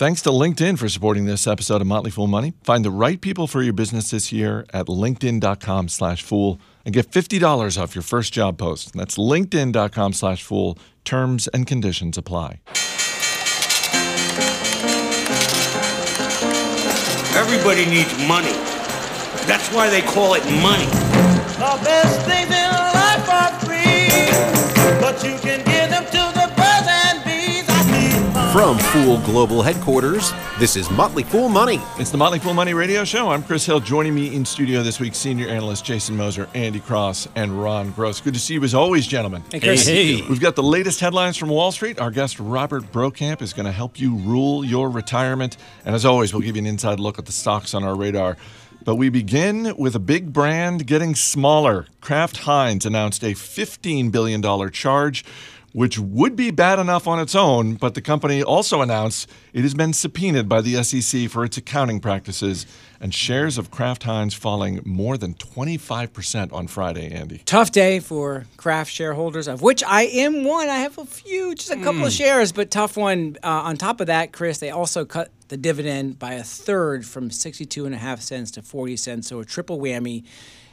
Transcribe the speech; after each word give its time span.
Thanks 0.00 0.22
to 0.22 0.30
LinkedIn 0.30 0.78
for 0.78 0.88
supporting 0.88 1.26
this 1.26 1.46
episode 1.46 1.82
of 1.82 1.86
Motley 1.86 2.10
Fool 2.10 2.26
Money. 2.26 2.54
Find 2.62 2.82
the 2.82 2.90
right 2.90 3.20
people 3.20 3.46
for 3.46 3.60
your 3.60 3.74
business 3.74 4.10
this 4.10 4.32
year 4.32 4.64
at 4.72 4.86
linkedin.com 4.86 5.88
slash 5.88 6.22
fool 6.22 6.58
and 6.86 6.94
get 6.94 7.10
$50 7.10 7.76
off 7.78 7.94
your 7.94 8.00
first 8.00 8.32
job 8.32 8.56
post. 8.56 8.94
That's 8.94 9.18
linkedin.com 9.18 10.14
slash 10.14 10.42
fool. 10.42 10.78
Terms 11.04 11.48
and 11.48 11.66
conditions 11.66 12.16
apply. 12.16 12.60
Everybody 17.36 17.84
needs 17.84 18.16
money. 18.26 18.56
That's 19.44 19.70
why 19.74 19.90
they 19.90 20.00
call 20.00 20.32
it 20.32 20.44
money. 20.62 20.86
The 20.86 21.78
best 21.84 22.24
things 22.26 22.59
From 28.52 28.76
Fool 28.78 29.18
Global 29.18 29.62
Headquarters, 29.62 30.32
this 30.58 30.74
is 30.74 30.90
Motley 30.90 31.22
Fool 31.22 31.48
Money. 31.48 31.78
It's 32.00 32.10
the 32.10 32.18
Motley 32.18 32.40
Fool 32.40 32.52
Money 32.52 32.74
Radio 32.74 33.04
Show. 33.04 33.30
I'm 33.30 33.44
Chris 33.44 33.64
Hill. 33.64 33.78
Joining 33.78 34.12
me 34.12 34.34
in 34.34 34.44
studio 34.44 34.82
this 34.82 34.98
week, 34.98 35.14
senior 35.14 35.46
analyst 35.46 35.84
Jason 35.84 36.16
Moser, 36.16 36.48
Andy 36.52 36.80
Cross, 36.80 37.28
and 37.36 37.62
Ron 37.62 37.92
Gross. 37.92 38.20
Good 38.20 38.34
to 38.34 38.40
see 38.40 38.54
you 38.54 38.64
as 38.64 38.74
always, 38.74 39.06
gentlemen. 39.06 39.44
Hey, 39.52 39.60
Chris. 39.60 39.86
Hey. 39.86 40.22
We've 40.22 40.40
got 40.40 40.56
the 40.56 40.64
latest 40.64 40.98
headlines 40.98 41.36
from 41.36 41.48
Wall 41.48 41.70
Street. 41.70 42.00
Our 42.00 42.10
guest 42.10 42.40
Robert 42.40 42.90
Brokamp 42.90 43.40
is 43.40 43.52
going 43.52 43.66
to 43.66 43.72
help 43.72 44.00
you 44.00 44.16
rule 44.16 44.64
your 44.64 44.90
retirement. 44.90 45.56
And 45.84 45.94
as 45.94 46.04
always, 46.04 46.34
we'll 46.34 46.42
give 46.42 46.56
you 46.56 46.62
an 46.62 46.66
inside 46.66 46.98
look 46.98 47.20
at 47.20 47.26
the 47.26 47.32
stocks 47.32 47.72
on 47.72 47.84
our 47.84 47.94
radar. 47.94 48.36
But 48.82 48.96
we 48.96 49.10
begin 49.10 49.76
with 49.76 49.94
a 49.94 50.00
big 50.00 50.32
brand 50.32 50.88
getting 50.88 51.14
smaller. 51.14 51.86
Kraft 52.00 52.38
Heinz 52.38 52.84
announced 52.84 53.22
a 53.22 53.32
$15 53.32 54.10
billion 54.10 54.42
charge, 54.72 55.24
which 55.72 55.98
would 55.98 56.36
be 56.36 56.50
bad 56.50 56.78
enough 56.78 57.06
on 57.06 57.20
its 57.20 57.34
own, 57.34 57.74
but 57.74 57.94
the 57.94 58.00
company 58.00 58.42
also 58.42 58.82
announced 58.82 59.30
it 59.52 59.62
has 59.62 59.74
been 59.74 59.92
subpoenaed 59.92 60.48
by 60.48 60.60
the 60.60 60.82
SEC 60.82 61.28
for 61.30 61.44
its 61.44 61.56
accounting 61.56 62.00
practices, 62.00 62.66
and 63.00 63.14
shares 63.14 63.56
of 63.56 63.70
Kraft 63.70 64.02
Heinz 64.02 64.34
falling 64.34 64.80
more 64.84 65.16
than 65.16 65.32
25% 65.34 66.52
on 66.52 66.66
Friday, 66.66 67.10
Andy. 67.10 67.40
Tough 67.46 67.70
day 67.70 67.98
for 67.98 68.44
Kraft 68.58 68.92
shareholders, 68.92 69.48
of 69.48 69.62
which 69.62 69.82
I 69.82 70.02
am 70.02 70.44
one. 70.44 70.68
I 70.68 70.78
have 70.78 70.98
a 70.98 71.06
few, 71.06 71.54
just 71.54 71.70
a 71.70 71.82
couple 71.82 72.04
of 72.04 72.12
shares, 72.12 72.52
but 72.52 72.70
tough 72.70 72.98
one. 72.98 73.38
Uh, 73.42 73.48
on 73.48 73.78
top 73.78 74.00
of 74.00 74.08
that, 74.08 74.32
Chris, 74.32 74.58
they 74.58 74.70
also 74.70 75.06
cut 75.06 75.30
the 75.48 75.56
dividend 75.56 76.18
by 76.18 76.34
a 76.34 76.42
third 76.44 77.06
from 77.06 77.30
62 77.30 77.86
and 77.86 77.94
a 77.94 77.98
half 77.98 78.20
cents 78.20 78.50
to 78.52 78.62
40 78.62 78.96
cents, 78.96 79.28
so 79.28 79.40
a 79.40 79.44
triple 79.46 79.78
whammy 79.78 80.24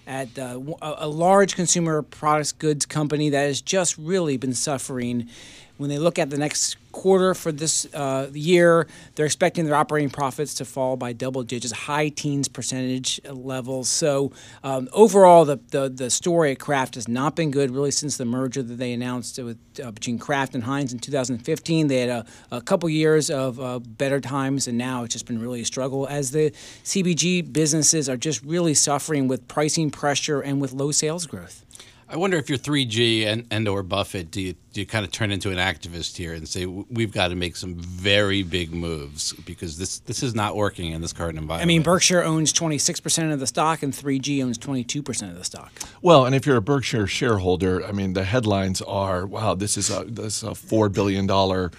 at 0.08 0.40
uh, 0.40 0.60
a 0.82 1.08
large 1.08 1.56
consumer 1.56 2.02
products 2.02 2.54
goods 2.54 2.86
company 2.86 3.30
that 3.30 3.44
has 3.44 3.62
just 3.62 3.98
really 3.98 4.38
been 4.38 4.54
suffering. 4.54 5.30
When 5.78 5.90
they 5.90 6.00
look 6.00 6.18
at 6.18 6.30
the 6.32 6.38
next 6.38 6.78
quarter 6.98 7.36
for 7.36 7.52
this 7.52 7.86
uh, 7.94 8.28
year, 8.34 8.88
they're 9.14 9.28
expecting 9.28 9.66
their 9.66 9.76
operating 9.76 10.10
profits 10.10 10.56
to 10.56 10.66
fall 10.66 10.98
by 10.98 11.14
double 11.14 11.44
digits, 11.44 11.72
high 11.72 12.10
teens 12.10 12.48
percentage 12.48 13.22
levels. 13.30 13.88
So 13.88 14.32
um, 14.64 14.90
overall, 14.92 15.46
the, 15.46 15.60
the 15.70 15.90
the 15.90 16.10
story 16.10 16.52
at 16.52 16.60
Kraft 16.60 16.96
has 16.96 17.08
not 17.08 17.36
been 17.36 17.52
good 17.52 17.70
really 17.70 17.92
since 17.92 18.18
the 18.18 18.26
merger 18.26 18.64
that 18.64 18.76
they 18.76 18.94
announced 18.94 19.38
with 19.38 19.60
uh, 19.84 19.92
between 19.92 20.18
Kraft 20.18 20.56
and 20.56 20.64
Heinz 20.64 20.92
in 20.92 20.98
2015. 20.98 21.88
They 21.88 22.00
had 22.00 22.10
a, 22.10 22.26
a 22.52 22.62
couple 22.62 22.90
years 22.90 23.30
of 23.30 23.60
uh, 23.60 23.78
better 23.80 24.20
times, 24.20 24.68
and 24.68 24.78
now 24.78 25.04
it's 25.04 25.14
just 25.14 25.28
been 25.28 25.40
really 25.40 25.62
a 25.62 25.66
struggle 25.66 26.08
as 26.08 26.32
the 26.32 26.50
CPG 26.84 27.54
businesses 27.54 28.10
are 28.10 28.18
just 28.18 28.44
really 28.44 28.74
suffering 28.74 29.28
with 29.28 29.48
pricing 29.48 29.92
pressure 29.92 30.42
and 30.42 30.60
with 30.60 30.74
low 30.74 30.92
sales 30.92 31.28
growth. 31.28 31.64
I 32.10 32.16
wonder 32.16 32.38
if 32.38 32.48
you're 32.48 32.58
3G 32.58 33.26
and, 33.26 33.46
and 33.52 33.68
or 33.68 33.84
Buffett, 33.84 34.32
do 34.32 34.42
you, 34.42 34.54
do 34.72 34.80
you 34.80 34.86
kind 34.86 35.04
of 35.04 35.12
turn 35.12 35.30
into 35.30 35.52
an 35.52 35.58
activist 35.58 36.16
here 36.16 36.34
and 36.34 36.48
say 36.48 36.66
we've 36.66 37.12
got 37.12 37.30
to 37.30 37.36
make 37.36 37.58
some 37.58 37.76
very 37.76 38.44
big 38.44 38.74
moves 38.74 39.34
because 39.34 39.78
this 39.78 40.00
this 40.00 40.24
is 40.24 40.34
not 40.34 40.56
working 40.56 40.94
in 40.94 41.02
this 41.02 41.12
current 41.12 41.38
environment. 41.38 41.64
I 41.64 41.68
mean, 41.68 41.84
Berkshire 41.84 42.24
owns 42.24 42.54
26% 42.54 43.34
of 43.34 43.42
the 43.42 43.48
stock, 43.48 43.84
and 43.84 43.92
3G 43.92 44.42
owns 44.42 44.58
22% 44.58 45.30
of 45.30 45.36
the 45.36 45.44
stock. 45.44 45.74
Well, 46.02 46.26
and 46.26 46.34
if 46.34 46.46
you're 46.46 46.56
a 46.56 46.62
Berkshire 46.62 47.08
shareholder, 47.08 47.86
I 47.86 47.92
mean, 47.92 48.14
the 48.14 48.24
headlines 48.24 48.82
are, 48.84 49.26
"Wow, 49.26 49.56
this 49.56 49.76
is 49.78 49.90
a 49.90 50.06
this 50.06 50.38
is 50.38 50.44
a 50.44 50.56
four 50.56 50.88
billion 50.88 51.28
dollar 51.28 51.72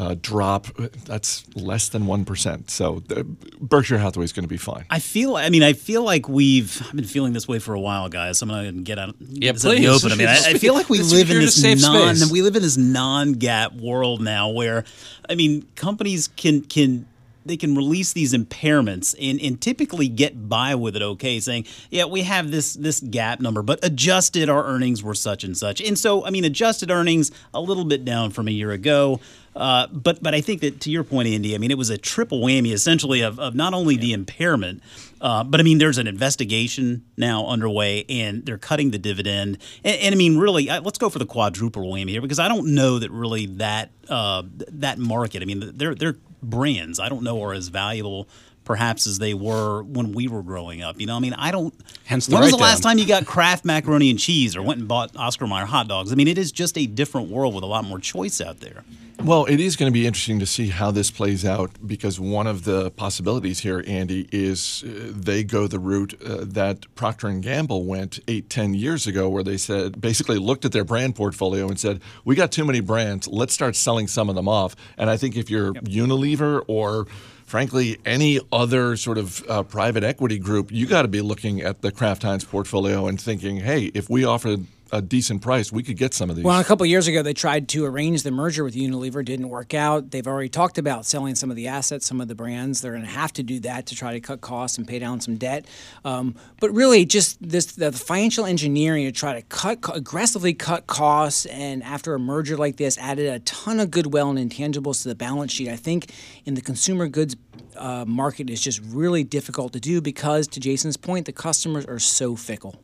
uh, 0.00 0.16
drop. 0.22 0.66
That's 1.04 1.44
less 1.54 1.90
than 1.90 2.06
one. 2.06 2.24
So 2.68 3.00
the, 3.06 3.24
Berkshire 3.60 3.98
Hathaway 3.98 4.24
is 4.24 4.32
going 4.32 4.44
to 4.44 4.48
be 4.48 4.56
fine. 4.56 4.86
I 4.88 4.98
feel. 4.98 5.36
I 5.36 5.50
mean, 5.50 5.62
I 5.62 5.74
feel 5.74 6.02
like 6.02 6.26
we've. 6.28 6.80
I've 6.86 6.96
been 6.96 7.04
feeling 7.04 7.34
this 7.34 7.46
way 7.46 7.58
for 7.58 7.74
a 7.74 7.80
while, 7.80 8.08
guys. 8.08 8.38
So 8.38 8.46
I'm 8.46 8.48
gonna 8.50 8.72
get 8.82 8.98
out. 8.98 9.14
Yeah, 9.20 9.52
this 9.52 9.64
out 9.66 9.70
the 9.72 9.76
please. 9.76 10.04
open. 10.04 10.12
I 10.12 10.14
mean, 10.16 10.28
I, 10.28 10.52
I 10.52 10.54
feel 10.54 10.72
like 10.74 10.88
we 10.88 10.98
This- 10.98 11.12
live 11.12 11.28
in 11.28 11.34
you're 11.34 11.42
in 11.42 11.42
a 11.42 11.46
this 11.46 11.60
safe 11.60 11.82
non. 11.82 12.16
space. 12.16 12.30
We 12.30 12.40
live 12.40 12.56
in 12.56 12.62
this 12.62 12.78
non-GAAP 12.78 13.80
world 13.80 14.22
now, 14.22 14.48
where, 14.50 14.84
I 15.28 15.34
mean, 15.34 15.66
companies 15.76 16.28
can 16.28 16.62
can. 16.62 17.06
They 17.44 17.56
can 17.56 17.74
release 17.74 18.12
these 18.12 18.34
impairments 18.34 19.14
and, 19.20 19.40
and 19.40 19.60
typically 19.60 20.08
get 20.08 20.48
by 20.48 20.74
with 20.74 20.96
it 20.96 21.02
okay, 21.02 21.40
saying, 21.40 21.66
yeah, 21.90 22.04
we 22.04 22.22
have 22.22 22.50
this 22.50 22.74
this 22.74 23.00
GAAP 23.00 23.40
number, 23.40 23.62
but 23.62 23.78
adjusted 23.82 24.48
our 24.48 24.64
earnings 24.64 25.02
were 25.02 25.14
such 25.14 25.44
and 25.44 25.56
such. 25.56 25.80
And 25.80 25.98
so, 25.98 26.24
I 26.24 26.30
mean, 26.30 26.44
adjusted 26.44 26.90
earnings 26.90 27.30
a 27.54 27.60
little 27.60 27.84
bit 27.84 28.04
down 28.04 28.30
from 28.30 28.48
a 28.48 28.50
year 28.50 28.70
ago. 28.70 29.20
Uh, 29.54 29.88
but 29.88 30.22
but 30.22 30.32
I 30.34 30.40
think 30.40 30.60
that 30.60 30.80
to 30.82 30.90
your 30.90 31.02
point, 31.02 31.28
Andy, 31.28 31.54
I 31.54 31.58
mean, 31.58 31.70
it 31.70 31.78
was 31.78 31.90
a 31.90 31.98
triple 31.98 32.40
whammy 32.40 32.72
essentially 32.72 33.20
of, 33.20 33.40
of 33.40 33.54
not 33.54 33.74
only 33.74 33.96
the 33.96 34.12
impairment, 34.12 34.80
uh, 35.20 35.42
but 35.42 35.58
I 35.58 35.64
mean, 35.64 35.78
there's 35.78 35.98
an 35.98 36.06
investigation 36.06 37.04
now 37.16 37.46
underway, 37.46 38.04
and 38.08 38.46
they're 38.46 38.58
cutting 38.58 38.92
the 38.92 38.98
dividend. 38.98 39.58
And, 39.82 39.96
and 39.96 40.14
I 40.14 40.16
mean, 40.16 40.38
really, 40.38 40.70
uh, 40.70 40.80
let's 40.82 40.98
go 40.98 41.08
for 41.08 41.18
the 41.18 41.26
quadruple 41.26 41.92
whammy 41.92 42.10
here 42.10 42.22
because 42.22 42.38
I 42.38 42.48
don't 42.48 42.74
know 42.74 43.00
that 43.00 43.10
really 43.10 43.46
that 43.46 43.90
uh, 44.08 44.44
that 44.68 44.98
market. 44.98 45.42
I 45.42 45.46
mean, 45.46 45.72
they're 45.74 45.96
they're 45.96 46.16
brands. 46.42 46.98
I 46.98 47.08
don't 47.08 47.22
know 47.22 47.42
are 47.42 47.52
as 47.52 47.68
valuable. 47.68 48.28
Perhaps 48.70 49.08
as 49.08 49.18
they 49.18 49.34
were 49.34 49.82
when 49.82 50.12
we 50.12 50.28
were 50.28 50.44
growing 50.44 50.80
up, 50.80 51.00
you 51.00 51.06
know. 51.08 51.16
I 51.16 51.18
mean, 51.18 51.32
I 51.32 51.50
don't. 51.50 51.74
Hence 52.04 52.26
the 52.26 52.34
when 52.34 52.42
was 52.42 52.52
the 52.52 52.54
write-down. 52.54 52.68
last 52.68 52.82
time 52.84 52.98
you 52.98 53.04
got 53.04 53.26
Kraft 53.26 53.64
macaroni 53.64 54.10
and 54.10 54.16
cheese, 54.16 54.54
or 54.54 54.62
went 54.62 54.78
and 54.78 54.86
bought 54.86 55.10
Oscar 55.16 55.48
Mayer 55.48 55.64
hot 55.64 55.88
dogs? 55.88 56.12
I 56.12 56.14
mean, 56.14 56.28
it 56.28 56.38
is 56.38 56.52
just 56.52 56.78
a 56.78 56.86
different 56.86 57.30
world 57.30 57.52
with 57.52 57.64
a 57.64 57.66
lot 57.66 57.84
more 57.84 57.98
choice 57.98 58.40
out 58.40 58.60
there. 58.60 58.84
Well, 59.24 59.44
it 59.46 59.58
is 59.58 59.74
going 59.74 59.92
to 59.92 59.92
be 59.92 60.06
interesting 60.06 60.38
to 60.38 60.46
see 60.46 60.68
how 60.68 60.92
this 60.92 61.10
plays 61.10 61.44
out 61.44 61.72
because 61.84 62.20
one 62.20 62.46
of 62.46 62.62
the 62.62 62.92
possibilities 62.92 63.58
here, 63.58 63.82
Andy, 63.88 64.28
is 64.30 64.84
uh, 64.86 65.10
they 65.12 65.42
go 65.42 65.66
the 65.66 65.80
route 65.80 66.14
uh, 66.24 66.44
that 66.44 66.86
Procter 66.94 67.26
and 67.26 67.42
Gamble 67.42 67.84
went 67.84 68.20
eight, 68.28 68.48
ten 68.48 68.72
years 68.72 69.08
ago, 69.08 69.28
where 69.28 69.42
they 69.42 69.56
said 69.56 70.00
basically 70.00 70.38
looked 70.38 70.64
at 70.64 70.70
their 70.70 70.84
brand 70.84 71.16
portfolio 71.16 71.66
and 71.66 71.78
said, 71.78 72.00
"We 72.24 72.36
got 72.36 72.52
too 72.52 72.64
many 72.64 72.78
brands. 72.78 73.26
Let's 73.26 73.52
start 73.52 73.74
selling 73.74 74.06
some 74.06 74.28
of 74.28 74.36
them 74.36 74.46
off." 74.46 74.76
And 74.96 75.10
I 75.10 75.16
think 75.16 75.36
if 75.36 75.50
you're 75.50 75.74
Unilever 75.74 76.62
or 76.68 77.08
frankly, 77.50 77.98
any 78.06 78.38
other 78.52 78.96
sort 78.96 79.18
of 79.18 79.44
uh, 79.50 79.64
private 79.64 80.04
equity 80.04 80.38
group, 80.38 80.70
you 80.70 80.86
got 80.86 81.02
to 81.02 81.08
be 81.08 81.20
looking 81.20 81.60
at 81.60 81.82
the 81.82 81.90
Kraft 81.90 82.22
Heinz 82.22 82.44
portfolio 82.44 83.08
and 83.08 83.20
thinking, 83.20 83.56
hey, 83.56 83.90
if 83.92 84.08
we 84.08 84.24
offered 84.24 84.66
a 84.92 85.00
decent 85.00 85.42
price, 85.42 85.72
we 85.72 85.82
could 85.82 85.96
get 85.96 86.14
some 86.14 86.30
of 86.30 86.36
these. 86.36 86.44
Well, 86.44 86.58
a 86.60 86.64
couple 86.64 86.84
years 86.86 87.06
ago, 87.06 87.22
they 87.22 87.32
tried 87.32 87.68
to 87.70 87.84
arrange 87.84 88.22
the 88.22 88.30
merger 88.30 88.64
with 88.64 88.74
Unilever. 88.74 89.24
Didn't 89.24 89.48
work 89.48 89.74
out. 89.74 90.10
They've 90.10 90.26
already 90.26 90.48
talked 90.48 90.78
about 90.78 91.06
selling 91.06 91.34
some 91.34 91.50
of 91.50 91.56
the 91.56 91.68
assets, 91.68 92.06
some 92.06 92.20
of 92.20 92.28
the 92.28 92.34
brands. 92.34 92.80
They're 92.80 92.92
going 92.92 93.04
to 93.04 93.10
have 93.10 93.32
to 93.34 93.42
do 93.42 93.60
that 93.60 93.86
to 93.86 93.94
try 93.94 94.12
to 94.12 94.20
cut 94.20 94.40
costs 94.40 94.78
and 94.78 94.86
pay 94.86 94.98
down 94.98 95.20
some 95.20 95.36
debt. 95.36 95.66
Um, 96.04 96.34
but 96.60 96.70
really, 96.72 97.04
just 97.04 97.38
this 97.40 97.66
the 97.66 97.92
financial 97.92 98.44
engineering 98.44 99.06
to 99.06 99.12
try 99.12 99.34
to 99.34 99.42
cut 99.42 99.78
aggressively 99.94 100.54
cut 100.54 100.86
costs, 100.86 101.46
and 101.46 101.82
after 101.82 102.14
a 102.14 102.18
merger 102.18 102.56
like 102.56 102.76
this, 102.76 102.98
added 102.98 103.32
a 103.32 103.38
ton 103.40 103.80
of 103.80 103.90
goodwill 103.90 104.30
and 104.30 104.38
intangibles 104.38 105.02
to 105.02 105.08
the 105.08 105.14
balance 105.14 105.52
sheet. 105.52 105.68
I 105.68 105.76
think 105.76 106.12
in 106.44 106.54
the 106.54 106.60
consumer 106.60 107.08
goods 107.08 107.36
uh, 107.76 108.04
market 108.06 108.50
is 108.50 108.60
just 108.60 108.80
really 108.84 109.24
difficult 109.24 109.72
to 109.72 109.80
do 109.80 110.00
because, 110.00 110.46
to 110.48 110.60
Jason's 110.60 110.96
point, 110.96 111.26
the 111.26 111.32
customers 111.32 111.86
are 111.86 111.98
so 111.98 112.36
fickle. 112.36 112.82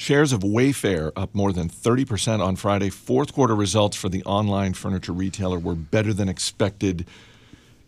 Shares 0.00 0.32
of 0.32 0.40
Wayfair 0.40 1.12
up 1.14 1.34
more 1.34 1.52
than 1.52 1.68
30% 1.68 2.40
on 2.42 2.56
Friday. 2.56 2.88
Fourth 2.88 3.34
quarter 3.34 3.54
results 3.54 3.98
for 3.98 4.08
the 4.08 4.24
online 4.24 4.72
furniture 4.72 5.12
retailer 5.12 5.58
were 5.58 5.74
better 5.74 6.14
than 6.14 6.26
expected. 6.26 7.06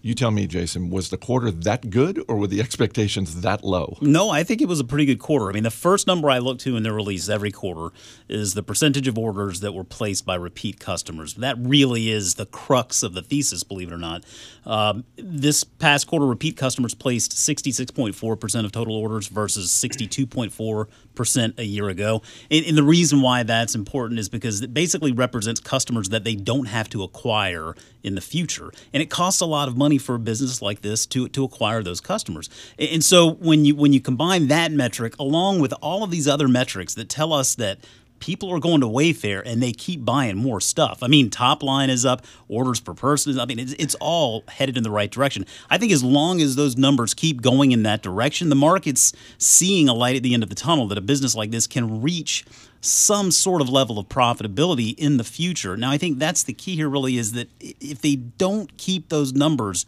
You 0.05 0.15
tell 0.15 0.33
me, 0.33 0.49
Jason, 0.49 0.91
was 0.91 1.11
the 1.11 1.17
quarter 1.17 1.53
that 1.53 1.89
good 1.89 2.25
or 2.27 2.37
were 2.37 2.49
the 2.49 2.61
expectations 2.61 3.41
that 3.43 3.63
low? 3.63 3.99
No, 4.01 4.31
I 4.31 4.43
think 4.43 4.61
it 4.61 4.67
was 4.67 4.81
a 4.81 4.85
pretty 4.85 5.05
good 5.05 5.21
quarter. 5.21 5.49
I 5.49 5.53
mean, 5.53 5.63
the 5.63 5.71
first 5.71 6.09
number 6.09 6.29
I 6.29 6.39
look 6.39 6.59
to 6.61 6.77
in 6.77 6.83
their 6.83 6.93
release 6.93 7.29
every 7.29 7.53
quarter 7.53 7.95
is 8.29 8.55
the 8.55 8.65
percentage 8.65 9.07
of 9.07 9.17
orders 9.17 9.61
that 9.61 9.73
were 9.73 9.85
placed 9.85 10.27
by 10.27 10.35
repeat 10.35 10.81
customers. 10.81 11.35
That 11.35 11.57
really 11.57 12.11
is 12.11 12.35
the 12.35 12.47
crux 12.47 13.05
of 13.05 13.15
the 13.15 13.23
thesis, 13.23 13.63
believe 13.63 13.93
it 13.93 13.95
or 13.95 13.99
not. 13.99 14.25
Um, 14.67 15.05
this 15.17 15.63
past 15.63 16.09
quarter, 16.09 16.27
repeat 16.27 16.57
customers 16.57 16.95
placed 16.95 17.33
66.4% 17.33 18.65
of 18.65 18.73
total 18.73 18.97
orders 18.97 19.29
versus 19.29 19.71
62.4% 19.71 21.59
a 21.59 21.65
year 21.65 21.89
ago. 21.89 22.23
And, 22.51 22.67
and 22.67 22.77
the 22.77 22.83
reason 22.83 23.23
why 23.23 23.45
that's 23.45 23.77
important 23.77 24.19
is 24.19 24.29
because 24.29 24.63
it 24.63 24.75
basically 24.75 25.13
represents 25.13 25.61
customers 25.61 26.09
that 26.09 26.25
they 26.25 26.35
don't 26.35 26.67
have 26.67 26.89
to 26.91 27.05
acquire 27.05 27.77
in 28.03 28.15
the 28.15 28.21
future. 28.21 28.73
And 28.93 29.03
it 29.03 29.11
costs 29.11 29.41
a 29.41 29.47
lot 29.47 29.69
of 29.69 29.77
money 29.77 29.99
for 29.99 30.15
a 30.15 30.19
business 30.19 30.63
like 30.63 30.83
this 30.83 31.07
to, 31.07 31.29
to 31.29 31.45
acquire 31.45 31.83
those 31.83 32.01
customers. 32.01 32.49
And 32.79 33.03
so 33.03 33.33
when 33.35 33.65
you 33.65 33.75
when 33.75 33.93
you 33.93 34.01
combine 34.01 34.49
that 34.49 34.73
metric 34.73 35.15
along 35.19 35.61
with 35.61 35.73
all 35.81 36.03
of 36.03 36.11
these 36.11 36.29
other 36.29 36.49
metrics 36.49 36.95
that 36.95 37.09
tell 37.09 37.33
us 37.33 37.55
that 37.57 37.79
people 38.23 38.55
are 38.55 38.61
going 38.61 38.81
to 38.81 38.87
Wayfair 38.87 39.43
and 39.45 39.61
they 39.61 39.73
keep 39.73 40.05
buying 40.05 40.37
more 40.37 40.61
stuff. 40.61 41.03
I 41.03 41.09
mean, 41.09 41.29
top 41.29 41.61
line 41.61 41.91
is 41.91 42.07
up, 42.07 42.25
orders 42.49 42.79
per 42.79 42.95
person 42.95 43.33
is. 43.33 43.39
I 43.39 43.47
mean, 43.47 43.59
it's, 43.59 43.73
it's 43.81 43.97
all 43.97 44.45
headed 44.47 44.77
in 44.77 44.85
the 44.85 44.93
right 44.93 45.11
direction. 45.11 45.45
I 45.69 45.77
think 45.77 45.91
as 45.91 46.05
long 46.05 46.41
as 46.41 46.55
those 46.55 46.77
numbers 46.77 47.15
keep 47.15 47.43
going 47.43 47.73
in 47.73 47.83
that 47.83 48.01
direction, 48.01 48.49
the 48.49 48.55
market's 48.55 49.13
seeing 49.39 49.89
a 49.89 49.93
light 49.93 50.15
at 50.15 50.23
the 50.23 50.35
end 50.35 50.45
of 50.45 50.51
the 50.51 50.55
tunnel 50.55 50.87
that 50.87 50.99
a 50.99 51.01
business 51.01 51.35
like 51.35 51.51
this 51.51 51.67
can 51.67 52.01
reach 52.01 52.45
some 52.81 53.33
sort 53.33 53.61
of 53.61 53.69
level 53.69 53.99
of 53.99 54.09
profitability 54.09 54.97
in 54.97 55.17
the 55.17 55.25
future. 55.25 55.77
Now, 55.77 55.91
I 55.91 55.99
think 55.99 56.21
that's 56.21 56.45
the 56.45 56.53
key 56.53 56.77
here. 56.77 56.89
Really, 56.89 57.19
is 57.19 57.33
that 57.33 57.51
if 57.59 58.03
they 58.03 58.15
don't 58.15 58.77
keep 58.79 59.09
those 59.09 59.33
numbers 59.33 59.85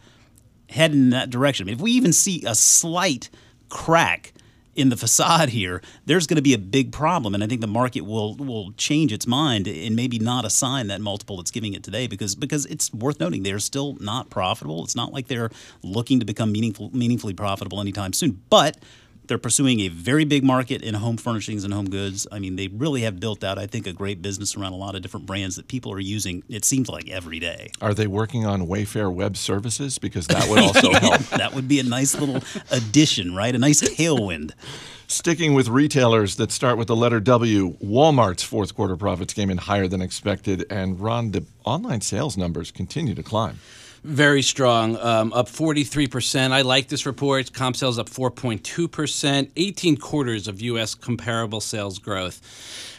heading 0.69 1.03
in 1.03 1.09
that 1.11 1.29
direction, 1.29 1.69
if 1.69 1.79
we 1.79 1.91
even 1.91 2.11
see 2.11 2.43
a 2.45 2.53
slight 2.53 3.29
crack 3.69 4.33
in 4.75 4.89
the 4.89 4.97
facade 4.97 5.49
here, 5.49 5.81
there's 6.05 6.27
going 6.27 6.35
to 6.35 6.41
be 6.41 6.53
a 6.53 6.57
big 6.57 6.91
problem, 6.91 7.33
and 7.33 7.43
I 7.43 7.47
think 7.47 7.61
the 7.61 7.67
market 7.67 8.01
will 8.01 8.35
will 8.35 8.73
change 8.73 9.13
its 9.13 9.25
mind 9.25 9.67
and 9.67 9.95
maybe 9.95 10.19
not 10.19 10.45
assign 10.45 10.87
that 10.87 11.01
multiple 11.01 11.39
it's 11.39 11.51
giving 11.51 11.73
it 11.73 11.83
today 11.83 12.07
because 12.07 12.35
because 12.35 12.65
it's 12.65 12.93
worth 12.93 13.19
noting 13.19 13.43
they're 13.43 13.59
still 13.59 13.97
not 13.99 14.29
profitable. 14.29 14.83
It's 14.83 14.95
not 14.95 15.13
like 15.13 15.27
they're 15.27 15.49
looking 15.81 16.19
to 16.19 16.25
become 16.25 16.51
meaningful 16.51 16.91
meaningfully 16.93 17.33
profitable 17.33 17.79
anytime 17.79 18.13
soon, 18.13 18.41
but 18.49 18.77
they're 19.27 19.37
pursuing 19.37 19.81
a 19.81 19.87
very 19.87 20.25
big 20.25 20.43
market 20.43 20.81
in 20.81 20.95
home 20.95 21.17
furnishings 21.17 21.63
and 21.63 21.73
home 21.73 21.89
goods. 21.89 22.27
I 22.31 22.39
mean, 22.39 22.55
they 22.55 22.67
really 22.67 23.01
have 23.01 23.19
built 23.19 23.43
out, 23.43 23.57
I 23.57 23.67
think, 23.67 23.87
a 23.87 23.93
great 23.93 24.21
business 24.21 24.55
around 24.55 24.73
a 24.73 24.77
lot 24.77 24.95
of 24.95 25.01
different 25.01 25.25
brands 25.25 25.55
that 25.55 25.67
people 25.67 25.91
are 25.91 25.99
using. 25.99 26.43
It 26.49 26.65
seems 26.65 26.89
like 26.89 27.09
every 27.09 27.39
day. 27.39 27.71
Are 27.81 27.93
they 27.93 28.07
working 28.07 28.45
on 28.45 28.67
Wayfair 28.67 29.13
Web 29.13 29.37
Services? 29.37 29.97
Because 29.97 30.27
that 30.27 30.47
would 30.49 30.59
also 30.63 30.91
help. 30.93 31.21
that 31.29 31.53
would 31.53 31.67
be 31.67 31.79
a 31.79 31.83
nice 31.83 32.19
little 32.19 32.41
addition, 32.71 33.35
right? 33.35 33.53
A 33.53 33.57
nice 33.57 33.81
tailwind. 33.81 34.51
Sticking 35.07 35.53
with 35.53 35.67
retailers 35.67 36.35
that 36.37 36.51
start 36.51 36.79
with 36.79 36.87
the 36.87 36.95
letter 36.95 37.19
W, 37.19 37.77
Walmart's 37.77 38.41
fourth 38.41 38.73
quarter 38.73 38.97
profits 38.97 39.33
came 39.35 39.51
in 39.51 39.57
higher 39.59 39.87
than 39.87 40.01
expected, 40.01 40.65
and 40.71 40.99
Ron, 40.99 41.31
the 41.31 41.45
online 41.63 42.01
sales 42.01 42.37
numbers 42.37 42.71
continue 42.71 43.13
to 43.13 43.21
climb. 43.21 43.59
Very 44.05 44.43
strong, 44.43 44.97
um, 44.97 45.33
up 45.33 45.47
43%. 45.47 46.51
I 46.51 46.61
like 46.61 46.89
this 46.89 47.07
report. 47.07 47.51
Comp 47.53 47.75
sales 47.75 47.97
up 47.97 48.07
4.2%, 48.07 49.49
18 49.55 49.97
quarters 49.97 50.47
of 50.47 50.61
U.S. 50.61 50.93
comparable 50.93 51.59
sales 51.59 51.97
growth. 51.97 52.39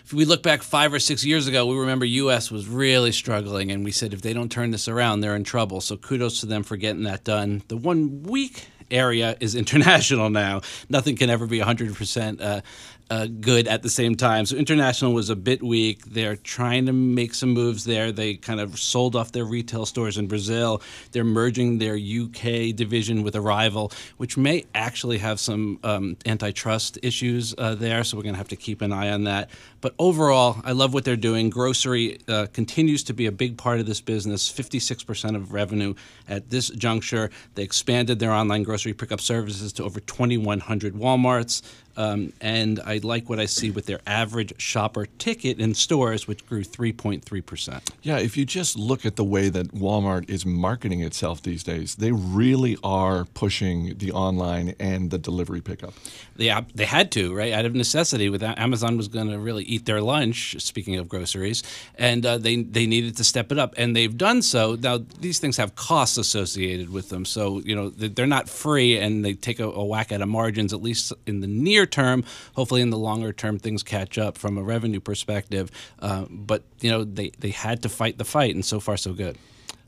If 0.05 0.13
we 0.13 0.25
look 0.25 0.43
back 0.43 0.65
five 0.65 0.93
or 0.93 0.99
six 0.99 1.25
years 1.25 1.47
ago, 1.47 1.65
we 1.65 1.77
remember 1.79 2.05
U.S. 2.07 2.51
was 2.51 2.67
really 2.67 3.13
struggling, 3.13 3.71
and 3.71 3.85
we 3.85 3.93
said 3.93 4.15
if 4.15 4.23
they 4.23 4.33
don't 4.33 4.51
turn 4.51 4.73
this 4.73 4.89
around, 4.89 5.21
they're 5.21 5.37
in 5.37 5.45
trouble. 5.45 5.81
So 5.81 5.97
kudos 5.97 6.41
to 6.41 6.47
them 6.47 6.65
for 6.65 6.77
getting 6.77 7.05
that 7.05 7.23
done. 7.23 7.63
The 7.69 7.77
one 7.77 8.25
weak 8.25 8.67
area 8.91 9.37
is 9.39 9.55
international 9.55 10.29
now. 10.29 10.63
Nothing 10.89 11.15
can 11.15 11.31
ever 11.31 11.47
be 11.47 11.61
100% 11.61 12.41
uh, 12.41 12.63
uh, 13.09 13.27
good 13.27 13.69
at 13.69 13.83
the 13.83 13.89
same 13.89 14.17
time. 14.17 14.47
So 14.47 14.57
international 14.57 15.13
was 15.13 15.31
a 15.31 15.37
bit 15.37 15.63
weak. 15.63 16.05
They're 16.07 16.37
trying 16.37 16.87
to 16.87 16.93
make 16.93 17.35
some 17.35 17.51
moves 17.51 17.85
there. 17.85 18.11
They 18.11 18.35
kind 18.35 18.61
of 18.61 18.79
sold 18.79 19.15
off 19.15 19.33
their 19.33 19.45
retail 19.45 19.87
stores 19.87 20.19
in 20.19 20.27
Brazil. 20.27 20.83
They're 21.13 21.25
merging 21.25 21.79
their 21.79 21.95
UK 21.95 22.75
division 22.75 23.23
with 23.23 23.37
Arrival, 23.37 23.93
which 24.17 24.37
may 24.37 24.65
actually 24.75 25.19
have 25.19 25.39
some 25.39 25.79
um, 25.85 26.17
antitrust 26.27 26.99
issues 27.03 27.55
uh, 27.59 27.75
there. 27.77 28.03
So 28.03 28.17
we're 28.17 28.25
going 28.25 28.35
to 28.35 28.39
have 28.39 28.49
to 28.49 28.57
keep 28.57 28.83
an 28.83 28.93
eye 28.93 29.11
on 29.11 29.25
that. 29.25 29.51
But 29.81 29.95
overall, 29.99 30.61
I 30.65 30.73
love 30.73 30.93
what 30.93 31.05
they're 31.05 31.17
doing. 31.17 31.49
Grocery 31.49 32.19
uh, 32.27 32.47
continues 32.53 33.05
to 33.05 33.13
be 33.13 33.27
a 33.27 33.33
big 33.33 33.57
part 33.57 33.79
of 33.79 33.87
this 33.87 34.01
business. 34.01 34.53
56% 34.53 35.37
of 35.37 35.53
revenue 35.53 35.95
at 36.29 36.51
this 36.51 36.71
juncture. 36.71 37.31
They 37.55 37.63
expanded 37.63 38.19
their 38.19 38.33
online 38.33 38.65
grocery 38.65 38.95
pickup 38.95 39.21
services 39.21 39.73
to 39.75 39.85
over 39.85 40.01
2,100 40.01 40.95
WalMarts. 40.95 41.63
Um, 41.97 42.33
and 42.41 42.81
I 42.85 42.99
like 43.03 43.29
what 43.29 43.41
I 43.41 43.47
see 43.47 43.71
with 43.71 43.87
their 43.87 44.01
average 44.07 44.53
shopper 44.61 45.07
ticket 45.19 45.59
in 45.59 45.75
stores, 45.75 46.29
which 46.29 46.47
grew 46.47 46.63
3.3%. 46.63 47.81
Yeah, 48.03 48.19
if 48.19 48.37
you 48.37 48.45
just 48.45 48.77
look 48.77 49.07
at 49.07 49.17
the 49.17 49.25
way 49.25 49.49
that 49.49 49.75
Walmart 49.75 50.29
is 50.29 50.45
marketing 50.45 51.01
itself 51.03 51.43
these 51.43 51.63
days, 51.63 51.97
they 51.97 52.13
really 52.13 52.77
are 52.85 53.25
pushing 53.35 53.97
the 53.99 54.13
online 54.13 54.75
and 54.79 55.11
the 55.11 55.19
delivery 55.19 55.61
pickup. 55.61 55.95
Yeah, 56.37 56.63
they 56.75 56.85
had 56.85 57.11
to, 57.13 57.35
right? 57.35 57.53
Out 57.53 57.65
of 57.65 57.75
necessity, 57.75 58.29
with 58.29 58.43
Amazon 58.43 58.97
was 58.97 59.09
going 59.09 59.31
to 59.31 59.39
really 59.39 59.65
eat 59.65 59.87
their 59.87 60.01
lunch. 60.01 60.57
Speaking 60.61 60.97
of 60.97 61.09
groceries, 61.09 61.63
and 61.97 62.27
uh, 62.27 62.39
they 62.39 62.63
they 62.63 62.87
needed 62.87 63.17
to 63.17 63.25
step 63.25 63.51
it 63.51 63.59
up, 63.59 63.75
and 63.79 63.97
they've 63.97 64.17
done 64.17 64.43
so. 64.43 64.75
Now 64.75 64.99
these 65.21 65.39
things 65.39 65.57
have 65.57 65.75
costs 65.75 66.19
associated 66.19 66.91
with 66.91 67.09
them, 67.09 67.25
so 67.25 67.61
you 67.61 67.75
know 67.75 67.89
they're 67.91 68.27
not 68.27 68.49
free, 68.49 68.99
and 68.99 69.25
they 69.25 69.33
take 69.35 69.61
a, 69.61 69.65
a 69.65 69.85
whack 69.85 70.13
at 70.13 70.21
a 70.21 70.27
margins 70.27 70.73
at 70.73 70.83
least 70.83 71.13
in 71.27 71.41
the 71.41 71.47
near 71.47 71.86
term. 71.87 72.25
Hopefully, 72.55 72.83
in 72.83 72.91
the 72.91 72.99
longer 72.99 73.33
term, 73.33 73.59
things 73.59 73.83
catch 73.83 74.19
up 74.19 74.37
from 74.37 74.59
a 74.59 74.63
revenue 74.63 75.01
perspective. 75.01 75.71
Uh, 75.99 76.27
but 76.29 76.65
you 76.81 76.91
know 76.91 77.05
they 77.05 77.31
they 77.39 77.51
had 77.51 77.83
to 77.83 77.89
fight 77.89 78.19
the 78.19 78.25
fight, 78.25 78.55
and 78.55 78.65
so 78.65 78.81
far 78.81 78.97
so 78.97 79.13
good. 79.13 79.39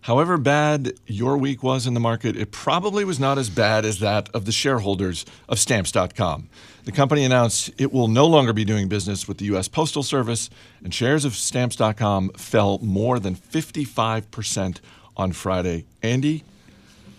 However 0.03 0.39
bad 0.39 0.95
your 1.07 1.37
week 1.37 1.63
was 1.63 1.87
in 1.87 1.95
the 1.95 2.01
market, 2.01 2.37
it 2.37 2.51
probably 2.51 3.05
was 3.05 3.19
not 3.19 3.37
as 3.37 3.51
bad 3.51 3.85
as 3.85 3.99
that 3.99 4.29
of 4.35 4.45
the 4.45 4.53
shareholders 4.53 5.27
of 5.49 5.59
Stamps.com. 5.59 6.49
The 6.85 6.93
company 6.93 7.25
announced 7.25 7.71
it 7.79 7.93
will 7.93 8.09
no 8.09 8.27
longer 8.27 8.53
be 8.53 8.65
doing 8.65 8.89
business 8.89 9.29
with 9.29 9.39
the 9.39 9.45
U.S. 9.47 9.69
Postal 9.69 10.03
Service, 10.03 10.49
and 10.83 10.95
shares 10.95 11.25
of 11.25 11.35
Stamps.com 11.35 12.31
fell 12.31 12.79
more 12.79 13.19
than 13.19 13.35
55% 13.35 14.81
on 15.17 15.33
Friday. 15.33 15.85
Andy, 16.03 16.45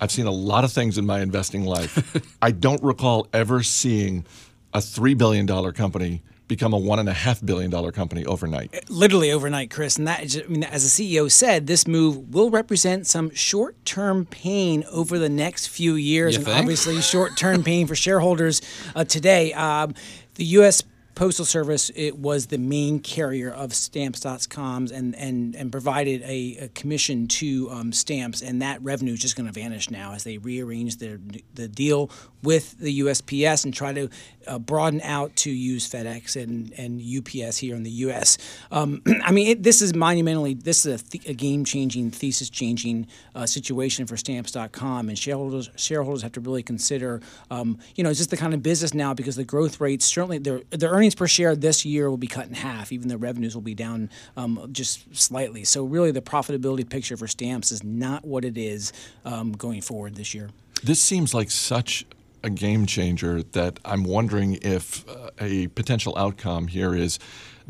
I've 0.01 0.11
seen 0.11 0.25
a 0.25 0.31
lot 0.31 0.63
of 0.63 0.71
things 0.71 0.97
in 0.97 1.05
my 1.05 1.19
investing 1.19 1.65
life. 1.65 2.15
I 2.41 2.51
don't 2.51 2.81
recall 2.81 3.27
ever 3.33 3.61
seeing 3.61 4.25
a 4.73 4.79
$3 4.79 5.17
billion 5.17 5.47
company 5.73 6.21
become 6.47 6.73
a 6.73 6.77
one 6.77 6.97
and 6.97 7.07
a 7.07 7.13
half 7.13 7.45
billion 7.45 7.69
dollar 7.69 7.91
company 7.91 8.25
overnight. 8.25 8.89
literally 8.89 9.31
overnight, 9.31 9.69
Chris. 9.69 9.97
And 9.97 10.07
that, 10.07 10.35
I 10.35 10.47
mean, 10.47 10.63
as 10.63 10.83
the 10.97 11.19
CEO 11.19 11.29
said, 11.31 11.67
this 11.67 11.85
move 11.87 12.33
will 12.33 12.49
represent 12.49 13.05
some 13.05 13.29
short-term 13.35 14.25
pain 14.25 14.83
over 14.91 15.19
the 15.19 15.29
next 15.29 15.67
few 15.67 15.93
years, 15.93 16.33
You 16.33 16.39
and 16.39 16.45
think? 16.47 16.59
obviously 16.59 16.99
short-term 17.01 17.63
pain 17.63 17.85
for 17.85 17.93
shareholders 17.95 18.63
uh, 18.95 19.03
today. 19.03 19.53
Um, 19.53 19.93
the 20.35 20.45
U.S. 20.45 20.81
Postal 21.13 21.43
Service 21.45 21.91
it 21.95 22.17
was 22.17 22.47
the 22.47 22.57
main 22.57 22.99
carrier 22.99 23.51
of 23.51 23.73
Stamps.com 23.75 24.87
and 24.93 25.13
and 25.15 25.53
and 25.53 25.69
provided 25.69 26.21
a, 26.23 26.57
a 26.61 26.67
commission 26.69 27.27
to 27.27 27.69
um, 27.71 27.91
Stamps, 27.91 28.41
and 28.41 28.61
that 28.61 28.81
revenue 28.81 29.13
is 29.13 29.19
just 29.19 29.35
going 29.35 29.45
to 29.47 29.51
vanish 29.51 29.89
now 29.91 30.13
as 30.13 30.23
they 30.23 30.37
rearrange 30.37 30.97
their 30.97 31.19
the 31.53 31.67
deal 31.67 32.09
with 32.43 32.77
the 32.79 33.01
USPS 33.01 33.65
and 33.65 33.73
try 33.73 33.93
to 33.93 34.09
uh, 34.47 34.59
broaden 34.59 35.01
out 35.01 35.35
to 35.35 35.51
use 35.51 35.89
FedEx 35.89 36.41
and, 36.41 36.73
and 36.77 37.01
UPS 37.01 37.57
here 37.57 37.75
in 37.75 37.83
the 37.83 37.91
U.S. 37.91 38.37
Um, 38.71 39.01
I 39.23 39.31
mean, 39.31 39.47
it, 39.47 39.63
this 39.63 39.81
is 39.81 39.93
monumentally, 39.93 40.53
this 40.53 40.85
is 40.85 41.01
a, 41.01 41.05
th- 41.05 41.29
a 41.29 41.33
game-changing, 41.33 42.11
thesis-changing 42.11 43.07
uh, 43.35 43.45
situation 43.45 44.07
for 44.07 44.17
Stamps.com, 44.17 45.09
and 45.09 45.17
shareholders 45.17 45.69
shareholders 45.75 46.21
have 46.21 46.31
to 46.33 46.41
really 46.41 46.63
consider, 46.63 47.21
um, 47.51 47.77
you 47.95 48.03
know, 48.03 48.09
is 48.09 48.17
this 48.17 48.27
the 48.27 48.37
kind 48.37 48.53
of 48.53 48.63
business 48.63 48.93
now 48.93 49.13
because 49.13 49.35
the 49.35 49.43
growth 49.43 49.79
rates 49.79 50.05
certainly 50.05 50.37
their 50.37 50.61
their 50.71 50.89
earnings 50.89 51.15
per 51.15 51.27
share 51.27 51.55
this 51.55 51.85
year 51.85 52.09
will 52.09 52.17
be 52.17 52.27
cut 52.27 52.47
in 52.47 52.53
half, 52.53 52.91
even 52.91 53.07
though 53.07 53.17
revenues 53.17 53.55
will 53.55 53.61
be 53.61 53.75
down 53.75 54.09
um, 54.37 54.67
just 54.71 55.15
slightly. 55.15 55.63
So 55.63 55.83
really, 55.83 56.11
the 56.11 56.21
profitability 56.21 56.87
picture 56.87 57.17
for 57.17 57.27
Stamps 57.27 57.71
is 57.71 57.83
not 57.83 58.25
what 58.25 58.45
it 58.45 58.57
is 58.57 58.93
um, 59.25 59.51
going 59.51 59.81
forward 59.81 60.15
this 60.15 60.33
year. 60.33 60.49
This 60.83 61.01
seems 61.01 61.33
like 61.33 61.51
such 61.51 62.05
a 62.43 62.49
game 62.49 62.85
changer 62.85 63.43
that 63.43 63.79
I'm 63.85 64.03
wondering 64.03 64.59
if 64.61 65.07
uh, 65.09 65.29
a 65.39 65.67
potential 65.67 66.17
outcome 66.17 66.67
here 66.67 66.95
is 66.95 67.19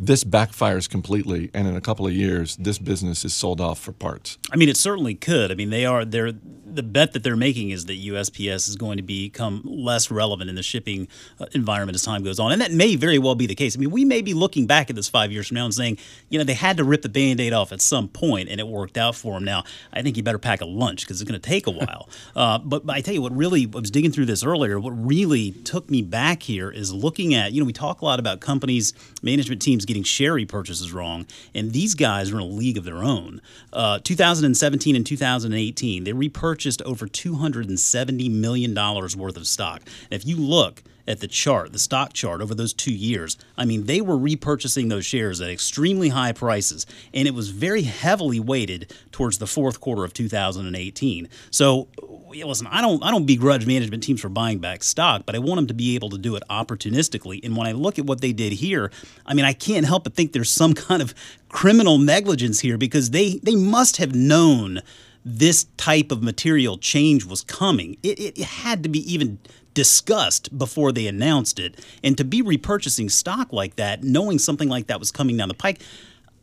this 0.01 0.23
backfires 0.23 0.89
completely, 0.89 1.51
and 1.53 1.67
in 1.67 1.75
a 1.75 1.81
couple 1.81 2.07
of 2.07 2.13
years, 2.13 2.55
this 2.55 2.79
business 2.79 3.25
is 3.25 3.33
sold 3.33 3.59
off 3.59 3.79
for 3.79 3.91
parts. 3.91 4.37
I 4.49 4.55
mean, 4.55 4.69
it 4.69 4.77
certainly 4.77 5.13
could. 5.13 5.51
I 5.51 5.55
mean, 5.55 5.71
they 5.71 5.85
are 5.85 6.05
they're 6.05 6.31
the 6.31 6.83
bet 6.83 7.13
that 7.13 7.23
they're 7.23 7.35
making 7.35 7.71
is 7.71 7.85
that 7.85 7.99
USPS 7.99 8.69
is 8.69 8.75
going 8.75 8.97
to 8.97 9.03
become 9.03 9.61
less 9.65 10.11
relevant 10.11 10.49
in 10.49 10.55
the 10.55 10.63
shipping 10.63 11.07
uh, 11.39 11.47
environment 11.53 11.95
as 11.95 12.03
time 12.03 12.23
goes 12.23 12.39
on, 12.39 12.51
and 12.51 12.61
that 12.61 12.71
may 12.71 12.95
very 12.95 13.17
well 13.17 13.35
be 13.35 13.45
the 13.45 13.55
case. 13.55 13.75
I 13.75 13.79
mean, 13.79 13.91
we 13.91 14.05
may 14.05 14.21
be 14.21 14.33
looking 14.33 14.67
back 14.67 14.89
at 14.89 14.95
this 14.95 15.09
five 15.09 15.31
years 15.31 15.47
from 15.47 15.55
now 15.55 15.65
and 15.65 15.73
saying, 15.73 15.97
you 16.29 16.37
know, 16.37 16.45
they 16.45 16.53
had 16.53 16.77
to 16.77 16.83
rip 16.83 17.01
the 17.01 17.09
band-aid 17.09 17.51
off 17.51 17.71
at 17.71 17.81
some 17.81 18.07
point, 18.07 18.49
and 18.49 18.59
it 18.59 18.67
worked 18.67 18.97
out 18.97 19.15
for 19.15 19.33
them. 19.33 19.43
Now, 19.43 19.63
I 19.91 20.01
think 20.01 20.15
you 20.15 20.23
better 20.23 20.39
pack 20.39 20.61
a 20.61 20.65
lunch 20.65 21.01
because 21.01 21.19
it's 21.19 21.29
going 21.29 21.39
to 21.39 21.49
take 21.49 21.67
a 21.67 21.71
while. 21.71 22.07
uh, 22.35 22.59
but, 22.59 22.85
but 22.85 22.95
I 22.95 23.01
tell 23.01 23.13
you 23.13 23.21
what, 23.21 23.35
really, 23.35 23.69
I 23.73 23.79
was 23.79 23.91
digging 23.91 24.11
through 24.11 24.27
this 24.27 24.43
earlier. 24.43 24.79
What 24.79 24.91
really 24.91 25.51
took 25.51 25.89
me 25.89 26.01
back 26.01 26.43
here 26.43 26.69
is 26.69 26.93
looking 26.93 27.33
at, 27.33 27.51
you 27.51 27.61
know, 27.61 27.65
we 27.65 27.73
talk 27.73 28.01
a 28.01 28.05
lot 28.05 28.19
about 28.19 28.39
companies, 28.39 28.93
management 29.21 29.61
teams 29.61 29.85
getting 29.89 30.03
share 30.03 30.29
purchases 30.45 30.93
wrong, 30.93 31.25
and 31.55 31.73
these 31.73 31.95
guys 31.95 32.31
are 32.31 32.35
in 32.35 32.43
a 32.43 32.45
league 32.45 32.77
of 32.77 32.83
their 32.83 33.03
own. 33.03 33.41
Uh, 33.73 33.97
2017 34.03 34.95
and 34.95 35.05
2018, 35.05 36.03
they 36.03 36.13
repurchased 36.13 36.81
over 36.83 37.07
270 37.07 38.29
million 38.29 38.75
dollars 38.75 39.17
worth 39.17 39.35
of 39.35 39.47
stock. 39.47 39.81
And 40.11 40.21
if 40.21 40.27
you 40.27 40.35
look 40.35 40.83
at 41.09 41.21
the 41.21 41.27
chart, 41.27 41.73
the 41.73 41.79
stock 41.79 42.13
chart 42.13 42.39
over 42.39 42.53
those 42.53 42.71
two 42.71 42.93
years, 42.93 43.35
I 43.57 43.65
mean, 43.65 43.87
they 43.87 43.99
were 43.99 44.15
repurchasing 44.15 44.89
those 44.89 45.07
shares 45.07 45.41
at 45.41 45.49
extremely 45.49 46.09
high 46.09 46.33
prices, 46.33 46.85
and 47.15 47.27
it 47.27 47.33
was 47.33 47.49
very 47.49 47.81
heavily 47.81 48.39
weighted 48.39 48.93
towards 49.11 49.39
the 49.39 49.47
fourth 49.47 49.81
quarter 49.81 50.05
of 50.05 50.13
2018. 50.13 51.27
So, 51.49 51.87
listen, 52.29 52.67
I 52.67 52.81
don't, 52.81 53.03
I 53.03 53.09
don't 53.09 53.25
begrudge 53.25 53.65
management 53.65 54.03
teams 54.03 54.21
for 54.21 54.29
buying 54.29 54.59
back 54.59 54.83
stock, 54.83 55.23
but 55.25 55.35
I 55.35 55.39
want 55.39 55.55
them 55.55 55.67
to 55.67 55.73
be 55.73 55.95
able 55.95 56.11
to 56.11 56.19
do 56.19 56.35
it 56.35 56.43
opportunistically. 56.47 57.43
And 57.43 57.57
when 57.57 57.65
I 57.65 57.71
look 57.71 57.97
at 57.97 58.05
what 58.05 58.21
they 58.21 58.31
did 58.31 58.53
here, 58.53 58.91
I 59.25 59.33
mean, 59.33 59.45
I 59.45 59.53
can't 59.53 59.87
help 59.87 60.03
but 60.03 60.13
think 60.13 60.31
there's 60.31 60.51
some 60.51 60.73
kind 60.75 61.01
of 61.01 61.15
criminal 61.49 61.97
negligence 61.97 62.59
here 62.59 62.77
because 62.77 63.09
they, 63.09 63.39
they 63.41 63.55
must 63.55 63.97
have 63.97 64.13
known 64.13 64.83
this 65.25 65.65
type 65.75 66.11
of 66.11 66.23
material 66.23 66.77
change 66.77 67.25
was 67.25 67.43
coming. 67.43 67.97
It, 68.03 68.19
it, 68.19 68.39
it 68.39 68.45
had 68.45 68.83
to 68.83 68.89
be 68.89 69.11
even 69.11 69.39
discussed 69.79 70.57
before 70.57 70.91
they 70.91 71.07
announced 71.07 71.57
it. 71.57 71.79
And 72.03 72.17
to 72.17 72.25
be 72.25 72.41
repurchasing 72.41 73.09
stock 73.09 73.53
like 73.53 73.77
that, 73.77 74.03
knowing 74.03 74.37
something 74.37 74.67
like 74.67 74.87
that 74.87 74.99
was 74.99 75.09
coming 75.09 75.37
down 75.37 75.47
the 75.47 75.53
pike, 75.53 75.79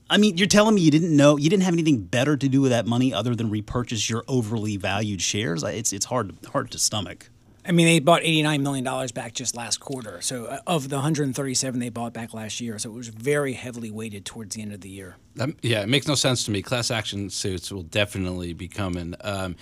I 0.09 0.17
mean, 0.17 0.39
you're 0.39 0.47
telling 0.47 0.75
me 0.75 0.81
you 0.81 0.91
didn't 0.91 1.15
know, 1.15 1.37
you 1.37 1.51
didn't 1.51 1.65
have 1.65 1.75
anything 1.75 2.01
better 2.01 2.35
to 2.35 2.49
do 2.49 2.63
with 2.63 2.71
that 2.71 2.87
money 2.87 3.13
other 3.13 3.35
than 3.35 3.51
repurchase 3.51 4.09
your 4.09 4.25
overly 4.27 4.79
valued 4.79 5.21
shares? 5.21 5.63
It's 5.63 5.93
it's 5.93 6.07
hard 6.07 6.35
hard 6.51 6.71
to 6.71 6.79
stomach. 6.79 7.29
I 7.69 7.73
mean, 7.73 7.87
they 7.87 7.99
bought 7.99 8.23
$89 8.23 8.63
million 8.63 9.09
back 9.13 9.35
just 9.35 9.55
last 9.57 9.79
quarter. 9.79 10.21
So, 10.23 10.45
uh, 10.45 10.61
of 10.69 10.89
the 10.89 10.97
137 10.97 11.81
they 11.81 11.89
bought 11.89 12.13
back 12.13 12.33
last 12.33 12.61
year. 12.61 12.79
So, 12.79 12.91
it 12.91 12.95
was 12.95 13.09
very 13.09 13.55
heavily 13.55 13.91
weighted 13.91 14.25
towards 14.25 14.55
the 14.55 14.63
end 14.63 14.73
of 14.73 14.83
the 14.83 14.89
year. 14.89 15.17
That, 15.35 15.51
yeah, 15.63 15.83
it 15.83 15.89
makes 15.89 16.07
no 16.07 16.15
sense 16.15 16.45
to 16.45 16.53
me. 16.53 16.63
Class 16.63 16.93
action 16.93 17.29
suits 17.29 17.73
will 17.73 17.83
definitely 17.83 18.53
be 18.53 18.69
coming. 18.69 19.17
Um, 19.21 19.57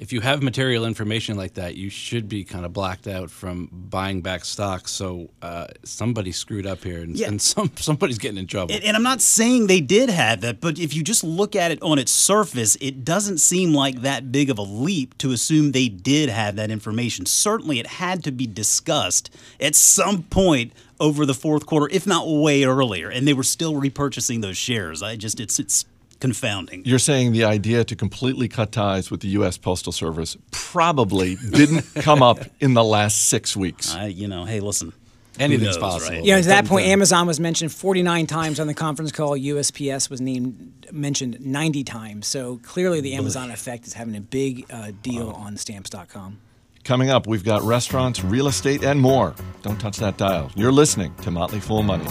if 0.00 0.14
you 0.14 0.22
have 0.22 0.42
material 0.42 0.86
information 0.86 1.36
like 1.36 1.54
that, 1.54 1.76
you 1.76 1.90
should 1.90 2.26
be 2.26 2.42
kind 2.42 2.64
of 2.64 2.72
blacked 2.72 3.06
out 3.06 3.30
from 3.30 3.68
buying 3.70 4.22
back 4.22 4.46
stock. 4.46 4.88
So 4.88 5.28
uh, 5.42 5.66
somebody 5.84 6.32
screwed 6.32 6.66
up 6.66 6.82
here, 6.82 7.02
and, 7.02 7.14
Yeah. 7.16 7.28
and 7.28 7.40
some 7.40 7.70
somebody's 7.76 8.16
getting 8.18 8.38
in 8.38 8.46
trouble. 8.46 8.74
And, 8.74 8.82
and 8.82 8.96
I'm 8.96 9.02
not 9.02 9.20
saying 9.20 9.66
they 9.66 9.82
did 9.82 10.08
have 10.08 10.40
that, 10.40 10.58
but 10.60 10.78
if 10.78 10.94
you 10.96 11.02
just 11.02 11.22
look 11.22 11.54
at 11.54 11.70
it 11.70 11.82
on 11.82 11.98
its 11.98 12.10
surface, 12.10 12.76
it 12.80 13.04
doesn't 13.04 13.38
seem 13.38 13.74
like 13.74 14.00
that 14.00 14.32
big 14.32 14.48
of 14.48 14.56
a 14.56 14.62
leap 14.62 15.18
to 15.18 15.32
assume 15.32 15.72
they 15.72 15.88
did 15.90 16.30
have 16.30 16.56
that 16.56 16.70
information. 16.70 17.26
Certainly, 17.26 17.78
it 17.78 17.86
had 17.86 18.24
to 18.24 18.32
be 18.32 18.46
discussed 18.46 19.28
at 19.60 19.74
some 19.74 20.22
point 20.24 20.72
over 20.98 21.26
the 21.26 21.34
fourth 21.34 21.66
quarter, 21.66 21.88
if 21.94 22.06
not 22.06 22.26
way 22.26 22.64
earlier, 22.64 23.10
and 23.10 23.28
they 23.28 23.34
were 23.34 23.42
still 23.42 23.74
repurchasing 23.74 24.40
those 24.40 24.56
shares. 24.56 25.02
I 25.02 25.16
just 25.16 25.40
it's 25.40 25.58
it's 25.58 25.84
confounding. 26.20 26.82
You're 26.84 26.98
saying 26.98 27.32
the 27.32 27.44
idea 27.44 27.84
to 27.84 27.96
completely 27.96 28.46
cut 28.48 28.72
ties 28.72 29.10
with 29.10 29.20
the 29.20 29.28
U.S. 29.28 29.58
Postal 29.58 29.92
Service 29.92 30.36
probably 30.50 31.36
didn't 31.36 31.82
come 31.96 32.22
up 32.22 32.38
in 32.60 32.74
the 32.74 32.84
last 32.84 33.28
six 33.28 33.56
weeks. 33.56 33.94
I 33.94 34.06
you 34.06 34.28
know, 34.28 34.44
hey, 34.44 34.60
listen. 34.60 34.92
who 35.36 35.42
Anything's 35.44 35.76
knows, 35.76 35.78
possible. 35.78 36.16
right? 36.16 36.24
Yeah, 36.24 36.40
to 36.40 36.48
that 36.48 36.66
point, 36.66 36.86
Amazon 36.86 37.26
was 37.26 37.40
mentioned 37.40 37.72
49 37.72 38.26
times 38.26 38.60
on 38.60 38.66
the 38.66 38.74
conference 38.74 39.10
call. 39.12 39.32
USPS 39.38 40.10
was 40.10 40.20
named 40.20 40.86
mentioned 40.92 41.40
90 41.40 41.84
times. 41.84 42.26
So 42.26 42.58
clearly, 42.62 43.00
the 43.00 43.14
Amazon 43.14 43.50
effect 43.50 43.86
is 43.86 43.94
having 43.94 44.16
a 44.16 44.20
big 44.20 44.66
uh, 44.70 44.92
deal 45.02 45.30
on 45.30 45.56
Stamps.com. 45.56 46.38
Coming 46.82 47.10
up, 47.10 47.26
we've 47.26 47.44
got 47.44 47.62
restaurants, 47.62 48.24
real 48.24 48.48
estate, 48.48 48.82
and 48.82 49.00
more. 49.00 49.34
Don't 49.62 49.78
touch 49.78 49.98
that 49.98 50.16
dial. 50.16 50.50
You're 50.56 50.72
listening 50.72 51.14
to 51.16 51.30
Motley 51.30 51.60
Fool 51.60 51.82
Money. 51.82 52.06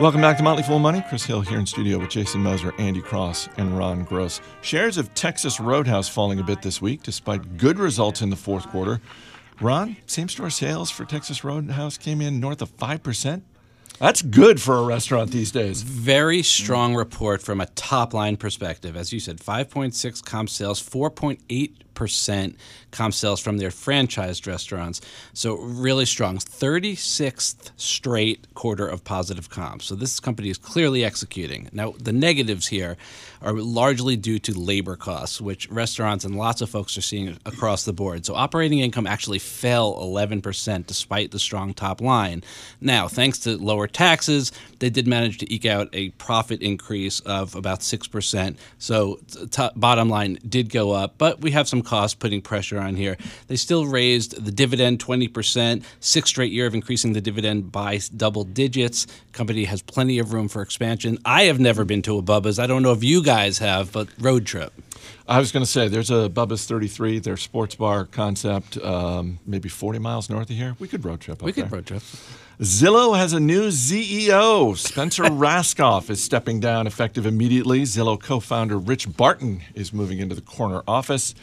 Welcome 0.00 0.22
back 0.22 0.38
to 0.38 0.42
Motley 0.42 0.62
Fool 0.62 0.78
Money. 0.78 1.04
Chris 1.10 1.26
Hill 1.26 1.42
here 1.42 1.58
in 1.58 1.66
studio 1.66 1.98
with 1.98 2.08
Jason 2.08 2.40
Moser, 2.40 2.72
Andy 2.78 3.02
Cross, 3.02 3.50
and 3.58 3.76
Ron 3.76 4.04
Gross. 4.04 4.40
Shares 4.62 4.96
of 4.96 5.12
Texas 5.12 5.60
Roadhouse 5.60 6.08
falling 6.08 6.40
a 6.40 6.42
bit 6.42 6.62
this 6.62 6.80
week 6.80 7.02
despite 7.02 7.58
good 7.58 7.78
results 7.78 8.22
in 8.22 8.30
the 8.30 8.36
fourth 8.36 8.66
quarter. 8.68 9.02
Ron, 9.60 9.98
same 10.06 10.30
store 10.30 10.48
sales 10.48 10.90
for 10.90 11.04
Texas 11.04 11.44
Roadhouse 11.44 11.98
came 11.98 12.22
in 12.22 12.40
north 12.40 12.62
of 12.62 12.74
5%. 12.78 13.42
That's 13.98 14.22
good 14.22 14.58
for 14.62 14.76
a 14.76 14.82
restaurant 14.84 15.32
these 15.32 15.50
days. 15.50 15.82
Very 15.82 16.42
strong 16.42 16.94
report 16.94 17.42
from 17.42 17.60
a 17.60 17.66
top 17.66 18.14
line 18.14 18.38
perspective. 18.38 18.96
As 18.96 19.12
you 19.12 19.20
said, 19.20 19.36
5.6 19.36 20.24
comp 20.24 20.48
sales, 20.48 20.82
4.8% 20.82 21.89
comp 22.90 23.14
sales 23.14 23.40
from 23.40 23.58
their 23.58 23.70
franchised 23.70 24.46
restaurants. 24.46 25.00
So 25.32 25.56
really 25.56 26.06
strong. 26.06 26.38
36th 26.38 27.70
straight 27.76 28.52
quarter 28.54 28.86
of 28.86 29.04
positive 29.04 29.50
comps. 29.50 29.86
So 29.86 29.94
this 29.94 30.20
company 30.20 30.50
is 30.50 30.58
clearly 30.58 31.04
executing. 31.04 31.68
Now, 31.72 31.94
the 31.98 32.12
negatives 32.12 32.66
here 32.66 32.96
are 33.42 33.52
largely 33.52 34.16
due 34.16 34.38
to 34.40 34.58
labor 34.58 34.96
costs, 34.96 35.40
which 35.40 35.68
restaurants 35.70 36.24
and 36.24 36.36
lots 36.36 36.60
of 36.60 36.68
folks 36.68 36.96
are 36.98 37.02
seeing 37.02 37.38
across 37.46 37.84
the 37.84 37.92
board. 37.92 38.26
So 38.26 38.34
operating 38.34 38.80
income 38.80 39.06
actually 39.06 39.38
fell 39.38 39.94
11% 39.94 40.86
despite 40.86 41.30
the 41.30 41.38
strong 41.38 41.72
top 41.74 42.00
line. 42.00 42.42
Now, 42.80 43.08
thanks 43.08 43.38
to 43.40 43.56
lower 43.56 43.86
taxes, 43.86 44.52
they 44.78 44.90
did 44.90 45.06
manage 45.06 45.38
to 45.38 45.52
eke 45.52 45.66
out 45.66 45.88
a 45.92 46.10
profit 46.10 46.62
increase 46.62 47.20
of 47.20 47.54
about 47.54 47.80
6%. 47.80 48.56
So, 48.78 49.20
t- 49.50 49.68
bottom 49.76 50.08
line 50.08 50.38
did 50.48 50.70
go 50.70 50.92
up, 50.92 51.14
but 51.18 51.40
we 51.40 51.50
have 51.52 51.68
some 51.68 51.82
costs 51.90 52.14
putting 52.14 52.40
pressure 52.40 52.78
on 52.78 52.94
here. 52.94 53.16
They 53.48 53.56
still 53.56 53.84
raised 53.86 54.44
the 54.44 54.52
dividend 54.52 55.00
20%, 55.00 55.82
sixth 55.98 56.28
straight 56.28 56.52
year 56.52 56.66
of 56.66 56.74
increasing 56.74 57.12
the 57.14 57.20
dividend 57.20 57.72
by 57.72 57.98
double 58.16 58.44
digits. 58.44 59.06
Company 59.32 59.64
has 59.64 59.82
plenty 59.82 60.20
of 60.20 60.32
room 60.32 60.46
for 60.48 60.62
expansion. 60.62 61.18
I 61.24 61.42
have 61.44 61.58
never 61.58 61.84
been 61.84 62.02
to 62.02 62.16
a 62.18 62.22
Bubba's. 62.22 62.58
I 62.60 62.66
don't 62.68 62.82
know 62.84 62.92
if 62.92 63.02
you 63.02 63.22
guys 63.24 63.58
have, 63.58 63.90
but 63.90 64.08
road 64.20 64.46
trip. 64.46 64.72
I 65.26 65.38
was 65.38 65.50
going 65.52 65.64
to 65.64 65.70
say, 65.70 65.88
there's 65.88 66.10
a 66.10 66.28
Bubba's 66.28 66.64
33, 66.66 67.18
their 67.20 67.36
sports 67.36 67.74
bar 67.74 68.04
concept, 68.04 68.76
um, 68.78 69.38
maybe 69.46 69.68
40 69.68 69.98
miles 69.98 70.30
north 70.30 70.50
of 70.50 70.56
here. 70.56 70.76
We 70.78 70.86
could 70.88 71.04
road 71.04 71.20
trip 71.20 71.38
up 71.38 71.42
We 71.42 71.52
could 71.52 71.64
there. 71.64 71.78
road 71.78 71.86
trip. 71.86 72.02
Zillow 72.60 73.16
has 73.16 73.32
a 73.32 73.40
new 73.40 73.68
CEO. 73.68 74.76
Spencer 74.76 75.22
Rascoff 75.46 76.10
is 76.10 76.22
stepping 76.22 76.60
down 76.60 76.86
effective 76.86 77.24
immediately. 77.26 77.82
Zillow 77.82 78.20
co 78.20 78.38
founder 78.38 78.76
Rich 78.76 79.16
Barton 79.16 79.62
is 79.74 79.92
moving 79.94 80.18
into 80.18 80.34
the 80.34 80.42
corner 80.42 80.82
office. 80.86 81.34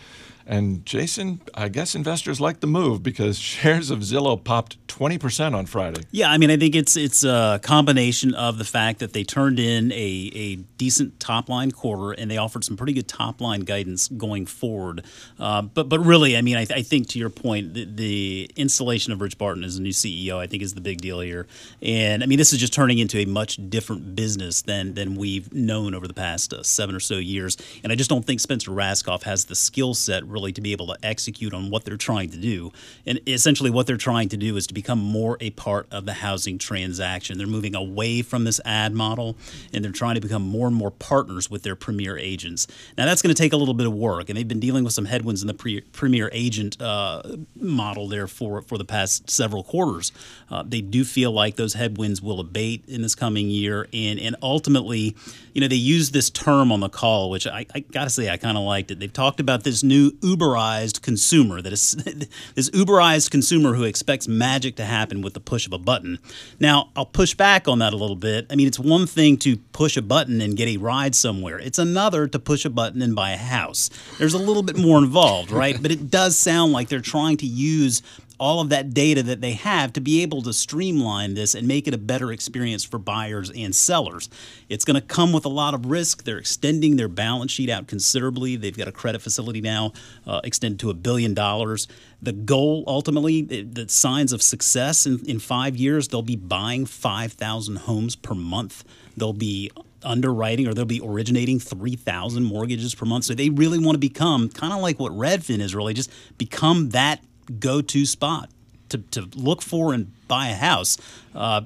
And 0.47 0.85
Jason, 0.85 1.41
I 1.53 1.67
guess 1.67 1.93
investors 1.93 2.39
like 2.39 2.61
the 2.61 2.67
move 2.67 3.03
because 3.03 3.37
shares 3.57 3.91
of 3.91 3.99
Zillow 3.99 4.41
popped 4.41 4.85
20% 4.87 5.53
on 5.53 5.65
Friday. 5.65 6.03
Yeah, 6.11 6.31
I 6.31 6.37
mean, 6.37 6.49
I 6.49 6.57
think 6.57 6.73
it's 6.73 6.95
it's 6.95 7.23
a 7.23 7.59
combination 7.61 8.33
of 8.33 8.57
the 8.57 8.63
fact 8.63 8.99
that 8.99 9.13
they 9.13 9.23
turned 9.23 9.59
in 9.59 9.91
a, 9.91 10.31
a 10.33 10.55
decent 10.77 11.19
top 11.19 11.49
line 11.49 11.71
quarter 11.71 12.11
and 12.19 12.31
they 12.31 12.37
offered 12.37 12.63
some 12.63 12.77
pretty 12.77 12.93
good 12.93 13.07
top 13.07 13.41
line 13.41 13.61
guidance 13.61 14.07
going 14.07 14.45
forward. 14.45 15.03
Uh, 15.37 15.61
but 15.61 15.89
but 15.89 15.99
really, 15.99 16.37
I 16.37 16.41
mean, 16.41 16.55
I, 16.55 16.61
I 16.61 16.81
think 16.81 17.09
to 17.09 17.19
your 17.19 17.29
point, 17.29 17.73
the, 17.73 17.83
the 17.83 18.49
installation 18.55 19.11
of 19.11 19.19
Rich 19.19 19.37
Barton 19.37 19.65
as 19.65 19.77
a 19.77 19.81
new 19.81 19.91
CEO, 19.91 20.37
I 20.37 20.47
think, 20.47 20.63
is 20.63 20.73
the 20.73 20.81
big 20.81 21.01
deal 21.01 21.19
here. 21.19 21.45
And 21.81 22.23
I 22.23 22.25
mean, 22.25 22.37
this 22.37 22.53
is 22.53 22.59
just 22.59 22.73
turning 22.73 22.99
into 22.99 23.19
a 23.19 23.25
much 23.25 23.59
different 23.69 24.15
business 24.15 24.61
than 24.61 24.93
than 24.93 25.15
we've 25.15 25.53
known 25.53 25.93
over 25.93 26.07
the 26.07 26.13
past 26.13 26.53
uh, 26.53 26.63
seven 26.63 26.95
or 26.95 27.01
so 27.01 27.15
years. 27.15 27.57
And 27.83 27.91
I 27.91 27.95
just 27.95 28.09
don't 28.09 28.25
think 28.25 28.39
Spencer 28.39 28.71
Rascoff 28.71 29.23
has 29.23 29.45
the 29.45 29.55
skill 29.55 29.93
set 29.93 30.25
really 30.25 30.36
to 30.37 30.61
be 30.61 30.71
able 30.71 30.87
to 30.87 30.97
execute 31.03 31.53
on 31.53 31.69
what 31.69 31.85
they're 31.85 31.97
trying 31.97 32.29
to 32.29 32.37
do. 32.37 32.71
And 33.05 33.19
essentially, 33.27 33.69
what 33.69 33.87
they're 33.87 33.97
trying 33.97 34.29
to 34.29 34.37
do 34.37 34.55
is 34.57 34.67
to 34.67 34.73
become 34.73 34.99
more 34.99 35.37
a 35.41 35.49
part 35.51 35.87
of 35.91 36.05
the 36.05 36.13
housing 36.13 36.57
transaction. 36.57 37.37
They're 37.37 37.47
moving 37.47 37.75
away 37.75 38.21
from 38.21 38.43
this 38.43 38.61
ad 38.65 38.93
model 38.93 39.35
and 39.73 39.83
they're 39.83 39.91
trying 39.91 40.15
to 40.15 40.21
become 40.21 40.43
more 40.43 40.67
and 40.67 40.75
more 40.75 40.91
partners 40.91 41.49
with 41.49 41.63
their 41.63 41.75
premier 41.75 42.17
agents. 42.17 42.67
Now, 42.97 43.05
that's 43.05 43.21
going 43.21 43.33
to 43.33 43.41
take 43.41 43.53
a 43.53 43.57
little 43.57 43.73
bit 43.73 43.87
of 43.87 43.93
work, 43.93 44.29
and 44.29 44.37
they've 44.37 44.47
been 44.47 44.59
dealing 44.59 44.83
with 44.83 44.93
some 44.93 45.05
headwinds 45.05 45.41
in 45.41 45.47
the 45.47 45.53
pre- 45.53 45.81
premier 45.81 46.29
agent 46.33 46.81
uh, 46.81 47.21
model 47.55 48.07
there 48.07 48.27
for, 48.27 48.61
for 48.61 48.77
the 48.77 48.85
past 48.85 49.29
several 49.29 49.63
quarters. 49.63 50.11
Uh, 50.49 50.63
they 50.65 50.81
do 50.81 51.03
feel 51.03 51.31
like 51.31 51.55
those 51.55 51.73
headwinds 51.73 52.21
will 52.21 52.39
abate 52.39 52.83
in 52.87 53.01
this 53.01 53.15
coming 53.15 53.49
year, 53.49 53.87
and, 53.93 54.19
and 54.19 54.35
ultimately, 54.41 55.15
you 55.53 55.61
know, 55.61 55.67
they 55.67 55.75
use 55.75 56.11
this 56.11 56.29
term 56.29 56.71
on 56.71 56.79
the 56.79 56.89
call, 56.89 57.29
which 57.29 57.47
I, 57.47 57.65
I 57.73 57.79
got 57.79 58.05
to 58.05 58.09
say, 58.09 58.29
I 58.29 58.37
kind 58.37 58.57
of 58.57 58.63
liked 58.63 58.91
it. 58.91 58.99
They've 58.99 59.11
talked 59.11 59.39
about 59.39 59.63
this 59.63 59.83
new 59.83 60.11
Uberized 60.27 61.01
consumer, 61.01 61.61
that 61.61 61.71
is 61.71 61.91
this 62.55 62.69
Uberized 62.71 63.31
consumer 63.31 63.73
who 63.73 63.83
expects 63.83 64.27
magic 64.27 64.75
to 64.75 64.85
happen 64.85 65.21
with 65.21 65.33
the 65.33 65.39
push 65.39 65.65
of 65.65 65.73
a 65.73 65.77
button. 65.77 66.19
Now, 66.59 66.89
I'll 66.95 67.05
push 67.05 67.33
back 67.33 67.67
on 67.67 67.79
that 67.79 67.93
a 67.93 67.97
little 67.97 68.15
bit. 68.15 68.45
I 68.49 68.55
mean, 68.55 68.67
it's 68.67 68.79
one 68.79 69.07
thing 69.07 69.37
to 69.37 69.57
push 69.71 69.95
a 69.95 70.01
button 70.01 70.41
and 70.41 70.57
get 70.57 70.67
a 70.67 70.77
ride 70.77 71.15
somewhere, 71.15 71.59
it's 71.59 71.79
another 71.79 72.27
to 72.27 72.39
push 72.39 72.65
a 72.65 72.69
button 72.69 73.01
and 73.01 73.15
buy 73.15 73.31
a 73.31 73.37
house. 73.37 73.89
There's 74.17 74.33
a 74.33 74.37
little 74.37 74.63
bit 74.63 74.77
more 74.77 74.97
involved, 74.97 75.51
right? 75.51 75.81
But 75.81 75.91
it 75.91 76.09
does 76.09 76.37
sound 76.37 76.73
like 76.73 76.89
they're 76.89 76.99
trying 76.99 77.37
to 77.37 77.45
use 77.45 78.01
all 78.39 78.61
of 78.61 78.69
that 78.69 78.93
data 78.93 79.23
that 79.23 79.41
they 79.41 79.53
have 79.53 79.93
to 79.93 80.01
be 80.01 80.21
able 80.21 80.41
to 80.43 80.53
streamline 80.53 81.33
this 81.33 81.55
and 81.55 81.67
make 81.67 81.87
it 81.87 81.93
a 81.93 81.97
better 81.97 82.31
experience 82.31 82.83
for 82.83 82.99
buyers 82.99 83.51
and 83.51 83.75
sellers. 83.75 84.29
It's 84.69 84.85
going 84.85 84.99
to 84.99 85.05
come 85.05 85.33
with 85.33 85.45
a 85.45 85.49
lot 85.49 85.73
of 85.73 85.87
risk. 85.87 86.23
They're 86.23 86.37
extending 86.37 86.97
their 86.97 87.07
balance 87.07 87.51
sheet 87.51 87.69
out 87.69 87.87
considerably. 87.87 88.55
They've 88.55 88.77
got 88.77 88.87
a 88.87 88.91
credit 88.91 89.21
facility 89.21 89.61
now 89.61 89.93
uh, 90.25 90.41
extended 90.43 90.79
to 90.81 90.89
a 90.89 90.93
billion 90.93 91.33
dollars. 91.33 91.87
The 92.21 92.33
goal 92.33 92.83
ultimately, 92.87 93.41
the, 93.41 93.87
signs 93.87 94.33
of 94.33 94.41
success 94.41 95.05
in, 95.05 95.19
in 95.25 95.39
five 95.39 95.77
years, 95.77 96.09
they'll 96.09 96.21
be 96.21 96.35
buying 96.35 96.85
5,000 96.85 97.75
homes 97.77 98.15
per 98.15 98.33
month. 98.33 98.83
They'll 99.15 99.33
be 99.33 99.71
underwriting 100.03 100.67
or 100.67 100.73
they'll 100.73 100.85
be 100.85 101.01
originating 101.03 101.59
3,000 101.59 102.43
mortgages 102.43 102.93
per 102.93 103.05
month. 103.05 103.25
So 103.25 103.33
they 103.33 103.49
really 103.49 103.79
want 103.79 103.95
to 103.95 103.99
become 103.99 104.49
kind 104.49 104.73
of 104.73 104.81
like 104.81 104.99
what 104.99 105.11
Redfin 105.13 105.59
is 105.59 105.73
really, 105.73 105.93
just 105.93 106.11
become 106.37 106.89
that 106.89 107.23
go 107.59 107.81
to 107.81 108.05
spot 108.05 108.49
to, 108.89 108.99
to 108.99 109.29
look 109.35 109.61
for 109.61 109.93
and 109.93 110.11
buy 110.27 110.47
a 110.47 110.55
house. 110.55 110.97
Uh, 111.35 111.61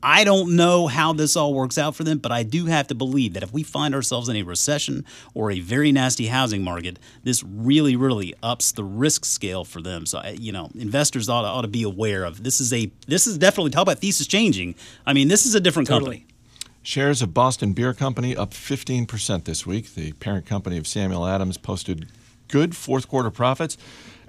I 0.00 0.22
don't 0.22 0.54
know 0.54 0.86
how 0.86 1.12
this 1.12 1.34
all 1.34 1.52
works 1.52 1.76
out 1.76 1.96
for 1.96 2.04
them, 2.04 2.18
but 2.18 2.30
I 2.30 2.44
do 2.44 2.66
have 2.66 2.86
to 2.88 2.94
believe 2.94 3.34
that 3.34 3.42
if 3.42 3.52
we 3.52 3.64
find 3.64 3.94
ourselves 3.94 4.28
in 4.28 4.36
a 4.36 4.42
recession 4.42 5.04
or 5.34 5.50
a 5.50 5.58
very 5.58 5.90
nasty 5.90 6.28
housing 6.28 6.62
market, 6.62 7.00
this 7.24 7.42
really, 7.42 7.96
really 7.96 8.32
ups 8.40 8.70
the 8.70 8.84
risk 8.84 9.24
scale 9.24 9.64
for 9.64 9.82
them. 9.82 10.06
So, 10.06 10.22
you 10.34 10.52
know, 10.52 10.70
investors 10.76 11.28
ought 11.28 11.42
to, 11.42 11.48
ought 11.48 11.62
to 11.62 11.68
be 11.68 11.82
aware 11.82 12.24
of 12.24 12.44
this. 12.44 12.60
Is 12.60 12.72
a 12.72 12.92
this 13.08 13.26
is 13.26 13.38
definitely 13.38 13.72
talk 13.72 13.82
about 13.82 13.98
thesis 13.98 14.28
changing. 14.28 14.76
I 15.04 15.14
mean, 15.14 15.26
this 15.26 15.46
is 15.46 15.56
a 15.56 15.60
different 15.60 15.88
Totally. 15.88 16.18
company. 16.18 16.34
Shares 16.82 17.20
of 17.20 17.34
Boston 17.34 17.72
Beer 17.72 17.92
Company 17.92 18.36
up 18.36 18.52
15% 18.52 19.44
this 19.44 19.66
week. 19.66 19.94
The 19.94 20.12
parent 20.12 20.46
company 20.46 20.78
of 20.78 20.86
Samuel 20.86 21.26
Adams 21.26 21.58
posted 21.58 22.08
good 22.48 22.76
fourth 22.76 23.08
quarter 23.08 23.30
profits. 23.30 23.76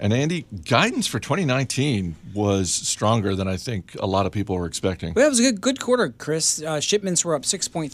And 0.02 0.14
Andy, 0.14 0.46
guidance 0.64 1.08
for 1.08 1.20
2019 1.20 2.16
was 2.34 2.72
stronger 2.72 3.36
than 3.36 3.50
I 3.50 3.58
think 3.58 3.98
a 4.00 4.08
lot 4.08 4.26
of 4.26 4.32
people 4.32 4.56
were 4.56 4.66
expecting. 4.66 5.14
Well, 5.14 5.26
it 5.26 5.30
was 5.30 5.40
a 5.42 5.44
good, 5.44 5.60
good 5.60 5.80
quarter, 5.82 6.14
Chris. 6.18 6.64
Uh, 6.64 6.80
shipments 6.80 7.26
were 7.26 7.36
up 7.36 7.42
6.3%. 7.42 7.92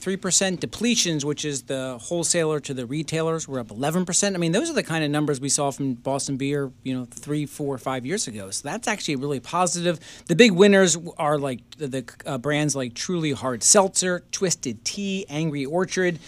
Depletions, 0.60 1.24
which 1.24 1.44
is 1.44 1.64
the 1.64 1.98
wholesaler 2.00 2.60
to 2.60 2.76
the 2.76 2.86
retailers, 2.86 3.48
were 3.48 3.60
up 3.60 3.70
11%. 3.70 4.36
I 4.36 4.38
mean, 4.38 4.52
those 4.52 4.70
are 4.70 4.74
the 4.74 4.84
kind 4.84 5.04
of 5.04 5.10
numbers 5.10 5.42
we 5.42 5.50
saw 5.50 5.72
from 5.72 5.96
Boston 5.96 6.38
Beer, 6.38 6.72
you 6.84 6.94
know, 6.94 7.06
three, 7.06 7.48
four, 7.48 7.76
five 7.80 8.06
years 8.06 8.28
ago. 8.28 8.52
So 8.52 8.70
that's 8.70 8.88
actually 8.88 9.16
really 9.16 9.40
positive. 9.40 10.00
The 10.28 10.36
big 10.36 10.52
winners 10.52 10.96
are 11.18 11.40
like 11.40 11.62
the, 11.78 11.88
the 11.88 12.14
uh, 12.28 12.38
brands 12.38 12.76
like 12.76 12.94
Truly 12.94 13.32
Hard 13.32 13.64
Seltzer, 13.64 14.24
Twisted 14.32 14.86
Tea, 14.86 15.26
Angry 15.28 15.66
Orchard. 15.66 16.20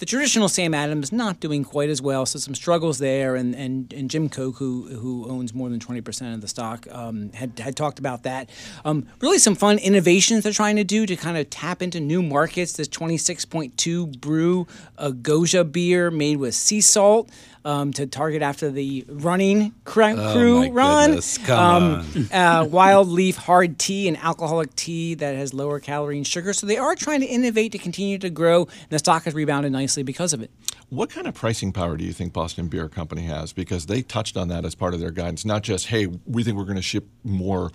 The 0.00 0.06
traditional 0.06 0.48
Sam 0.48 0.72
Adams 0.72 1.12
not 1.12 1.40
doing 1.40 1.62
quite 1.62 1.90
as 1.90 2.00
well, 2.00 2.24
so 2.24 2.38
some 2.38 2.54
struggles 2.54 3.00
there. 3.00 3.36
And, 3.36 3.54
and, 3.54 3.92
and 3.92 4.08
Jim 4.08 4.30
Koch, 4.30 4.56
who 4.56 4.88
who 4.88 5.28
owns 5.28 5.52
more 5.52 5.68
than 5.68 5.78
twenty 5.78 6.00
percent 6.00 6.34
of 6.34 6.40
the 6.40 6.48
stock, 6.48 6.86
um, 6.90 7.30
had 7.34 7.58
had 7.58 7.76
talked 7.76 7.98
about 7.98 8.22
that. 8.22 8.48
Um, 8.82 9.06
really, 9.20 9.36
some 9.36 9.54
fun 9.54 9.76
innovations 9.78 10.42
they're 10.42 10.54
trying 10.54 10.76
to 10.76 10.84
do 10.84 11.04
to 11.04 11.16
kind 11.16 11.36
of 11.36 11.50
tap 11.50 11.82
into 11.82 12.00
new 12.00 12.22
markets. 12.22 12.72
This 12.72 12.88
twenty 12.88 13.18
six 13.18 13.44
point 13.44 13.76
two 13.76 14.06
brew 14.06 14.66
a 14.96 15.12
Gose 15.12 15.70
beer 15.70 16.10
made 16.10 16.38
with 16.38 16.54
sea 16.54 16.80
salt. 16.80 17.30
Um, 17.62 17.92
to 17.92 18.06
target 18.06 18.40
after 18.40 18.70
the 18.70 19.04
running 19.06 19.74
cr- 19.84 20.14
crew 20.14 20.56
Oh, 20.56 20.60
my 20.60 20.68
run, 20.70 21.10
goodness, 21.10 21.36
come 21.36 22.28
uh, 22.32 22.66
wild 22.70 23.08
leaf 23.08 23.36
hard 23.36 23.78
tea 23.78 24.08
and 24.08 24.16
alcoholic 24.16 24.74
tea 24.76 25.12
that 25.16 25.36
has 25.36 25.52
lower 25.52 25.78
calorie 25.78 26.16
and 26.16 26.26
sugar. 26.26 26.54
So 26.54 26.66
they 26.66 26.78
are 26.78 26.94
trying 26.94 27.20
to 27.20 27.26
innovate 27.26 27.72
to 27.72 27.78
continue 27.78 28.16
to 28.16 28.30
grow, 28.30 28.62
and 28.62 28.88
the 28.88 28.98
stock 28.98 29.24
has 29.24 29.34
rebounded 29.34 29.72
nicely 29.72 30.02
because 30.02 30.32
of 30.32 30.40
it. 30.40 30.50
What 30.88 31.10
kind 31.10 31.26
of 31.26 31.34
pricing 31.34 31.70
power 31.70 31.98
do 31.98 32.04
you 32.04 32.14
think 32.14 32.32
Boston 32.32 32.68
Beer 32.68 32.88
Company 32.88 33.22
has? 33.24 33.52
Because 33.52 33.84
they 33.84 34.00
touched 34.00 34.38
on 34.38 34.48
that 34.48 34.64
as 34.64 34.74
part 34.74 34.94
of 34.94 35.00
their 35.00 35.10
guidance. 35.10 35.44
Not 35.44 35.62
just, 35.62 35.88
hey, 35.88 36.06
we 36.26 36.42
think 36.42 36.56
we're 36.56 36.64
going 36.64 36.76
to 36.76 36.82
ship 36.82 37.06
more 37.24 37.72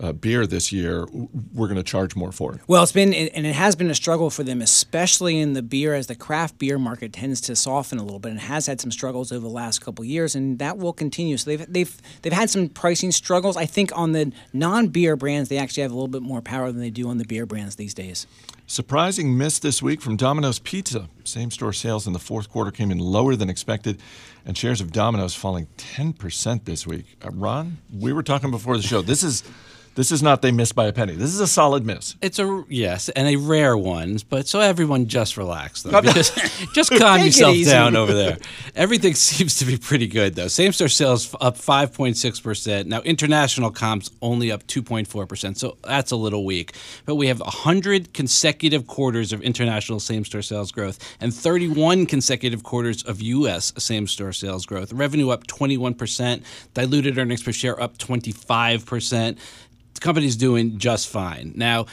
uh, 0.00 0.12
beer 0.12 0.46
this 0.46 0.72
year, 0.72 1.06
we're 1.52 1.66
going 1.66 1.76
to 1.76 1.82
charge 1.82 2.14
more 2.14 2.32
for 2.32 2.54
it. 2.54 2.60
Well, 2.66 2.82
it's 2.82 2.92
been 2.92 3.12
and 3.12 3.46
it 3.46 3.54
has 3.54 3.74
been 3.74 3.90
a 3.90 3.94
struggle 3.94 4.30
for 4.30 4.44
them, 4.44 4.62
especially 4.62 5.38
in 5.38 5.54
the 5.54 5.62
beer 5.62 5.94
as 5.94 6.06
the 6.06 6.14
craft 6.14 6.58
beer 6.58 6.78
market 6.78 7.12
tends 7.12 7.40
to 7.42 7.56
soften 7.56 7.98
a 7.98 8.02
little 8.02 8.20
bit 8.20 8.30
and 8.30 8.40
has 8.40 8.66
had 8.66 8.80
some 8.80 8.90
struggles 8.90 9.32
over 9.32 9.40
the 9.40 9.52
last 9.52 9.80
couple 9.80 10.02
of 10.02 10.08
years, 10.08 10.34
and 10.34 10.58
that 10.58 10.78
will 10.78 10.92
continue. 10.92 11.36
So 11.36 11.50
they've 11.50 11.72
they've 11.72 12.02
they've 12.22 12.32
had 12.32 12.50
some 12.50 12.68
pricing 12.68 13.12
struggles. 13.12 13.56
I 13.56 13.66
think 13.66 13.96
on 13.96 14.12
the 14.12 14.32
non-beer 14.52 15.16
brands, 15.16 15.48
they 15.48 15.58
actually 15.58 15.82
have 15.82 15.92
a 15.92 15.94
little 15.94 16.08
bit 16.08 16.22
more 16.22 16.42
power 16.42 16.70
than 16.70 16.80
they 16.80 16.90
do 16.90 17.08
on 17.08 17.18
the 17.18 17.24
beer 17.24 17.46
brands 17.46 17.76
these 17.76 17.94
days. 17.94 18.26
Surprising 18.70 19.36
miss 19.36 19.58
this 19.58 19.82
week 19.82 20.02
from 20.02 20.16
Domino's 20.16 20.58
Pizza. 20.58 21.08
Same 21.24 21.50
store 21.50 21.72
sales 21.72 22.06
in 22.06 22.12
the 22.12 22.18
fourth 22.18 22.50
quarter 22.50 22.70
came 22.70 22.90
in 22.90 22.98
lower 22.98 23.34
than 23.34 23.48
expected, 23.48 23.98
and 24.44 24.58
shares 24.58 24.82
of 24.82 24.92
Domino's 24.92 25.34
falling 25.34 25.66
10% 25.78 26.64
this 26.66 26.86
week. 26.86 27.16
Uh, 27.24 27.30
Ron, 27.30 27.78
we 27.90 28.12
were 28.12 28.22
talking 28.22 28.50
before 28.50 28.76
the 28.76 28.82
show. 28.82 29.00
This 29.00 29.22
is 29.22 29.42
this 29.98 30.12
is 30.12 30.22
not 30.22 30.42
they 30.42 30.52
missed 30.52 30.76
by 30.76 30.86
a 30.86 30.92
penny. 30.92 31.14
This 31.14 31.34
is 31.34 31.40
a 31.40 31.46
solid 31.48 31.84
miss. 31.84 32.14
It's 32.22 32.38
a 32.38 32.64
yes, 32.68 33.08
and 33.08 33.26
a 33.26 33.34
rare 33.34 33.76
one, 33.76 34.20
but 34.30 34.46
so 34.46 34.60
everyone 34.60 35.08
just 35.08 35.36
relax 35.36 35.82
though, 35.82 36.00
because 36.00 36.30
just 36.72 36.96
calm 36.96 37.20
yourself 37.20 37.56
down 37.64 37.96
over 37.96 38.14
there. 38.14 38.38
Everything 38.76 39.14
seems 39.16 39.56
to 39.56 39.64
be 39.64 39.76
pretty 39.76 40.06
good 40.06 40.36
though. 40.36 40.46
Same 40.46 40.72
store 40.72 40.86
sales 40.86 41.34
up 41.40 41.56
five 41.56 41.92
point 41.92 42.16
six 42.16 42.38
percent. 42.38 42.86
Now 42.86 43.00
international 43.00 43.72
comps 43.72 44.08
only 44.22 44.52
up 44.52 44.64
two 44.68 44.84
point 44.84 45.08
four 45.08 45.26
percent, 45.26 45.58
so 45.58 45.76
that's 45.82 46.12
a 46.12 46.16
little 46.16 46.44
weak. 46.44 46.76
But 47.04 47.16
we 47.16 47.26
have 47.26 47.42
hundred 47.44 48.14
consecutive 48.14 48.86
quarters 48.86 49.32
of 49.32 49.42
international 49.42 49.98
same 49.98 50.24
store 50.24 50.42
sales 50.42 50.70
growth 50.70 51.00
and 51.20 51.34
thirty 51.34 51.66
one 51.66 52.06
consecutive 52.06 52.62
quarters 52.62 53.02
of 53.02 53.20
U.S. 53.20 53.72
same 53.78 54.06
store 54.06 54.32
sales 54.32 54.64
growth. 54.64 54.92
Revenue 54.92 55.30
up 55.30 55.48
twenty 55.48 55.76
one 55.76 55.94
percent. 55.94 56.44
Diluted 56.74 57.18
earnings 57.18 57.42
per 57.42 57.50
share 57.50 57.82
up 57.82 57.98
twenty 57.98 58.30
five 58.30 58.86
percent 58.86 59.38
the 59.98 60.04
company's 60.04 60.36
doing 60.36 60.78
just 60.78 61.08
fine. 61.08 61.52
Now, 61.56 61.86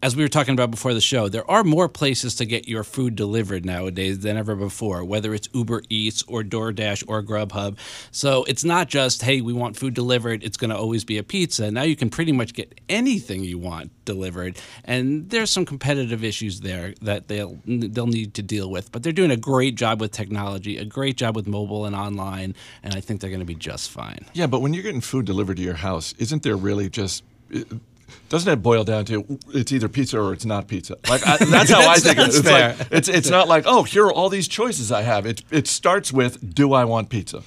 as 0.00 0.14
we 0.14 0.22
were 0.22 0.28
talking 0.28 0.54
about 0.54 0.70
before 0.70 0.94
the 0.94 1.00
show, 1.00 1.28
there 1.28 1.48
are 1.50 1.64
more 1.64 1.88
places 1.88 2.36
to 2.36 2.44
get 2.44 2.68
your 2.68 2.84
food 2.84 3.16
delivered 3.16 3.64
nowadays 3.64 4.20
than 4.20 4.36
ever 4.36 4.54
before, 4.54 5.04
whether 5.04 5.34
it's 5.34 5.48
Uber 5.52 5.82
Eats 5.88 6.22
or 6.28 6.44
DoorDash 6.44 7.02
or 7.08 7.20
Grubhub. 7.20 7.78
So 8.12 8.44
it's 8.44 8.62
not 8.62 8.88
just, 8.88 9.22
hey, 9.22 9.40
we 9.40 9.52
want 9.52 9.76
food 9.76 9.94
delivered, 9.94 10.44
it's 10.44 10.56
going 10.56 10.70
to 10.70 10.76
always 10.76 11.04
be 11.04 11.18
a 11.18 11.24
pizza. 11.24 11.70
Now 11.72 11.82
you 11.82 11.96
can 11.96 12.10
pretty 12.10 12.30
much 12.30 12.54
get 12.54 12.80
anything 12.88 13.42
you 13.42 13.58
want 13.58 13.90
delivered. 14.04 14.56
And 14.84 15.28
there's 15.30 15.50
some 15.50 15.64
competitive 15.64 16.22
issues 16.22 16.60
there 16.60 16.94
that 17.02 17.26
they'll 17.26 17.58
they'll 17.66 18.06
need 18.06 18.34
to 18.34 18.42
deal 18.42 18.70
with. 18.70 18.92
But 18.92 19.02
they're 19.02 19.12
doing 19.12 19.32
a 19.32 19.36
great 19.36 19.74
job 19.74 20.00
with 20.00 20.12
technology, 20.12 20.78
a 20.78 20.84
great 20.84 21.16
job 21.16 21.34
with 21.34 21.48
mobile 21.48 21.86
and 21.86 21.96
online, 21.96 22.54
and 22.84 22.94
I 22.94 23.00
think 23.00 23.20
they're 23.20 23.30
going 23.30 23.40
to 23.40 23.46
be 23.46 23.56
just 23.56 23.90
fine. 23.90 24.26
Yeah, 24.32 24.46
but 24.46 24.60
when 24.60 24.74
you're 24.74 24.84
getting 24.84 25.00
food 25.00 25.26
delivered 25.26 25.56
to 25.56 25.62
your 25.62 25.74
house, 25.74 26.14
isn't 26.18 26.44
there 26.44 26.56
really 26.56 26.88
just 26.88 27.24
doesn't 28.28 28.52
it 28.52 28.62
boil 28.62 28.84
down 28.84 29.04
to 29.06 29.38
it's 29.54 29.72
either 29.72 29.88
pizza 29.88 30.20
or 30.20 30.32
it's 30.32 30.44
not 30.44 30.68
pizza? 30.68 30.96
Like 31.08 31.26
I, 31.26 31.36
that's 31.44 31.70
how 31.70 31.88
I 31.88 31.96
think 31.96 32.18
it. 32.18 32.28
It's 32.28 32.40
fair. 32.40 32.76
like 32.76 32.88
it's 32.90 33.08
it's 33.08 33.30
not 33.30 33.48
like 33.48 33.64
oh 33.66 33.82
here 33.82 34.06
are 34.06 34.12
all 34.12 34.28
these 34.28 34.48
choices 34.48 34.92
I 34.92 35.02
have. 35.02 35.26
It 35.26 35.42
it 35.50 35.66
starts 35.66 36.12
with 36.12 36.54
do 36.54 36.72
I 36.72 36.84
want 36.84 37.10
pizza? 37.10 37.42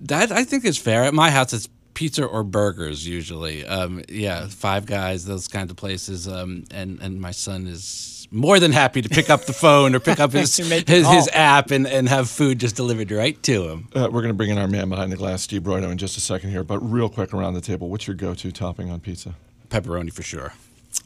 That 0.00 0.30
I 0.30 0.44
think 0.44 0.64
is 0.64 0.78
fair. 0.78 1.04
At 1.04 1.14
my 1.14 1.30
house, 1.30 1.52
it's 1.52 1.68
pizza 1.94 2.24
or 2.24 2.42
burgers 2.44 3.06
usually. 3.06 3.66
Um, 3.66 4.02
yeah, 4.08 4.46
Five 4.46 4.86
Guys, 4.86 5.24
those 5.24 5.48
kinds 5.48 5.70
of 5.70 5.76
places. 5.76 6.28
Um, 6.28 6.64
and 6.70 7.00
and 7.00 7.20
my 7.20 7.30
son 7.30 7.66
is 7.66 8.19
more 8.30 8.60
than 8.60 8.72
happy 8.72 9.02
to 9.02 9.08
pick 9.08 9.28
up 9.30 9.44
the 9.46 9.52
phone 9.52 9.94
or 9.94 10.00
pick 10.00 10.20
up 10.20 10.32
his 10.34 10.56
To 10.56 10.64
make 10.64 10.86
the 10.86 10.92
his, 10.94 11.08
his 11.08 11.28
app 11.32 11.70
and, 11.70 11.86
and 11.86 12.08
have 12.08 12.28
food 12.30 12.58
just 12.60 12.76
delivered 12.76 13.10
right 13.10 13.40
to 13.44 13.68
him. 13.68 13.88
Uh, 13.94 14.02
we're 14.12 14.22
going 14.22 14.28
to 14.28 14.34
bring 14.34 14.50
in 14.50 14.58
our 14.58 14.68
man 14.68 14.88
behind 14.88 15.10
the 15.12 15.16
glass, 15.16 15.42
Steve 15.42 15.62
Broido, 15.62 15.90
in 15.90 15.98
just 15.98 16.16
a 16.16 16.20
second 16.20 16.50
here. 16.50 16.62
But 16.64 16.78
real 16.78 17.08
quick 17.08 17.32
around 17.34 17.54
the 17.54 17.60
table, 17.60 17.88
what's 17.88 18.06
your 18.06 18.16
go-to 18.16 18.52
topping 18.52 18.90
on 18.90 19.00
pizza? 19.00 19.34
Pepperoni 19.68 20.12
for 20.12 20.22
sure. 20.22 20.52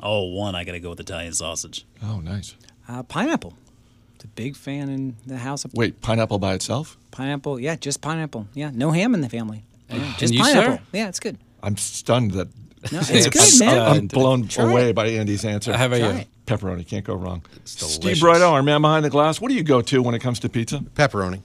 Oh, 0.00 0.24
one, 0.24 0.54
I 0.54 0.64
got 0.64 0.72
to 0.72 0.80
go 0.80 0.90
with 0.90 1.00
Italian 1.00 1.32
sausage. 1.34 1.84
Oh, 2.02 2.20
nice. 2.20 2.54
Uh, 2.88 3.02
pineapple. 3.02 3.54
It's 4.16 4.24
a 4.24 4.28
big 4.28 4.56
fan 4.56 4.88
in 4.88 5.16
the 5.26 5.37
house 5.38 5.64
of 5.64 5.72
Wait, 5.74 6.00
pineapple 6.00 6.38
by 6.38 6.54
itself? 6.54 6.96
pineapple. 7.10 7.60
Yeah, 7.60 7.76
just 7.76 8.00
pineapple. 8.00 8.48
Yeah, 8.54 8.70
no 8.72 8.90
ham 8.90 9.14
in 9.14 9.20
the 9.20 9.28
family. 9.28 9.62
Yeah, 9.90 10.14
just 10.18 10.32
you, 10.34 10.40
pineapple. 10.40 10.76
sir? 10.78 10.82
Yeah, 10.92 11.08
it's 11.08 11.20
good. 11.20 11.38
I'm 11.62 11.76
stunned 11.76 12.32
that 12.32 12.48
No, 12.92 12.98
it's 13.08 13.10
It's 13.10 13.58
good, 13.58 13.66
man. 13.66 13.78
I'm 13.80 14.06
blown 14.08 14.48
Try 14.48 14.64
away 14.70 14.90
it. 14.90 14.94
by 14.96 15.06
Andy's 15.08 15.44
answer. 15.44 15.76
How 15.76 15.87
about 15.87 15.98
Try 16.00 16.12
you? 16.20 16.24
It. 16.46 16.50
Pepperoni 16.50 16.87
can't 16.87 17.04
go 17.04 17.14
wrong. 17.14 17.42
Steve 17.64 18.00
delicious. 18.00 18.22
Broido, 18.22 18.50
our 18.52 18.62
man 18.62 18.80
behind 18.83 19.04
the 19.04 19.11
glass. 19.11 19.40
What 19.40 19.48
do 19.48 19.54
you 19.54 19.62
go 19.62 19.80
to 19.83 20.02
when 20.02 20.14
it 20.14 20.20
comes 20.20 20.40
to 20.40 20.48
pizza? 20.48 20.78
Pepperoni. 20.94 21.40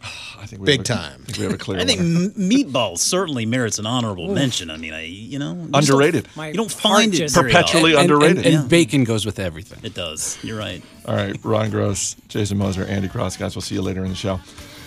I 0.40 0.46
think 0.46 0.62
we 0.62 0.66
Big 0.66 0.80
a- 0.82 0.84
time. 0.84 1.20
I 1.22 1.24
think 1.24 1.38
we 1.38 1.44
have 1.44 1.52
a 1.54 1.58
clear 1.58 1.80
I 1.80 1.84
think 1.84 1.98
winner. 2.00 2.24
m- 2.26 2.30
meatballs 2.48 2.98
certainly 2.98 3.44
merits 3.46 3.80
an 3.80 3.86
honorable 3.86 4.32
mention. 4.32 4.70
I 4.70 4.76
mean, 4.76 4.94
I 4.94 5.02
you 5.06 5.38
know 5.40 5.54
you 5.54 5.68
just 5.72 5.88
don't- 5.88 5.96
Underrated. 5.96 6.28
My 6.36 6.48
You 6.48 6.54
don't 6.54 6.70
find 6.70 7.12
it 7.14 7.32
Perpetually. 7.34 7.92
And, 7.94 8.02
underrated. 8.02 8.46
and, 8.46 8.54
and 8.54 8.68
bacon 8.68 9.02
goes 9.02 9.26
with 9.26 9.40
everything. 9.40 9.80
It 9.82 9.94
does. 9.94 10.38
You're 10.44 10.58
right. 10.58 10.80
All 11.06 11.16
right, 11.16 11.36
Ron 11.44 11.70
Gross, 11.70 12.14
Jason 12.28 12.58
Moser, 12.58 12.84
Andy 12.84 13.08
Cross, 13.08 13.36
guys. 13.38 13.56
We'll 13.56 13.62
see 13.62 13.74
you 13.74 13.82
later 13.82 14.04
in 14.04 14.10
the 14.10 14.14
show. 14.16 14.38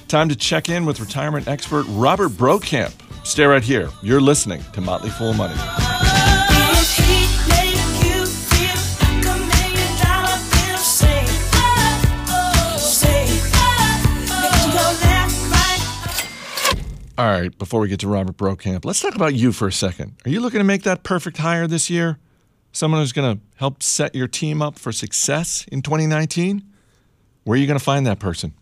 Time 0.08 0.30
to 0.30 0.36
check 0.38 0.70
in 0.70 0.86
with 0.86 1.00
retirement 1.02 1.48
expert 1.50 1.86
Robert 1.90 2.30
Brokamp. 2.32 2.94
Stay 3.26 3.44
right 3.46 3.64
here. 3.64 3.90
You're 4.02 4.22
listening 4.22 4.62
to 4.74 4.82
Motley 4.82 5.10
Fool 5.10 5.34
Money. 5.34 5.56
All 17.22 17.28
right, 17.28 17.56
before 17.56 17.82
we 17.82 17.88
get 17.88 18.00
to 18.00 18.08
Robert 18.08 18.36
Brokamp, 18.36 18.84
let's 18.84 19.00
talk 19.00 19.14
about 19.14 19.36
you 19.36 19.52
for 19.52 19.68
a 19.68 19.72
second. 19.72 20.16
Are 20.26 20.32
you 20.32 20.40
looking 20.40 20.58
to 20.58 20.64
make 20.64 20.82
that 20.82 21.04
perfect 21.04 21.38
hire 21.38 21.68
this 21.68 21.88
year? 21.88 22.18
Someone 22.72 23.00
who's 23.00 23.12
going 23.12 23.38
to 23.38 23.44
help 23.58 23.84
set 23.84 24.16
your 24.16 24.28
team 24.28 24.60
up 24.60 24.80
for 24.80 24.92
success 24.92 25.64
in 25.72 25.84
2019? 25.84 26.64
Where 27.44 27.54
are 27.54 27.62
you 27.62 27.68
going 27.68 27.78
to 27.78 27.86
find 27.86 28.08
that 28.08 28.18
person? 28.18 28.56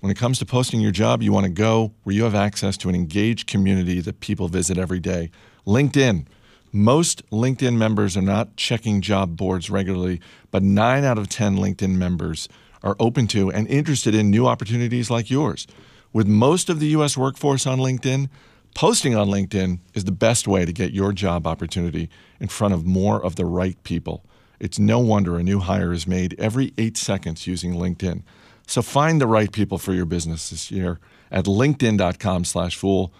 When 0.00 0.12
it 0.12 0.18
comes 0.18 0.38
to 0.40 0.44
posting 0.44 0.82
your 0.82 0.90
job, 0.90 1.22
you 1.22 1.32
want 1.32 1.44
to 1.44 1.50
go 1.50 1.94
where 2.02 2.14
you 2.14 2.24
have 2.24 2.34
access 2.34 2.76
to 2.76 2.90
an 2.90 2.94
engaged 2.94 3.46
community 3.46 4.02
that 4.02 4.20
people 4.20 4.48
visit 4.48 4.76
every 4.76 5.00
day. 5.00 5.30
LinkedIn. 5.66 6.26
Most 6.72 7.22
LinkedIn 7.30 7.78
members 7.78 8.18
are 8.18 8.22
not 8.22 8.54
checking 8.56 9.00
job 9.00 9.34
boards 9.34 9.70
regularly, 9.70 10.20
but 10.50 10.62
nine 10.62 11.04
out 11.04 11.16
of 11.16 11.30
10 11.30 11.56
LinkedIn 11.56 11.96
members 11.96 12.50
are 12.82 12.96
open 13.00 13.26
to 13.28 13.50
and 13.50 13.66
interested 13.68 14.14
in 14.14 14.30
new 14.30 14.46
opportunities 14.46 15.10
like 15.10 15.30
yours. 15.30 15.66
With 16.12 16.26
most 16.26 16.70
of 16.70 16.80
the 16.80 16.86
U.S. 16.88 17.16
workforce 17.16 17.66
on 17.66 17.78
LinkedIn, 17.78 18.28
posting 18.74 19.14
on 19.14 19.28
LinkedIn 19.28 19.80
is 19.94 20.04
the 20.04 20.12
best 20.12 20.48
way 20.48 20.64
to 20.64 20.72
get 20.72 20.92
your 20.92 21.12
job 21.12 21.46
opportunity 21.46 22.08
in 22.40 22.48
front 22.48 22.74
of 22.74 22.86
more 22.86 23.22
of 23.22 23.36
the 23.36 23.44
right 23.44 23.82
people. 23.84 24.24
It's 24.58 24.78
no 24.78 24.98
wonder 24.98 25.38
a 25.38 25.42
new 25.42 25.60
hire 25.60 25.92
is 25.92 26.06
made 26.06 26.34
every 26.38 26.72
eight 26.78 26.96
seconds 26.96 27.46
using 27.46 27.74
LinkedIn. 27.74 28.22
So 28.66 28.82
find 28.82 29.20
the 29.20 29.26
right 29.26 29.52
people 29.52 29.78
for 29.78 29.92
your 29.92 30.04
business 30.04 30.50
this 30.50 30.70
year 30.70 30.98
at 31.30 31.44
linkedin.com 31.44 32.44
slash 32.44 32.76
fool. 32.76 33.12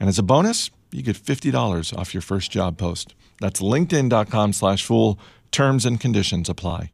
And 0.00 0.08
as 0.08 0.18
a 0.18 0.22
bonus, 0.22 0.70
you 0.90 1.02
get 1.02 1.16
$50 1.16 1.96
off 1.96 2.14
your 2.14 2.22
first 2.22 2.50
job 2.50 2.78
post. 2.78 3.14
That's 3.40 3.60
linkedin.com 3.60 4.52
slash 4.52 4.84
fool. 4.84 5.18
Terms 5.50 5.84
and 5.84 6.00
conditions 6.00 6.48
apply. 6.48 6.90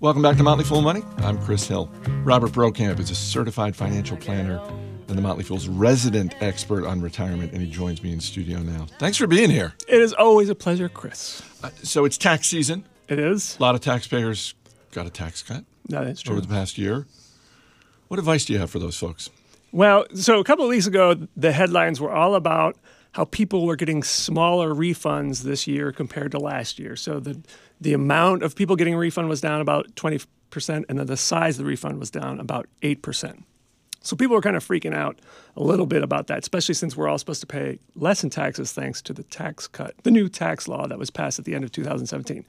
Welcome 0.00 0.22
back 0.22 0.38
to 0.38 0.42
Motley 0.42 0.64
Fool 0.64 0.80
Money. 0.80 1.02
I'm 1.18 1.38
Chris 1.42 1.68
Hill. 1.68 1.90
Robert 2.24 2.52
Brokamp 2.52 2.98
is 3.00 3.10
a 3.10 3.14
certified 3.14 3.76
financial 3.76 4.16
planner 4.16 4.58
and 5.08 5.18
the 5.18 5.20
Motley 5.20 5.44
Fool's 5.44 5.68
resident 5.68 6.34
expert 6.40 6.86
on 6.86 7.02
retirement, 7.02 7.52
and 7.52 7.60
he 7.60 7.68
joins 7.68 8.02
me 8.02 8.10
in 8.10 8.18
studio 8.18 8.60
now. 8.60 8.86
Thanks 8.98 9.18
for 9.18 9.26
being 9.26 9.50
here. 9.50 9.74
It 9.86 10.00
is 10.00 10.14
always 10.14 10.48
a 10.48 10.54
pleasure, 10.54 10.88
Chris. 10.88 11.42
Uh, 11.62 11.68
so 11.82 12.06
it's 12.06 12.16
tax 12.16 12.48
season. 12.48 12.86
It 13.08 13.18
is. 13.18 13.58
A 13.58 13.62
lot 13.62 13.74
of 13.74 13.82
taxpayers 13.82 14.54
got 14.92 15.04
a 15.04 15.10
tax 15.10 15.42
cut 15.42 15.66
that's 15.86 16.22
true. 16.22 16.32
over 16.32 16.40
the 16.40 16.48
past 16.48 16.78
year. 16.78 17.06
What 18.08 18.18
advice 18.18 18.46
do 18.46 18.54
you 18.54 18.58
have 18.58 18.70
for 18.70 18.78
those 18.78 18.96
folks? 18.96 19.28
Well, 19.70 20.06
so 20.14 20.40
a 20.40 20.44
couple 20.44 20.64
of 20.64 20.70
weeks 20.70 20.86
ago, 20.86 21.28
the 21.36 21.52
headlines 21.52 22.00
were 22.00 22.10
all 22.10 22.36
about 22.36 22.78
how 23.12 23.24
people 23.24 23.66
were 23.66 23.76
getting 23.76 24.02
smaller 24.02 24.74
refunds 24.74 25.42
this 25.42 25.66
year 25.66 25.92
compared 25.92 26.30
to 26.32 26.38
last 26.38 26.78
year. 26.78 26.96
So 26.96 27.20
the 27.20 27.40
the 27.80 27.92
amount 27.94 28.42
of 28.42 28.54
people 28.54 28.76
getting 28.76 28.94
a 28.94 28.98
refund 28.98 29.28
was 29.28 29.40
down 29.40 29.62
about 29.62 29.94
20%, 29.94 30.26
and 30.88 30.98
then 30.98 31.06
the 31.06 31.16
size 31.16 31.58
of 31.58 31.64
the 31.64 31.68
refund 31.68 31.98
was 31.98 32.10
down 32.10 32.38
about 32.38 32.66
8%. 32.82 33.42
So 34.02 34.16
people 34.16 34.34
were 34.34 34.42
kind 34.42 34.56
of 34.56 34.66
freaking 34.66 34.94
out 34.94 35.18
a 35.56 35.62
little 35.62 35.86
bit 35.86 36.02
about 36.02 36.26
that, 36.26 36.40
especially 36.40 36.74
since 36.74 36.96
we're 36.96 37.08
all 37.08 37.18
supposed 37.18 37.40
to 37.40 37.46
pay 37.46 37.78
less 37.94 38.22
in 38.22 38.30
taxes 38.30 38.72
thanks 38.72 39.00
to 39.02 39.12
the 39.12 39.22
tax 39.24 39.66
cut, 39.66 39.94
the 40.02 40.10
new 40.10 40.28
tax 40.28 40.68
law 40.68 40.86
that 40.86 40.98
was 40.98 41.10
passed 41.10 41.38
at 41.38 41.44
the 41.44 41.54
end 41.54 41.64
of 41.64 41.72
2017. 41.72 42.44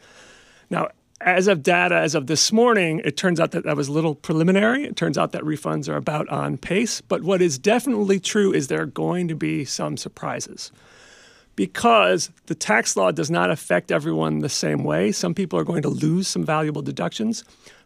Now, 0.69 0.89
as 1.25 1.47
of 1.47 1.63
data, 1.63 1.95
as 1.95 2.15
of 2.15 2.27
this 2.27 2.51
morning, 2.51 3.01
it 3.03 3.17
turns 3.17 3.39
out 3.39 3.51
that 3.51 3.63
that 3.63 3.77
was 3.77 3.87
a 3.87 3.91
little 3.91 4.15
preliminary. 4.15 4.85
It 4.85 4.95
turns 4.95 5.17
out 5.17 5.31
that 5.31 5.43
refunds 5.43 5.87
are 5.87 5.95
about 5.95 6.27
on 6.29 6.57
pace. 6.57 7.01
But 7.01 7.23
what 7.23 7.41
is 7.41 7.57
definitely 7.57 8.19
true 8.19 8.53
is 8.53 8.67
there 8.67 8.81
are 8.81 8.85
going 8.85 9.27
to 9.27 9.35
be 9.35 9.65
some 9.65 9.97
surprises 9.97 10.71
because 11.55 12.31
the 12.47 12.55
tax 12.55 12.95
law 12.95 13.11
does 13.11 13.29
not 13.29 13.51
affect 13.51 13.91
everyone 13.91 14.39
the 14.39 14.49
same 14.49 14.83
way. 14.83 15.11
Some 15.11 15.33
people 15.33 15.59
are 15.59 15.63
going 15.63 15.81
to 15.83 15.89
lose 15.89 16.27
some 16.27 16.45
valuable 16.45 16.81
deductions. 16.81 17.43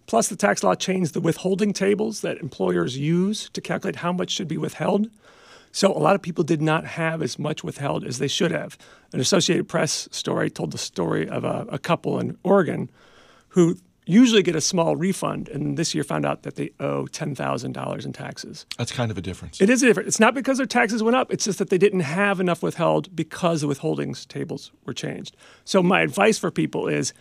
Plus, 0.07 0.27
the 0.27 0.35
tax 0.35 0.63
law 0.63 0.75
changed 0.75 1.13
the 1.13 1.21
withholding 1.21 1.73
tables 1.73 2.21
that 2.21 2.37
employers 2.37 2.97
use 2.97 3.49
to 3.49 3.61
calculate 3.61 3.97
how 3.97 4.11
much 4.11 4.29
should 4.29 4.47
be 4.47 4.57
withheld. 4.57 5.09
So, 5.71 5.91
a 5.91 5.97
lot 5.97 6.15
of 6.15 6.21
people 6.21 6.43
did 6.43 6.61
not 6.61 6.85
have 6.85 7.21
as 7.21 7.39
much 7.39 7.63
withheld 7.63 8.05
as 8.05 8.19
they 8.19 8.27
should 8.27 8.51
have. 8.51 8.77
An 9.11 9.19
Associated 9.19 9.67
Press 9.67 10.07
story 10.11 10.49
told 10.49 10.71
the 10.71 10.77
story 10.77 11.27
of 11.27 11.43
a, 11.43 11.65
a 11.69 11.79
couple 11.79 12.19
in 12.19 12.37
Oregon 12.43 12.89
who 13.55 13.77
usually 14.05 14.43
get 14.43 14.53
a 14.53 14.61
small 14.61 14.97
refund 14.97 15.47
and 15.47 15.77
this 15.77 15.95
year 15.95 16.03
found 16.03 16.25
out 16.25 16.43
that 16.43 16.55
they 16.55 16.69
owe 16.81 17.05
$10,000 17.05 18.05
in 18.05 18.13
taxes. 18.13 18.65
That's 18.77 18.91
kind 18.91 19.09
of 19.09 19.17
a 19.17 19.21
difference. 19.21 19.61
It 19.61 19.69
is 19.69 19.79
different. 19.79 20.07
It's 20.07 20.19
not 20.19 20.35
because 20.35 20.57
their 20.57 20.67
taxes 20.67 21.01
went 21.01 21.15
up. 21.15 21.31
It's 21.31 21.45
just 21.45 21.57
that 21.59 21.69
they 21.69 21.77
didn't 21.77 22.01
have 22.01 22.41
enough 22.41 22.61
withheld 22.61 23.15
because 23.15 23.61
the 23.61 23.67
withholdings 23.67 24.27
tables 24.27 24.71
were 24.85 24.93
changed. 24.93 25.37
So 25.63 25.81
my 25.81 26.01
advice 26.01 26.37
for 26.37 26.51
people 26.51 26.89
is 26.89 27.13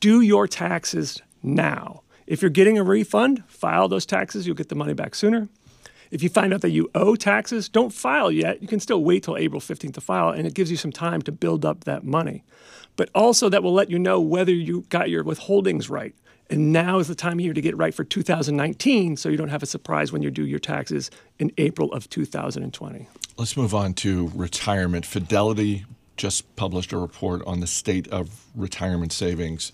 do 0.00 0.20
your 0.20 0.48
taxes 0.48 1.22
now. 1.40 2.02
If 2.26 2.42
you're 2.42 2.50
getting 2.50 2.76
a 2.76 2.82
refund, 2.82 3.44
file 3.46 3.86
those 3.86 4.04
taxes. 4.04 4.44
You'll 4.44 4.56
get 4.56 4.68
the 4.68 4.74
money 4.74 4.92
back 4.92 5.14
sooner. 5.14 5.48
If 6.10 6.22
you 6.22 6.28
find 6.28 6.52
out 6.52 6.62
that 6.62 6.70
you 6.70 6.90
owe 6.96 7.14
taxes, 7.14 7.68
don't 7.68 7.92
file 7.92 8.32
yet. 8.32 8.60
You 8.60 8.68
can 8.68 8.80
still 8.80 9.04
wait 9.04 9.22
till 9.22 9.36
April 9.36 9.60
15th 9.60 9.94
to 9.94 10.00
file, 10.00 10.30
and 10.30 10.46
it 10.46 10.54
gives 10.54 10.70
you 10.70 10.76
some 10.76 10.92
time 10.92 11.22
to 11.22 11.32
build 11.32 11.64
up 11.64 11.84
that 11.84 12.04
money. 12.04 12.44
But 12.96 13.10
also, 13.14 13.48
that 13.48 13.62
will 13.62 13.74
let 13.74 13.90
you 13.90 13.98
know 13.98 14.20
whether 14.20 14.52
you 14.52 14.84
got 14.88 15.10
your 15.10 15.22
withholdings 15.22 15.90
right. 15.90 16.14
And 16.48 16.72
now 16.72 16.98
is 16.98 17.08
the 17.08 17.14
time 17.14 17.34
of 17.34 17.40
year 17.40 17.52
to 17.52 17.60
get 17.60 17.74
it 17.74 17.76
right 17.76 17.94
for 17.94 18.04
2019 18.04 19.16
so 19.16 19.28
you 19.28 19.36
don't 19.36 19.48
have 19.48 19.62
a 19.62 19.66
surprise 19.66 20.12
when 20.12 20.22
you 20.22 20.30
do 20.30 20.46
your 20.46 20.60
taxes 20.60 21.10
in 21.38 21.50
April 21.58 21.92
of 21.92 22.08
2020. 22.08 23.08
Let's 23.36 23.56
move 23.56 23.74
on 23.74 23.94
to 23.94 24.30
retirement. 24.34 25.04
Fidelity 25.04 25.84
just 26.16 26.56
published 26.56 26.92
a 26.92 26.98
report 26.98 27.42
on 27.46 27.60
the 27.60 27.66
state 27.66 28.08
of 28.08 28.46
retirement 28.54 29.12
savings. 29.12 29.72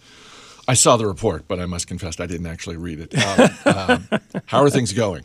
I 0.67 0.75
saw 0.75 0.97
the 0.97 1.07
report, 1.07 1.47
but 1.47 1.61
I 1.61 1.67
must 1.67 1.87
confess 1.87 2.19
I 2.19 2.27
didn't 2.27 2.47
actually 2.47 2.77
read 2.77 3.01
it. 3.01 3.15
Um, 3.67 4.09
um, 4.11 4.21
how 4.47 4.63
are 4.63 4.71
things 4.71 4.93
going? 4.93 5.25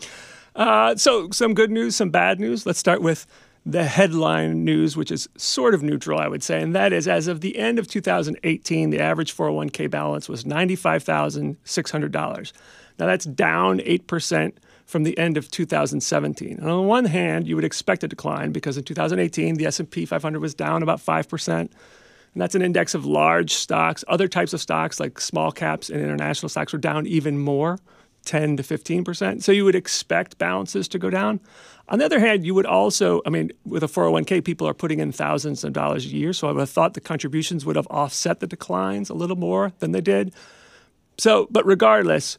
Uh, 0.56 0.96
so, 0.96 1.30
some 1.32 1.54
good 1.54 1.72
news, 1.72 1.96
some 1.96 2.10
bad 2.10 2.40
news. 2.40 2.66
Let's 2.66 2.80
start 2.80 3.02
with 3.02 3.28
the 3.68 3.84
headline 3.84 4.64
news, 4.64 4.96
which 4.96 5.12
is 5.12 5.28
sort 5.36 5.74
of 5.74 5.84
neutral, 5.84 6.18
I 6.18 6.30
would 6.30 6.42
say. 6.42 6.62
And 6.62 6.74
that 6.74 6.94
is 6.94 7.06
as 7.06 7.28
of 7.28 7.42
the 7.42 7.58
end 7.58 7.80
of 7.80 7.88
2018, 7.88 8.92
the 8.92 9.02
average 9.02 9.36
401k 9.36 9.92
balance 9.92 10.30
was 10.30 10.46
$95,600. 10.46 12.52
Now, 12.98 13.06
that's 13.06 13.26
down 13.26 13.80
8% 13.80 14.54
from 14.86 15.04
the 15.04 15.18
end 15.18 15.36
of 15.36 15.52
2017. 15.52 16.60
And 16.60 16.70
on 16.70 16.78
the 16.78 16.88
one 16.88 17.04
hand, 17.04 17.46
you 17.46 17.56
would 17.56 17.66
expect 17.66 18.06
a 18.06 18.08
decline 18.08 18.54
because 18.54 18.78
in 18.78 18.86
2018, 18.86 19.56
the 19.56 19.66
S&P 19.66 20.06
500 20.06 20.40
was 20.40 20.54
down 20.54 20.82
about 20.82 21.00
5%. 21.00 21.60
And 21.60 21.70
that's 22.36 22.56
an 22.56 22.62
index 22.62 22.96
of 22.96 23.06
large 23.06 23.54
stocks. 23.54 24.06
Other 24.08 24.30
types 24.30 24.54
of 24.54 24.62
stocks, 24.62 25.02
like 25.02 25.20
small 25.20 25.52
caps 25.52 25.90
and 25.90 26.02
international 26.02 26.48
stocks, 26.48 26.72
were 26.72 26.80
down 26.80 27.06
even 27.06 27.38
more, 27.38 27.80
10 28.28 28.58
to 28.58 28.64
15%. 28.64 29.42
So 29.42 29.52
you 29.52 29.66
would 29.66 29.74
expect 29.74 30.38
balances 30.38 30.88
to 30.90 31.00
go 31.00 31.10
down. 31.10 31.40
On 31.90 31.98
the 31.98 32.06
other 32.06 32.20
hand, 32.20 32.46
you 32.46 32.54
would 32.54 32.66
also, 32.66 33.22
I 33.26 33.30
mean, 33.30 33.52
with 33.66 33.82
a 33.82 33.88
401k, 33.88 34.44
people 34.44 34.68
are 34.68 34.74
putting 34.74 35.00
in 35.00 35.12
thousands 35.12 35.64
of 35.64 35.74
dollars 35.74 36.06
a 36.06 36.10
year. 36.10 36.34
So 36.34 36.48
I 36.48 36.52
would 36.52 36.60
have 36.60 36.70
thought 36.70 36.94
the 36.94 37.02
contributions 37.02 37.66
would 37.66 37.78
have 37.78 37.88
offset 37.90 38.42
the 38.42 38.48
declines 38.48 39.10
a 39.10 39.14
little 39.14 39.38
more 39.38 39.72
than 39.80 39.94
they 39.94 40.02
did. 40.02 40.34
So, 41.18 41.48
but 41.50 41.66
regardless, 41.66 42.38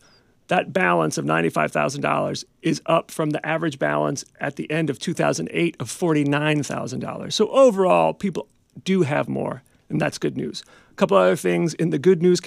that 0.49 0.73
balance 0.73 1.19
of 1.19 1.25
$95,000 1.25 2.45
is 2.63 2.81
up 2.87 3.11
from 3.11 3.31
the 3.31 3.45
average 3.45 3.79
balance 3.79 4.25
at 4.41 4.57
the 4.57 4.71
end 4.71 4.91
of 4.91 4.99
2008 4.99 5.77
of 5.81 5.89
$49,000. 5.89 7.33
So 7.33 7.49
overall, 7.49 8.15
people 8.15 8.49
do 8.85 9.03
have 9.03 9.29
more, 9.29 9.63
and 9.89 10.01
that's 10.01 10.19
good 10.19 10.37
news. 10.37 10.63
A 10.91 10.95
couple 10.95 11.17
other 11.17 11.37
things 11.37 11.75
in 11.75 11.91
the 11.91 11.99
good 11.99 12.23
news 12.23 12.41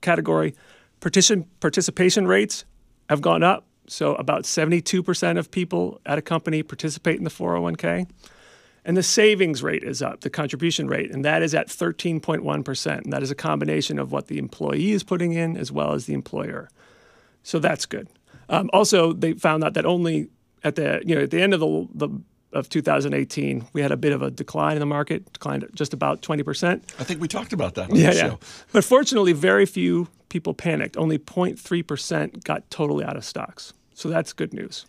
category 0.00 0.54
partition, 1.00 1.46
participation 1.60 2.26
rates 2.26 2.64
have 3.10 3.20
gone 3.20 3.42
up. 3.42 3.66
So 3.88 4.14
about 4.14 4.44
72% 4.44 5.36
of 5.36 5.50
people 5.50 6.00
at 6.06 6.16
a 6.16 6.22
company 6.22 6.62
participate 6.62 7.18
in 7.18 7.24
the 7.24 7.30
401k. 7.30 8.08
And 8.84 8.96
the 8.96 9.02
savings 9.02 9.64
rate 9.64 9.82
is 9.82 10.00
up, 10.00 10.20
the 10.20 10.30
contribution 10.30 10.86
rate, 10.86 11.10
and 11.10 11.24
that 11.24 11.42
is 11.42 11.52
at 11.52 11.66
13.1%. 11.66 12.98
And 13.02 13.12
that 13.12 13.22
is 13.22 13.30
a 13.32 13.34
combination 13.34 13.98
of 13.98 14.12
what 14.12 14.28
the 14.28 14.38
employee 14.38 14.92
is 14.92 15.02
putting 15.02 15.32
in 15.32 15.56
as 15.56 15.72
well 15.72 15.92
as 15.92 16.06
the 16.06 16.14
employer. 16.14 16.70
So 17.42 17.58
that's 17.58 17.84
good. 17.84 18.06
Um, 18.48 18.70
also, 18.72 19.12
they 19.12 19.32
found 19.32 19.64
out 19.64 19.74
that 19.74 19.84
only 19.84 20.28
at 20.62 20.76
the 20.76 21.02
you 21.04 21.14
know 21.16 21.22
at 21.22 21.30
the 21.30 21.42
end 21.42 21.52
of 21.52 21.60
the, 21.60 21.88
the 21.94 22.08
of 22.52 22.68
2018, 22.68 23.66
we 23.72 23.80
had 23.82 23.90
a 23.92 23.96
bit 23.96 24.12
of 24.12 24.22
a 24.22 24.30
decline 24.30 24.72
in 24.74 24.80
the 24.80 24.86
market, 24.86 25.32
declined 25.32 25.66
just 25.74 25.92
about 25.92 26.22
20 26.22 26.42
percent. 26.42 26.94
I 26.98 27.04
think 27.04 27.20
we 27.20 27.28
talked 27.28 27.52
about 27.52 27.74
that 27.74 27.90
on 27.90 27.96
Yeah, 27.96 28.10
the 28.10 28.16
yeah. 28.16 28.28
show. 28.30 28.38
But 28.72 28.84
fortunately, 28.84 29.32
very 29.32 29.66
few 29.66 30.08
people 30.30 30.54
panicked. 30.54 30.96
Only 30.96 31.18
0.3 31.18 31.86
percent 31.86 32.44
got 32.44 32.68
totally 32.70 33.04
out 33.04 33.16
of 33.16 33.24
stocks. 33.24 33.74
So 33.94 34.08
that's 34.08 34.32
good 34.32 34.54
news. 34.54 34.86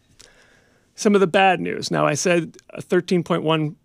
Some 0.95 1.15
of 1.15 1.21
the 1.21 1.27
bad 1.27 1.59
news. 1.59 1.91
Now, 1.91 2.05
I 2.05 2.13
said 2.13 2.55
a 2.69 2.81
13.1 2.81 3.75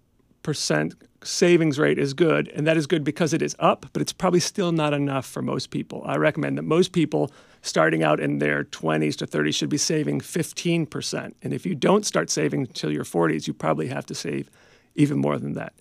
percent 0.42 0.94
savings 1.24 1.78
rate 1.78 1.98
is 1.98 2.14
good, 2.14 2.48
and 2.48 2.66
that 2.66 2.76
is 2.76 2.86
good 2.86 3.02
because 3.02 3.32
it 3.32 3.42
is 3.42 3.56
up, 3.58 3.86
but 3.92 4.00
it's 4.00 4.12
probably 4.12 4.38
still 4.38 4.70
not 4.70 4.94
enough 4.94 5.26
for 5.26 5.42
most 5.42 5.70
people. 5.70 6.02
I 6.06 6.16
recommend 6.16 6.56
that 6.58 6.62
most 6.62 6.92
people 6.92 7.32
starting 7.62 8.02
out 8.02 8.20
in 8.20 8.38
their 8.38 8.64
20s 8.64 9.16
to 9.16 9.26
30s 9.26 9.54
should 9.54 9.68
be 9.68 9.76
saving 9.76 10.20
15%. 10.20 11.34
And 11.42 11.52
if 11.52 11.66
you 11.66 11.74
don't 11.74 12.06
start 12.06 12.30
saving 12.30 12.60
until 12.60 12.92
your 12.92 13.04
40s, 13.04 13.46
you 13.48 13.54
probably 13.54 13.88
have 13.88 14.06
to 14.06 14.14
save 14.14 14.48
even 14.94 15.18
more 15.18 15.38
than 15.38 15.54
that. 15.54 15.72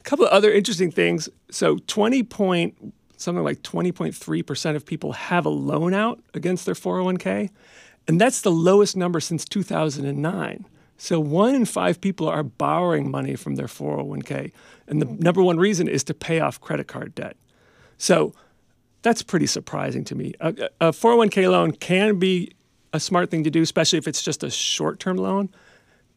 A 0.00 0.02
couple 0.02 0.24
of 0.24 0.32
other 0.32 0.50
interesting 0.50 0.90
things. 0.90 1.28
So 1.50 1.76
20 1.86 2.22
point 2.22 2.94
something 3.20 3.44
like 3.44 3.62
20.3% 3.62 4.76
of 4.76 4.86
people 4.86 5.12
have 5.12 5.46
a 5.46 5.50
loan 5.50 5.94
out 5.94 6.20
against 6.34 6.66
their 6.66 6.74
401k, 6.74 7.50
and 8.08 8.20
that's 8.20 8.40
the 8.40 8.50
lowest 8.50 8.96
number 8.96 9.20
since 9.20 9.44
2009. 9.44 10.66
So 10.96 11.18
one 11.18 11.54
in 11.54 11.64
five 11.64 12.00
people 12.00 12.28
are 12.28 12.42
borrowing 12.42 13.10
money 13.10 13.34
from 13.36 13.56
their 13.56 13.66
401k, 13.66 14.52
and 14.86 15.00
the 15.00 15.06
number 15.06 15.42
one 15.42 15.58
reason 15.58 15.88
is 15.88 16.04
to 16.04 16.14
pay 16.14 16.40
off 16.40 16.60
credit 16.60 16.88
card 16.88 17.14
debt. 17.14 17.36
So 17.96 18.34
that's 19.02 19.22
pretty 19.22 19.46
surprising 19.46 20.04
to 20.04 20.14
me. 20.14 20.34
A, 20.40 20.48
a 20.80 20.90
401k 20.90 21.50
loan 21.50 21.72
can 21.72 22.18
be 22.18 22.52
a 22.92 23.00
smart 23.00 23.30
thing 23.30 23.44
to 23.44 23.50
do, 23.50 23.62
especially 23.62 23.98
if 23.98 24.08
it's 24.08 24.22
just 24.22 24.42
a 24.42 24.50
short 24.50 25.00
term 25.00 25.16
loan. 25.16 25.48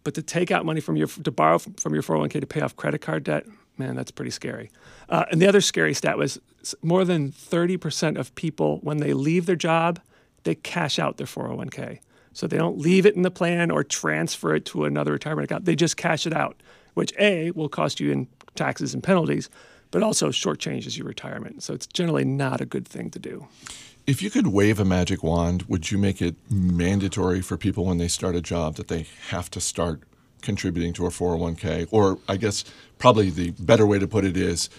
But 0.03 0.15
to 0.15 0.21
take 0.21 0.51
out 0.51 0.65
money 0.65 0.81
from 0.81 0.97
your 0.97 1.07
to 1.07 1.31
borrow 1.31 1.59
from 1.59 1.73
from 1.75 1.93
your 1.93 2.03
401k 2.03 2.41
to 2.41 2.47
pay 2.47 2.61
off 2.61 2.75
credit 2.75 2.99
card 2.99 3.23
debt, 3.23 3.45
man, 3.77 3.95
that's 3.95 4.11
pretty 4.11 4.31
scary. 4.31 4.69
Uh, 5.09 5.25
and 5.31 5.41
the 5.41 5.47
other 5.47 5.61
scary 5.61 5.93
stat 5.93 6.17
was 6.17 6.39
more 6.81 7.05
than 7.05 7.31
30% 7.31 8.17
of 8.17 8.33
people 8.35 8.79
when 8.81 8.97
they 8.97 9.13
leave 9.13 9.45
their 9.45 9.55
job, 9.55 9.99
they 10.43 10.55
cash 10.55 10.99
out 10.99 11.17
their 11.17 11.27
401k. 11.27 11.99
So 12.33 12.47
they 12.47 12.57
don't 12.57 12.79
leave 12.79 13.05
it 13.05 13.15
in 13.15 13.21
the 13.21 13.31
plan 13.31 13.69
or 13.69 13.83
transfer 13.83 14.55
it 14.55 14.65
to 14.65 14.85
another 14.85 15.11
retirement 15.11 15.45
account. 15.45 15.65
They 15.65 15.75
just 15.75 15.97
cash 15.97 16.25
it 16.25 16.33
out, 16.33 16.61
which 16.95 17.13
A 17.19 17.51
will 17.51 17.69
cost 17.69 17.99
you 17.99 18.11
in 18.11 18.27
taxes 18.55 18.93
and 18.93 19.03
penalties, 19.03 19.49
but 19.91 20.01
also 20.01 20.29
shortchanges 20.29 20.97
your 20.97 21.07
retirement. 21.07 21.61
So 21.61 21.73
it's 21.73 21.85
generally 21.85 22.25
not 22.25 22.59
a 22.59 22.65
good 22.65 22.87
thing 22.87 23.11
to 23.11 23.19
do. 23.19 23.47
If 24.05 24.21
you 24.21 24.29
could 24.29 24.47
wave 24.47 24.79
a 24.79 24.85
magic 24.85 25.23
wand, 25.23 25.63
would 25.63 25.91
you 25.91 25.97
make 25.97 26.21
it 26.21 26.35
mandatory 26.49 27.41
for 27.41 27.55
people 27.55 27.85
when 27.85 27.99
they 27.99 28.09
start 28.09 28.35
a 28.35 28.41
job 28.41 28.75
that 28.75 28.89
they 28.89 29.07
have 29.29 29.49
to 29.51 29.61
start 29.61 30.01
contributing 30.43 30.93
to 30.93 31.07
a 31.07 31.09
401k? 31.09 31.87
Or 31.89 32.19
I 32.27 32.37
guess 32.37 32.63
probably 32.99 33.31
the 33.31 33.51
better 33.51 33.87
way 33.87 33.97
to 33.97 34.07
put 34.07 34.25
it 34.25 34.37
is 34.37 34.69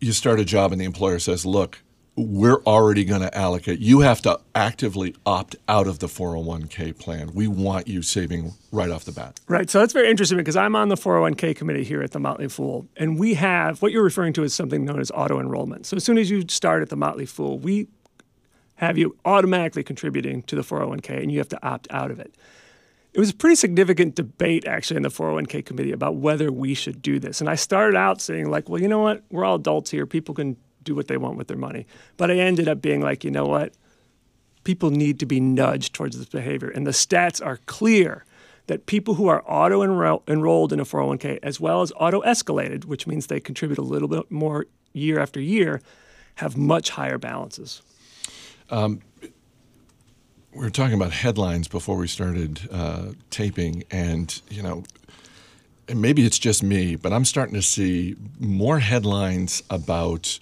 you 0.00 0.12
start 0.12 0.40
a 0.40 0.44
job 0.44 0.72
and 0.72 0.80
the 0.80 0.86
employer 0.86 1.18
says, 1.18 1.44
look, 1.44 1.82
we're 2.16 2.62
already 2.64 3.04
going 3.04 3.20
to 3.20 3.34
allocate. 3.36 3.78
You 3.78 4.00
have 4.00 4.20
to 4.22 4.40
actively 4.54 5.14
opt 5.24 5.56
out 5.68 5.86
of 5.86 6.00
the 6.00 6.06
401k 6.06 6.98
plan. 6.98 7.30
We 7.34 7.46
want 7.46 7.88
you 7.88 8.02
saving 8.02 8.52
right 8.72 8.90
off 8.90 9.04
the 9.04 9.12
bat. 9.12 9.40
Right. 9.48 9.70
So 9.70 9.78
that's 9.80 9.92
very 9.92 10.10
interesting 10.10 10.38
because 10.38 10.56
I'm 10.56 10.76
on 10.76 10.88
the 10.88 10.96
401k 10.96 11.56
committee 11.56 11.84
here 11.84 12.02
at 12.02 12.10
the 12.10 12.18
Motley 12.18 12.48
Fool, 12.48 12.86
and 12.96 13.18
we 13.18 13.34
have 13.34 13.80
what 13.80 13.92
you're 13.92 14.02
referring 14.02 14.32
to 14.34 14.44
as 14.44 14.52
something 14.52 14.84
known 14.84 15.00
as 15.00 15.10
auto 15.12 15.40
enrollment. 15.40 15.86
So 15.86 15.96
as 15.96 16.04
soon 16.04 16.18
as 16.18 16.30
you 16.30 16.44
start 16.48 16.82
at 16.82 16.88
the 16.88 16.96
Motley 16.96 17.26
Fool, 17.26 17.58
we 17.58 17.88
have 18.76 18.96
you 18.96 19.16
automatically 19.24 19.82
contributing 19.82 20.42
to 20.44 20.56
the 20.56 20.62
401k 20.62 21.22
and 21.22 21.30
you 21.30 21.38
have 21.38 21.48
to 21.50 21.66
opt 21.66 21.86
out 21.90 22.10
of 22.10 22.18
it. 22.18 22.34
It 23.12 23.18
was 23.18 23.30
a 23.30 23.34
pretty 23.34 23.56
significant 23.56 24.14
debate 24.14 24.66
actually 24.66 24.98
in 24.98 25.02
the 25.02 25.08
401k 25.08 25.64
committee 25.64 25.92
about 25.92 26.16
whether 26.16 26.52
we 26.52 26.74
should 26.74 27.02
do 27.02 27.18
this. 27.18 27.40
And 27.40 27.50
I 27.50 27.56
started 27.56 27.96
out 27.96 28.20
saying 28.20 28.50
like, 28.50 28.68
well, 28.68 28.80
you 28.80 28.88
know 28.88 29.00
what? 29.00 29.24
We're 29.30 29.44
all 29.44 29.56
adults 29.56 29.90
here. 29.90 30.06
People 30.06 30.34
can 30.34 30.56
do 30.84 30.94
what 30.94 31.08
they 31.08 31.16
want 31.16 31.36
with 31.36 31.48
their 31.48 31.56
money. 31.56 31.86
But 32.16 32.30
I 32.30 32.36
ended 32.36 32.68
up 32.68 32.80
being 32.80 33.00
like, 33.00 33.24
you 33.24 33.30
know 33.30 33.46
what? 33.46 33.74
People 34.62 34.90
need 34.90 35.18
to 35.20 35.26
be 35.26 35.40
nudged 35.40 35.94
towards 35.94 36.16
this 36.16 36.28
behavior. 36.28 36.68
And 36.68 36.86
the 36.86 36.92
stats 36.92 37.44
are 37.44 37.58
clear 37.66 38.24
that 38.68 38.86
people 38.86 39.14
who 39.14 39.26
are 39.26 39.42
auto 39.46 39.82
enroll- 39.82 40.22
enrolled 40.28 40.72
in 40.72 40.78
a 40.78 40.84
401k 40.84 41.40
as 41.42 41.58
well 41.58 41.82
as 41.82 41.92
auto 41.96 42.20
escalated, 42.22 42.84
which 42.84 43.06
means 43.06 43.26
they 43.26 43.40
contribute 43.40 43.78
a 43.78 43.82
little 43.82 44.06
bit 44.06 44.30
more 44.30 44.66
year 44.92 45.18
after 45.18 45.40
year, 45.40 45.80
have 46.36 46.56
much 46.56 46.90
higher 46.90 47.18
balances. 47.18 47.82
Um, 48.70 49.00
We 50.52 50.64
were 50.64 50.70
talking 50.70 50.94
about 50.94 51.12
headlines 51.12 51.68
before 51.68 51.96
we 51.96 52.08
started 52.08 52.68
uh, 52.72 53.12
taping, 53.30 53.84
and 53.88 54.40
you 54.50 54.62
know, 54.62 54.82
maybe 55.94 56.24
it's 56.24 56.40
just 56.40 56.64
me, 56.64 56.96
but 56.96 57.12
I'm 57.12 57.24
starting 57.24 57.54
to 57.54 57.62
see 57.62 58.16
more 58.40 58.80
headlines 58.80 59.62
about 59.70 60.40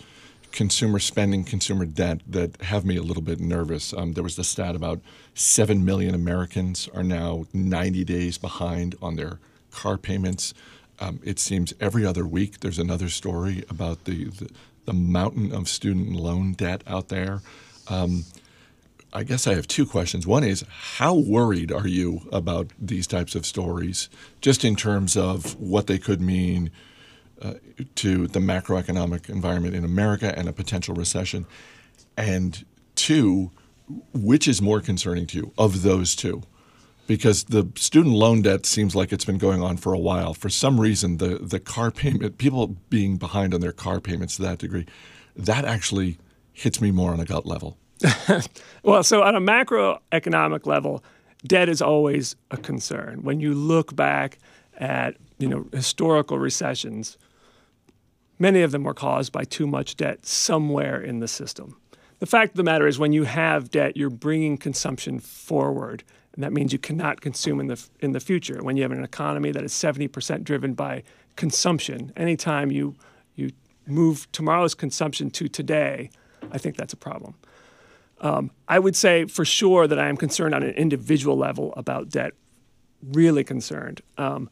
consumer 0.50 0.98
spending, 0.98 1.44
consumer 1.44 1.84
debt 1.84 2.22
that 2.26 2.62
have 2.62 2.86
me 2.86 2.96
a 2.96 3.02
little 3.02 3.22
bit 3.22 3.38
nervous. 3.38 3.92
Um, 3.92 4.14
there 4.14 4.24
was 4.24 4.36
the 4.36 4.44
stat 4.44 4.74
about 4.74 5.00
seven 5.34 5.84
million 5.84 6.14
Americans 6.14 6.88
are 6.94 7.02
now 7.02 7.44
90 7.52 8.02
days 8.04 8.38
behind 8.38 8.96
on 9.02 9.16
their 9.16 9.38
car 9.70 9.98
payments. 9.98 10.54
Um, 11.00 11.20
it 11.22 11.38
seems 11.38 11.74
every 11.80 12.06
other 12.06 12.26
week 12.26 12.60
there's 12.60 12.78
another 12.78 13.10
story 13.10 13.62
about 13.68 14.04
the 14.04 14.24
the, 14.24 14.50
the 14.86 14.94
mountain 14.94 15.52
of 15.52 15.68
student 15.68 16.12
loan 16.12 16.54
debt 16.54 16.82
out 16.86 17.08
there. 17.08 17.42
I 19.18 19.24
guess 19.24 19.48
I 19.48 19.54
have 19.54 19.66
two 19.66 19.84
questions. 19.84 20.28
One 20.28 20.44
is 20.44 20.64
how 20.70 21.12
worried 21.12 21.72
are 21.72 21.88
you 21.88 22.28
about 22.30 22.70
these 22.80 23.04
types 23.04 23.34
of 23.34 23.44
stories, 23.44 24.08
just 24.40 24.64
in 24.64 24.76
terms 24.76 25.16
of 25.16 25.58
what 25.58 25.88
they 25.88 25.98
could 25.98 26.20
mean 26.20 26.70
uh, 27.42 27.54
to 27.96 28.28
the 28.28 28.38
macroeconomic 28.38 29.28
environment 29.28 29.74
in 29.74 29.84
America 29.84 30.32
and 30.38 30.48
a 30.48 30.52
potential 30.52 30.94
recession? 30.94 31.46
And 32.16 32.64
two, 32.94 33.50
which 34.14 34.46
is 34.46 34.62
more 34.62 34.80
concerning 34.80 35.26
to 35.28 35.38
you 35.38 35.52
of 35.58 35.82
those 35.82 36.14
two? 36.14 36.44
Because 37.08 37.42
the 37.42 37.68
student 37.74 38.14
loan 38.14 38.42
debt 38.42 38.66
seems 38.66 38.94
like 38.94 39.12
it's 39.12 39.24
been 39.24 39.38
going 39.38 39.60
on 39.60 39.78
for 39.78 39.92
a 39.92 39.98
while. 39.98 40.32
For 40.32 40.48
some 40.48 40.80
reason, 40.80 41.16
the, 41.16 41.38
the 41.38 41.58
car 41.58 41.90
payment, 41.90 42.38
people 42.38 42.76
being 42.88 43.16
behind 43.16 43.52
on 43.52 43.60
their 43.60 43.72
car 43.72 44.00
payments 44.00 44.36
to 44.36 44.42
that 44.42 44.58
degree, 44.58 44.86
that 45.34 45.64
actually 45.64 46.18
hits 46.52 46.80
me 46.80 46.92
more 46.92 47.10
on 47.10 47.18
a 47.18 47.24
gut 47.24 47.46
level. 47.46 47.78
Well, 48.82 49.02
so 49.02 49.22
on 49.22 49.34
a 49.34 49.40
macroeconomic 49.40 50.66
level, 50.66 51.02
debt 51.46 51.68
is 51.68 51.82
always 51.82 52.36
a 52.50 52.56
concern. 52.56 53.22
When 53.22 53.40
you 53.40 53.52
look 53.52 53.94
back 53.94 54.38
at 54.78 55.16
you 55.38 55.48
know 55.48 55.66
historical 55.72 56.38
recessions, 56.38 57.18
many 58.38 58.62
of 58.62 58.70
them 58.70 58.84
were 58.84 58.94
caused 58.94 59.32
by 59.32 59.44
too 59.44 59.66
much 59.66 59.96
debt 59.96 60.24
somewhere 60.24 61.00
in 61.00 61.20
the 61.20 61.28
system. 61.28 61.76
The 62.20 62.26
fact 62.26 62.52
of 62.52 62.56
the 62.56 62.64
matter 62.64 62.86
is, 62.86 62.98
when 62.98 63.12
you 63.12 63.24
have 63.24 63.70
debt, 63.70 63.96
you're 63.96 64.10
bringing 64.10 64.56
consumption 64.56 65.20
forward, 65.20 66.02
and 66.34 66.42
that 66.42 66.52
means 66.52 66.72
you 66.72 66.78
cannot 66.78 67.20
consume 67.20 67.60
in 67.60 67.66
the 67.66 67.84
in 68.00 68.12
the 68.12 68.20
future. 68.20 68.62
When 68.62 68.76
you 68.76 68.82
have 68.82 68.92
an 68.92 69.04
economy 69.04 69.50
that 69.52 69.64
is 69.64 69.72
70% 69.72 70.44
driven 70.44 70.74
by 70.74 71.02
consumption, 71.36 72.12
anytime 72.16 72.70
you 72.72 72.94
you 73.34 73.50
move 73.86 74.30
tomorrow's 74.32 74.74
consumption 74.74 75.30
to 75.30 75.48
today, 75.48 76.10
I 76.52 76.58
think 76.58 76.76
that's 76.76 76.92
a 76.92 76.96
problem. 76.96 77.34
I 78.20 78.78
would 78.78 78.96
say 78.96 79.24
for 79.26 79.44
sure 79.44 79.86
that 79.86 79.98
I 79.98 80.08
am 80.08 80.16
concerned 80.16 80.54
on 80.54 80.62
an 80.62 80.74
individual 80.74 81.36
level 81.36 81.72
about 81.76 82.08
debt. 82.08 82.32
Really 83.02 83.44
concerned. 83.44 84.00
Um, 84.16 84.50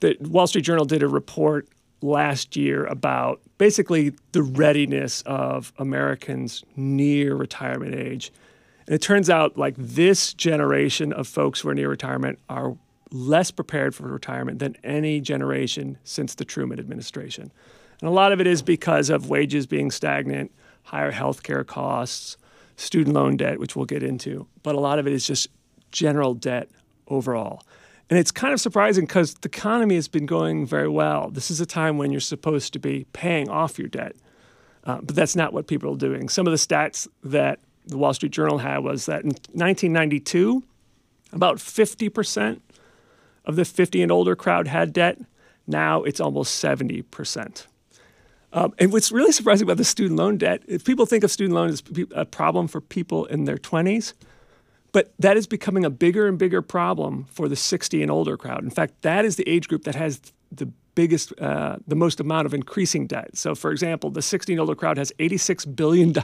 the 0.00 0.16
Wall 0.20 0.46
Street 0.46 0.62
Journal 0.62 0.84
did 0.84 1.02
a 1.02 1.08
report 1.08 1.68
last 2.02 2.56
year 2.56 2.84
about 2.86 3.40
basically 3.58 4.12
the 4.32 4.42
readiness 4.42 5.22
of 5.22 5.72
Americans 5.78 6.62
near 6.76 7.34
retirement 7.34 7.94
age. 7.94 8.32
And 8.86 8.94
it 8.94 9.02
turns 9.02 9.28
out 9.28 9.56
like 9.56 9.74
this 9.76 10.32
generation 10.34 11.12
of 11.12 11.26
folks 11.26 11.60
who 11.60 11.68
are 11.70 11.74
near 11.74 11.88
retirement 11.88 12.38
are 12.48 12.76
less 13.10 13.50
prepared 13.50 13.94
for 13.94 14.06
retirement 14.06 14.58
than 14.58 14.76
any 14.84 15.20
generation 15.20 15.98
since 16.04 16.34
the 16.34 16.44
Truman 16.44 16.78
administration. 16.78 17.50
And 18.00 18.08
a 18.08 18.12
lot 18.12 18.32
of 18.32 18.40
it 18.40 18.46
is 18.46 18.62
because 18.62 19.10
of 19.10 19.28
wages 19.28 19.66
being 19.66 19.90
stagnant, 19.90 20.52
higher 20.84 21.12
healthcare 21.12 21.66
costs, 21.66 22.36
student 22.76 23.14
loan 23.14 23.36
debt, 23.36 23.58
which 23.58 23.74
we'll 23.74 23.86
get 23.86 24.02
into, 24.02 24.46
but 24.62 24.74
a 24.74 24.80
lot 24.80 24.98
of 24.98 25.06
it 25.06 25.12
is 25.12 25.26
just 25.26 25.48
general 25.90 26.34
debt 26.34 26.70
overall. 27.08 27.62
And 28.08 28.18
it's 28.18 28.30
kind 28.30 28.54
of 28.54 28.60
surprising 28.60 29.06
because 29.06 29.34
the 29.34 29.48
economy 29.48 29.96
has 29.96 30.06
been 30.06 30.26
going 30.26 30.66
very 30.66 30.88
well. 30.88 31.30
This 31.30 31.50
is 31.50 31.60
a 31.60 31.66
time 31.66 31.98
when 31.98 32.12
you're 32.12 32.20
supposed 32.20 32.72
to 32.74 32.78
be 32.78 33.06
paying 33.12 33.48
off 33.48 33.78
your 33.78 33.88
debt, 33.88 34.14
uh, 34.84 35.00
but 35.02 35.16
that's 35.16 35.34
not 35.34 35.52
what 35.52 35.66
people 35.66 35.92
are 35.92 35.96
doing. 35.96 36.28
Some 36.28 36.46
of 36.46 36.52
the 36.52 36.58
stats 36.58 37.08
that 37.24 37.58
the 37.86 37.96
Wall 37.96 38.14
Street 38.14 38.32
Journal 38.32 38.58
had 38.58 38.78
was 38.78 39.06
that 39.06 39.22
in 39.22 39.30
1992, 39.30 40.62
about 41.32 41.56
50% 41.56 42.60
of 43.44 43.56
the 43.56 43.64
50 43.64 44.02
and 44.02 44.12
older 44.12 44.36
crowd 44.36 44.68
had 44.68 44.92
debt. 44.92 45.18
Now 45.66 46.02
it's 46.02 46.20
almost 46.20 46.62
70%. 46.62 47.66
Um, 48.56 48.72
and 48.78 48.90
what's 48.90 49.12
really 49.12 49.32
surprising 49.32 49.66
about 49.66 49.76
the 49.76 49.84
student 49.84 50.18
loan 50.18 50.38
debt, 50.38 50.62
if 50.66 50.82
people 50.82 51.04
think 51.04 51.22
of 51.22 51.30
student 51.30 51.54
loan 51.54 51.68
as 51.68 51.82
a 52.14 52.24
problem 52.24 52.68
for 52.68 52.80
people 52.80 53.26
in 53.26 53.44
their 53.44 53.58
20s, 53.58 54.14
but 54.92 55.12
that 55.18 55.36
is 55.36 55.46
becoming 55.46 55.84
a 55.84 55.90
bigger 55.90 56.26
and 56.26 56.38
bigger 56.38 56.62
problem 56.62 57.26
for 57.30 57.50
the 57.50 57.54
60 57.54 58.00
and 58.00 58.10
older 58.10 58.38
crowd. 58.38 58.64
In 58.64 58.70
fact, 58.70 59.02
that 59.02 59.26
is 59.26 59.36
the 59.36 59.46
age 59.46 59.68
group 59.68 59.84
that 59.84 59.94
has 59.94 60.22
the 60.50 60.64
biggest, 60.94 61.38
uh, 61.38 61.76
the 61.86 61.94
most 61.94 62.18
amount 62.18 62.46
of 62.46 62.54
increasing 62.54 63.06
debt. 63.06 63.36
So, 63.36 63.54
for 63.54 63.70
example, 63.70 64.08
the 64.08 64.22
60 64.22 64.54
and 64.54 64.60
older 64.60 64.74
crowd 64.74 64.96
has 64.96 65.12
$86 65.18 65.76
billion 65.76 66.14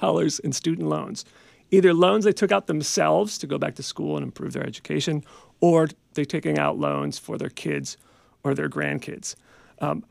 in 0.45 0.53
student 0.53 0.88
loans, 0.88 1.27
either 1.71 1.92
loans 1.92 2.25
they 2.25 2.33
took 2.33 2.51
out 2.51 2.66
themselves 2.66 3.37
to 3.38 3.47
go 3.47 3.59
back 3.59 3.75
to 3.75 3.83
school 3.83 4.16
and 4.16 4.25
improve 4.25 4.55
their 4.55 4.66
education, 4.66 5.23
or 5.61 5.88
they're 6.14 6.25
taking 6.25 6.59
out 6.59 6.79
loans 6.79 7.18
for 7.18 7.37
their 7.37 7.51
kids 7.51 7.99
or 8.42 8.55
their 8.55 8.71
grandkids. 8.71 9.35
Um, 9.83 10.03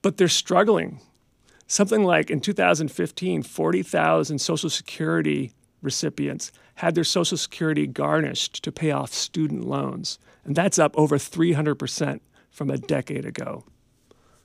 but 0.00 0.16
they're 0.16 0.28
struggling 0.28 1.00
something 1.66 2.04
like 2.04 2.30
in 2.30 2.40
2015, 2.40 3.42
40,000 3.42 4.38
Social 4.38 4.70
Security 4.70 5.52
recipients 5.82 6.52
had 6.76 6.94
their 6.94 7.04
Social 7.04 7.38
Security 7.38 7.86
garnished 7.86 8.62
to 8.62 8.72
pay 8.72 8.90
off 8.90 9.12
student 9.12 9.64
loans. 9.66 10.18
And 10.44 10.54
that's 10.54 10.78
up 10.78 10.96
over 10.96 11.16
300% 11.16 12.20
from 12.50 12.70
a 12.70 12.78
decade 12.78 13.24
ago. 13.24 13.64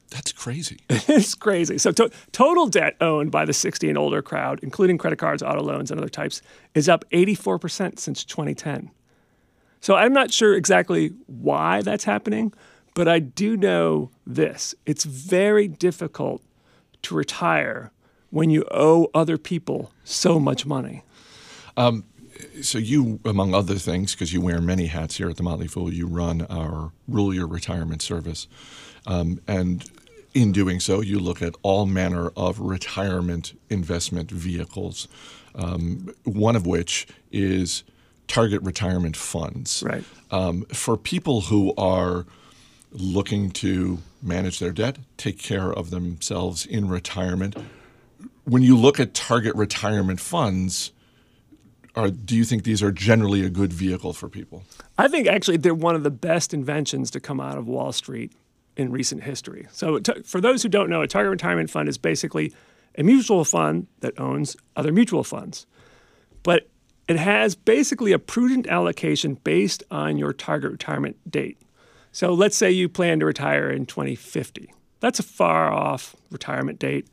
That's 0.09 0.33
crazy. 0.33 0.79
it's 0.89 1.35
crazy. 1.35 1.77
So, 1.77 1.91
to- 1.93 2.11
total 2.33 2.67
debt 2.67 2.97
owned 2.99 3.31
by 3.31 3.45
the 3.45 3.53
60 3.53 3.87
and 3.87 3.97
older 3.97 4.21
crowd, 4.21 4.59
including 4.61 4.97
credit 4.97 5.19
cards, 5.19 5.41
auto 5.41 5.61
loans, 5.61 5.89
and 5.89 5.99
other 5.99 6.09
types, 6.09 6.41
is 6.75 6.89
up 6.89 7.05
84% 7.11 7.97
since 7.97 8.25
2010. 8.25 8.91
So, 9.79 9.95
I'm 9.95 10.11
not 10.11 10.31
sure 10.33 10.53
exactly 10.53 11.13
why 11.27 11.81
that's 11.81 12.03
happening, 12.03 12.53
but 12.93 13.07
I 13.07 13.19
do 13.19 13.55
know 13.55 14.11
this 14.27 14.75
it's 14.85 15.05
very 15.05 15.69
difficult 15.69 16.43
to 17.03 17.15
retire 17.15 17.91
when 18.29 18.49
you 18.49 18.65
owe 18.71 19.09
other 19.13 19.37
people 19.37 19.91
so 20.03 20.39
much 20.39 20.65
money. 20.65 21.03
so 22.61 22.77
you, 22.77 23.19
among 23.25 23.53
other 23.53 23.75
things, 23.75 24.13
because 24.13 24.33
you 24.33 24.41
wear 24.41 24.61
many 24.61 24.87
hats 24.87 25.17
here 25.17 25.29
at 25.29 25.37
the 25.37 25.43
Motley 25.43 25.67
Fool, 25.67 25.93
you 25.93 26.07
run 26.07 26.45
our 26.49 26.91
Rule 27.07 27.33
Your 27.33 27.47
Retirement 27.47 28.01
service, 28.01 28.47
um, 29.05 29.41
and 29.47 29.89
in 30.33 30.51
doing 30.51 30.79
so, 30.79 31.01
you 31.01 31.19
look 31.19 31.41
at 31.41 31.55
all 31.61 31.85
manner 31.85 32.31
of 32.37 32.59
retirement 32.59 33.59
investment 33.69 34.31
vehicles. 34.31 35.07
Um, 35.53 36.13
one 36.23 36.55
of 36.55 36.65
which 36.65 37.07
is 37.31 37.83
target 38.27 38.61
retirement 38.61 39.17
funds. 39.17 39.83
Right. 39.85 40.03
Um, 40.31 40.63
for 40.71 40.95
people 40.95 41.41
who 41.41 41.73
are 41.77 42.25
looking 42.91 43.51
to 43.51 43.99
manage 44.21 44.59
their 44.59 44.71
debt, 44.71 44.97
take 45.17 45.39
care 45.39 45.71
of 45.71 45.89
themselves 45.89 46.65
in 46.65 46.87
retirement, 46.87 47.55
when 48.45 48.63
you 48.63 48.77
look 48.77 48.99
at 48.99 49.13
target 49.13 49.55
retirement 49.55 50.19
funds, 50.19 50.91
are, 51.95 52.09
do 52.09 52.35
you 52.35 52.43
think 52.43 52.63
these 52.63 52.81
are 52.81 52.91
generally 52.91 53.43
a 53.43 53.49
good 53.49 53.73
vehicle 53.73 54.13
for 54.13 54.29
people? 54.29 54.63
I 54.97 55.07
think 55.07 55.27
actually 55.27 55.57
they're 55.57 55.73
one 55.73 55.95
of 55.95 56.03
the 56.03 56.11
best 56.11 56.53
inventions 56.53 57.11
to 57.11 57.19
come 57.19 57.39
out 57.39 57.57
of 57.57 57.67
Wall 57.67 57.91
Street 57.91 58.33
in 58.77 58.91
recent 58.91 59.23
history. 59.23 59.67
So, 59.71 59.99
t- 59.99 60.21
for 60.23 60.39
those 60.39 60.63
who 60.63 60.69
don't 60.69 60.89
know, 60.89 61.01
a 61.01 61.07
target 61.07 61.31
retirement 61.31 61.69
fund 61.69 61.89
is 61.89 61.97
basically 61.97 62.53
a 62.97 63.03
mutual 63.03 63.43
fund 63.43 63.87
that 63.99 64.19
owns 64.19 64.55
other 64.75 64.91
mutual 64.91 65.23
funds. 65.23 65.65
But 66.43 66.69
it 67.07 67.17
has 67.17 67.55
basically 67.55 68.13
a 68.13 68.19
prudent 68.19 68.67
allocation 68.67 69.35
based 69.35 69.83
on 69.91 70.17
your 70.17 70.33
target 70.33 70.71
retirement 70.71 71.17
date. 71.29 71.57
So, 72.11 72.33
let's 72.33 72.57
say 72.57 72.71
you 72.71 72.89
plan 72.89 73.19
to 73.19 73.25
retire 73.25 73.69
in 73.69 73.85
2050. 73.85 74.73
That's 74.99 75.19
a 75.19 75.23
far 75.23 75.71
off 75.71 76.15
retirement 76.29 76.79
date. 76.79 77.07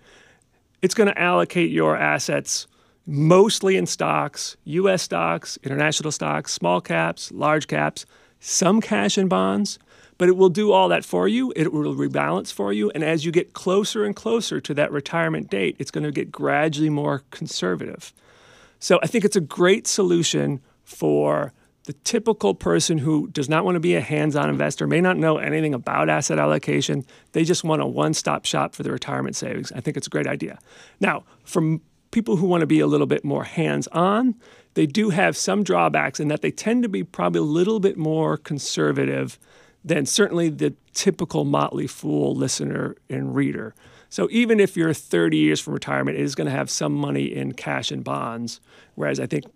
It's 0.82 0.94
going 0.94 1.08
to 1.08 1.18
allocate 1.18 1.70
your 1.70 1.96
assets 1.96 2.66
mostly 3.06 3.76
in 3.76 3.86
stocks, 3.86 4.56
US 4.64 5.02
stocks, 5.02 5.58
international 5.64 6.12
stocks, 6.12 6.52
small 6.52 6.80
caps, 6.80 7.32
large 7.32 7.66
caps, 7.66 8.04
some 8.38 8.80
cash 8.80 9.16
and 9.16 9.30
bonds, 9.30 9.78
but 10.18 10.28
it 10.28 10.36
will 10.36 10.50
do 10.50 10.72
all 10.72 10.88
that 10.88 11.04
for 11.04 11.26
you. 11.26 11.52
It 11.56 11.72
will 11.72 11.94
rebalance 11.94 12.52
for 12.52 12.72
you. 12.72 12.90
And 12.90 13.02
as 13.02 13.24
you 13.24 13.32
get 13.32 13.54
closer 13.54 14.04
and 14.04 14.14
closer 14.14 14.60
to 14.60 14.74
that 14.74 14.92
retirement 14.92 15.48
date, 15.48 15.76
it's 15.78 15.90
going 15.90 16.04
to 16.04 16.12
get 16.12 16.30
gradually 16.30 16.90
more 16.90 17.22
conservative. 17.30 18.12
So 18.78 18.98
I 19.02 19.06
think 19.06 19.24
it's 19.24 19.36
a 19.36 19.40
great 19.40 19.86
solution 19.86 20.60
for 20.84 21.52
the 21.88 21.94
typical 22.04 22.54
person 22.54 22.98
who 22.98 23.28
does 23.28 23.48
not 23.48 23.64
want 23.64 23.76
to 23.76 23.80
be 23.80 23.94
a 23.94 24.02
hands 24.02 24.36
on 24.36 24.50
investor, 24.50 24.86
may 24.86 25.00
not 25.00 25.16
know 25.16 25.38
anything 25.38 25.72
about 25.72 26.10
asset 26.10 26.38
allocation. 26.38 27.02
They 27.32 27.44
just 27.44 27.64
want 27.64 27.80
a 27.80 27.86
one 27.86 28.12
stop 28.12 28.44
shop 28.44 28.74
for 28.74 28.82
their 28.82 28.92
retirement 28.92 29.36
savings. 29.36 29.72
I 29.72 29.80
think 29.80 29.96
it's 29.96 30.06
a 30.06 30.10
great 30.10 30.26
idea. 30.26 30.58
Now, 31.00 31.24
for 31.44 31.78
people 32.10 32.36
who 32.36 32.46
want 32.46 32.60
to 32.60 32.66
be 32.66 32.80
a 32.80 32.86
little 32.86 33.06
bit 33.06 33.24
more 33.24 33.44
hands 33.44 33.88
on, 33.88 34.34
they 34.74 34.84
do 34.84 35.08
have 35.08 35.34
some 35.34 35.62
drawbacks 35.64 36.20
in 36.20 36.28
that 36.28 36.42
they 36.42 36.50
tend 36.50 36.82
to 36.82 36.90
be 36.90 37.04
probably 37.04 37.38
a 37.38 37.42
little 37.42 37.80
bit 37.80 37.96
more 37.96 38.36
conservative 38.36 39.38
than 39.82 40.04
certainly 40.04 40.50
the 40.50 40.74
typical 40.92 41.46
Motley 41.46 41.86
Fool 41.86 42.34
listener 42.34 42.96
and 43.08 43.34
reader. 43.34 43.74
So 44.10 44.28
even 44.30 44.60
if 44.60 44.76
you're 44.76 44.92
30 44.92 45.38
years 45.38 45.58
from 45.58 45.72
retirement, 45.72 46.18
it 46.18 46.22
is 46.22 46.34
going 46.34 46.48
to 46.48 46.50
have 46.50 46.68
some 46.68 46.92
money 46.92 47.34
in 47.34 47.52
cash 47.52 47.90
and 47.90 48.04
bonds. 48.04 48.60
Whereas 48.94 49.18
I 49.18 49.26
think 49.26 49.46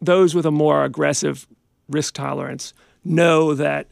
those 0.00 0.34
with 0.34 0.46
a 0.46 0.50
more 0.50 0.84
aggressive 0.84 1.46
risk 1.88 2.14
tolerance 2.14 2.72
know 3.04 3.54
that 3.54 3.86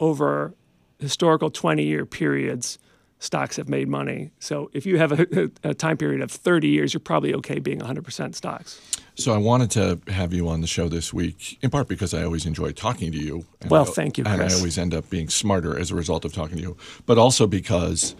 over 0.00 0.54
historical 0.98 1.50
20 1.50 1.82
year 1.84 2.04
periods, 2.04 2.78
stocks 3.20 3.56
have 3.56 3.68
made 3.68 3.88
money. 3.88 4.30
So 4.38 4.70
if 4.72 4.86
you 4.86 4.98
have 4.98 5.12
a, 5.12 5.50
a 5.64 5.74
time 5.74 5.96
period 5.96 6.20
of 6.20 6.30
30 6.30 6.68
years, 6.68 6.92
you're 6.92 7.00
probably 7.00 7.34
okay 7.34 7.58
being 7.58 7.80
100% 7.80 8.34
stocks. 8.34 8.80
So 9.16 9.34
I 9.34 9.38
wanted 9.38 9.70
to 9.72 10.12
have 10.12 10.32
you 10.32 10.48
on 10.48 10.60
the 10.60 10.68
show 10.68 10.88
this 10.88 11.12
week, 11.12 11.58
in 11.60 11.70
part 11.70 11.88
because 11.88 12.14
I 12.14 12.22
always 12.22 12.46
enjoy 12.46 12.70
talking 12.72 13.10
to 13.12 13.18
you. 13.18 13.46
Well, 13.68 13.82
I- 13.82 13.90
thank 13.92 14.18
you, 14.18 14.24
And 14.24 14.40
I 14.42 14.52
always 14.54 14.78
end 14.78 14.94
up 14.94 15.10
being 15.10 15.28
smarter 15.28 15.76
as 15.76 15.90
a 15.90 15.96
result 15.96 16.24
of 16.24 16.32
talking 16.32 16.56
to 16.58 16.62
you, 16.62 16.76
but 17.06 17.18
also 17.18 17.46
because 17.46 18.14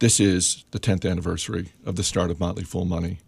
this 0.00 0.18
is 0.18 0.64
the 0.72 0.80
10th 0.80 1.08
anniversary 1.08 1.72
of 1.86 1.94
the 1.96 2.02
start 2.02 2.30
of 2.30 2.40
Motley 2.40 2.64
Fool 2.64 2.84
Money. 2.86 3.18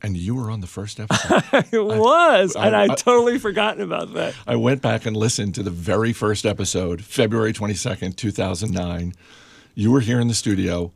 And 0.00 0.16
you 0.16 0.34
were 0.36 0.50
on 0.50 0.60
the 0.60 0.66
first 0.68 1.00
episode. 1.00 1.42
It 1.72 1.84
was, 1.84 2.54
and 2.54 2.76
I- 2.76 2.84
I'd 2.84 2.90
I- 2.90 2.94
totally 2.94 3.38
forgotten 3.38 3.82
about 3.82 4.14
that. 4.14 4.34
I 4.46 4.54
went 4.56 4.80
back 4.80 5.06
and 5.06 5.16
listened 5.16 5.54
to 5.56 5.62
the 5.62 5.70
very 5.70 6.12
first 6.12 6.46
episode, 6.46 7.02
February 7.02 7.52
22nd, 7.52 8.14
2009. 8.16 9.12
You 9.74 9.90
were 9.90 10.00
here 10.00 10.20
in 10.20 10.28
the 10.28 10.34
studio, 10.34 10.92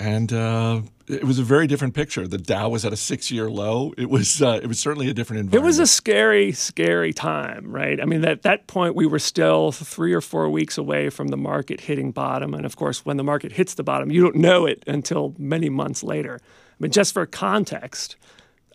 and 0.00 0.32
uh, 0.32 0.82
it 1.06 1.24
was 1.24 1.38
a 1.38 1.42
very 1.44 1.66
different 1.68 1.94
picture. 1.94 2.26
The 2.26 2.38
Dow 2.38 2.68
was 2.70 2.84
at 2.84 2.92
a 2.92 2.96
six-year 2.96 3.50
low. 3.50 3.92
It 3.96 4.10
was 4.10 4.40
uh, 4.42 4.58
it 4.62 4.66
was 4.66 4.78
certainly 4.80 5.08
a 5.08 5.14
different 5.14 5.40
environment. 5.40 5.64
It 5.64 5.66
was 5.66 5.78
a 5.78 5.86
scary, 5.86 6.50
scary 6.52 7.12
time, 7.12 7.70
right? 7.70 8.00
I 8.00 8.04
mean, 8.04 8.24
at 8.24 8.42
that 8.42 8.66
point, 8.66 8.94
we 8.96 9.06
were 9.06 9.18
still 9.20 9.70
three 9.72 10.12
or 10.12 10.20
four 10.20 10.48
weeks 10.50 10.76
away 10.78 11.08
from 11.10 11.28
the 11.28 11.36
market 11.36 11.82
hitting 11.82 12.10
bottom. 12.12 12.54
And 12.54 12.64
of 12.66 12.74
course, 12.76 13.04
when 13.04 13.16
the 13.16 13.24
market 13.24 13.52
hits 13.52 13.74
the 13.74 13.84
bottom, 13.84 14.10
you 14.10 14.22
don't 14.22 14.36
know 14.36 14.66
it 14.66 14.82
until 14.88 15.34
many 15.38 15.68
months 15.68 16.02
later. 16.02 16.40
Mean, 16.84 16.92
just 16.92 17.14
for 17.14 17.24
context, 17.24 18.16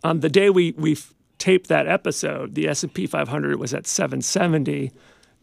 on 0.02 0.18
the 0.18 0.28
day 0.28 0.50
we, 0.50 0.72
we 0.72 0.98
taped 1.38 1.68
that 1.68 1.86
episode, 1.86 2.56
the 2.56 2.66
S&P 2.66 3.06
500 3.06 3.56
was 3.56 3.72
at 3.72 3.86
770. 3.86 4.90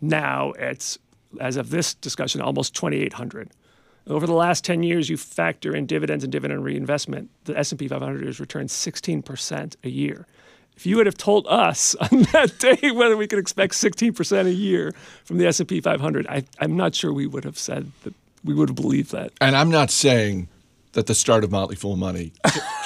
Now 0.01 0.51
it's, 0.59 0.99
as 1.39 1.55
of 1.55 1.69
this 1.69 1.93
discussion, 1.93 2.41
almost 2.41 2.75
2,800. 2.75 3.51
Over 4.07 4.27
the 4.27 4.33
last 4.33 4.65
10 4.65 4.83
years, 4.83 5.09
you 5.09 5.15
factor 5.15 5.73
in 5.73 5.85
dividends 5.85 6.25
and 6.25 6.31
dividend 6.31 6.65
reinvestment, 6.65 7.29
the 7.45 7.57
S&P 7.57 7.87
500 7.87 8.25
has 8.25 8.41
returned 8.41 8.67
16% 8.67 9.75
a 9.85 9.89
year. 9.89 10.27
If 10.75 10.85
you 10.85 10.97
would 10.97 11.05
have 11.05 11.17
told 11.17 11.47
us 11.47 11.95
on 12.11 12.23
that 12.33 12.59
day 12.59 12.91
whether 12.91 13.15
we 13.15 13.27
could 13.27 13.39
expect 13.39 13.75
16% 13.75 14.45
a 14.45 14.51
year 14.51 14.93
from 15.23 15.37
the 15.37 15.47
S&P 15.47 15.79
500, 15.79 16.27
I, 16.27 16.43
I'm 16.59 16.75
not 16.75 16.95
sure 16.95 17.13
we 17.13 17.27
would 17.27 17.45
have 17.45 17.57
said 17.57 17.93
that 18.03 18.13
we 18.43 18.53
would 18.53 18.67
have 18.67 18.75
believed 18.75 19.13
that. 19.13 19.31
And 19.39 19.55
I'm 19.55 19.71
not 19.71 19.89
saying 19.89 20.49
that 20.97 21.05
the 21.05 21.13
start 21.13 21.43
of 21.43 21.51
Motley 21.51 21.75
Fool 21.75 21.95
Money 21.95 22.33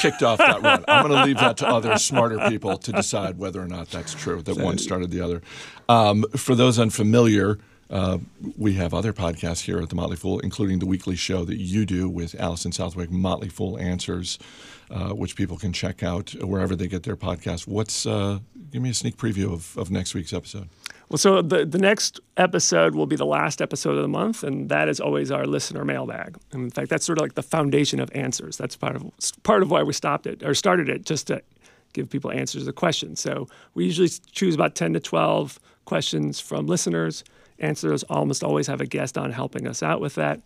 kicked 0.02 0.22
off 0.22 0.38
that 0.38 0.62
run. 0.62 0.84
I'm 0.90 1.08
going 1.08 1.18
to 1.18 1.26
leave 1.26 1.38
that 1.38 1.56
to 1.60 1.68
other 1.68 1.98
smarter 1.98 2.50
people 2.50 2.78
to 2.78 2.92
decide 2.92 3.38
whether 3.38 3.62
or 3.62 3.70
not 3.70 3.90
that's 3.90 4.14
true, 4.14 4.42
that 4.42 4.58
one 4.58 4.78
started 4.80 5.12
the 5.12 5.22
other. 5.22 5.42
Um, 5.88 6.26
for 6.36 6.54
those 6.54 6.78
unfamiliar, 6.78 7.58
uh, 7.90 8.18
we 8.58 8.74
have 8.74 8.94
other 8.94 9.14
podcasts 9.14 9.62
here 9.62 9.80
at 9.80 9.88
the 9.88 9.96
Motley 9.96 10.18
Fool, 10.18 10.40
including 10.40 10.80
the 10.80 10.86
weekly 10.86 11.16
show 11.16 11.46
that 11.46 11.56
you 11.56 11.86
do 11.86 12.10
with 12.10 12.36
Allison 12.38 12.74
Southwick, 12.74 13.10
Motley 13.10 13.48
Fool 13.48 13.80
Answers, 13.80 14.38
uh, 14.90 15.12
which 15.12 15.38
people 15.38 15.58
can 15.58 15.72
check 15.72 16.04
out 16.04 16.32
wherever 16.44 16.76
they 16.76 16.88
get 16.88 17.04
their 17.04 17.16
podcast. 17.16 17.66
What's 17.66 18.06
uh, 18.06 18.40
give 18.72 18.82
me 18.82 18.90
a 18.90 18.94
sneak 18.94 19.16
preview 19.16 19.54
of, 19.54 19.78
of 19.78 19.90
next 19.90 20.14
week's 20.14 20.34
episode? 20.34 20.68
Well, 21.12 21.18
so 21.18 21.42
the, 21.42 21.66
the 21.66 21.78
next 21.78 22.22
episode 22.38 22.96
will 22.96 23.06
be 23.06 23.18
the 23.18 23.26
last 23.26 23.62
episode 23.62 23.98
of 23.98 24.02
the 24.02 24.08
month, 24.08 24.44
and 24.44 24.70
that 24.70 24.88
is 24.88 25.02
always 25.02 25.30
our 25.30 25.46
listener 25.46 25.84
mailbag. 25.84 26.38
And 26.54 26.64
in 26.64 26.70
fact, 26.70 26.90
that's 26.90 27.06
sort 27.06 27.18
of 27.18 27.24
like 27.24 27.34
the 27.34 27.44
foundation 27.44 28.00
of 28.00 28.10
answers. 28.16 28.56
That's 28.56 28.78
part 28.78 28.96
of 28.96 29.12
part 29.44 29.62
of 29.62 29.70
why 29.70 29.84
we 29.84 29.92
stopped 29.92 30.26
it 30.26 30.42
or 30.42 30.54
started 30.54 30.88
it, 30.88 31.04
just 31.04 31.28
to 31.28 31.42
give 31.92 32.10
people 32.10 32.32
answers 32.32 32.64
to 32.64 32.72
questions. 32.72 33.20
So 33.20 33.50
we 33.74 33.84
usually 33.84 34.08
choose 34.08 34.56
about 34.56 34.74
ten 34.74 34.94
to 34.94 35.02
twelve 35.02 35.60
questions 35.84 36.40
from 36.40 36.66
listeners. 36.66 37.26
Answers 37.60 38.04
almost 38.04 38.42
always 38.42 38.68
have 38.68 38.80
a 38.80 38.86
guest 38.86 39.18
on 39.18 39.34
helping 39.34 39.68
us 39.68 39.84
out 39.84 40.00
with 40.00 40.16
that. 40.16 40.40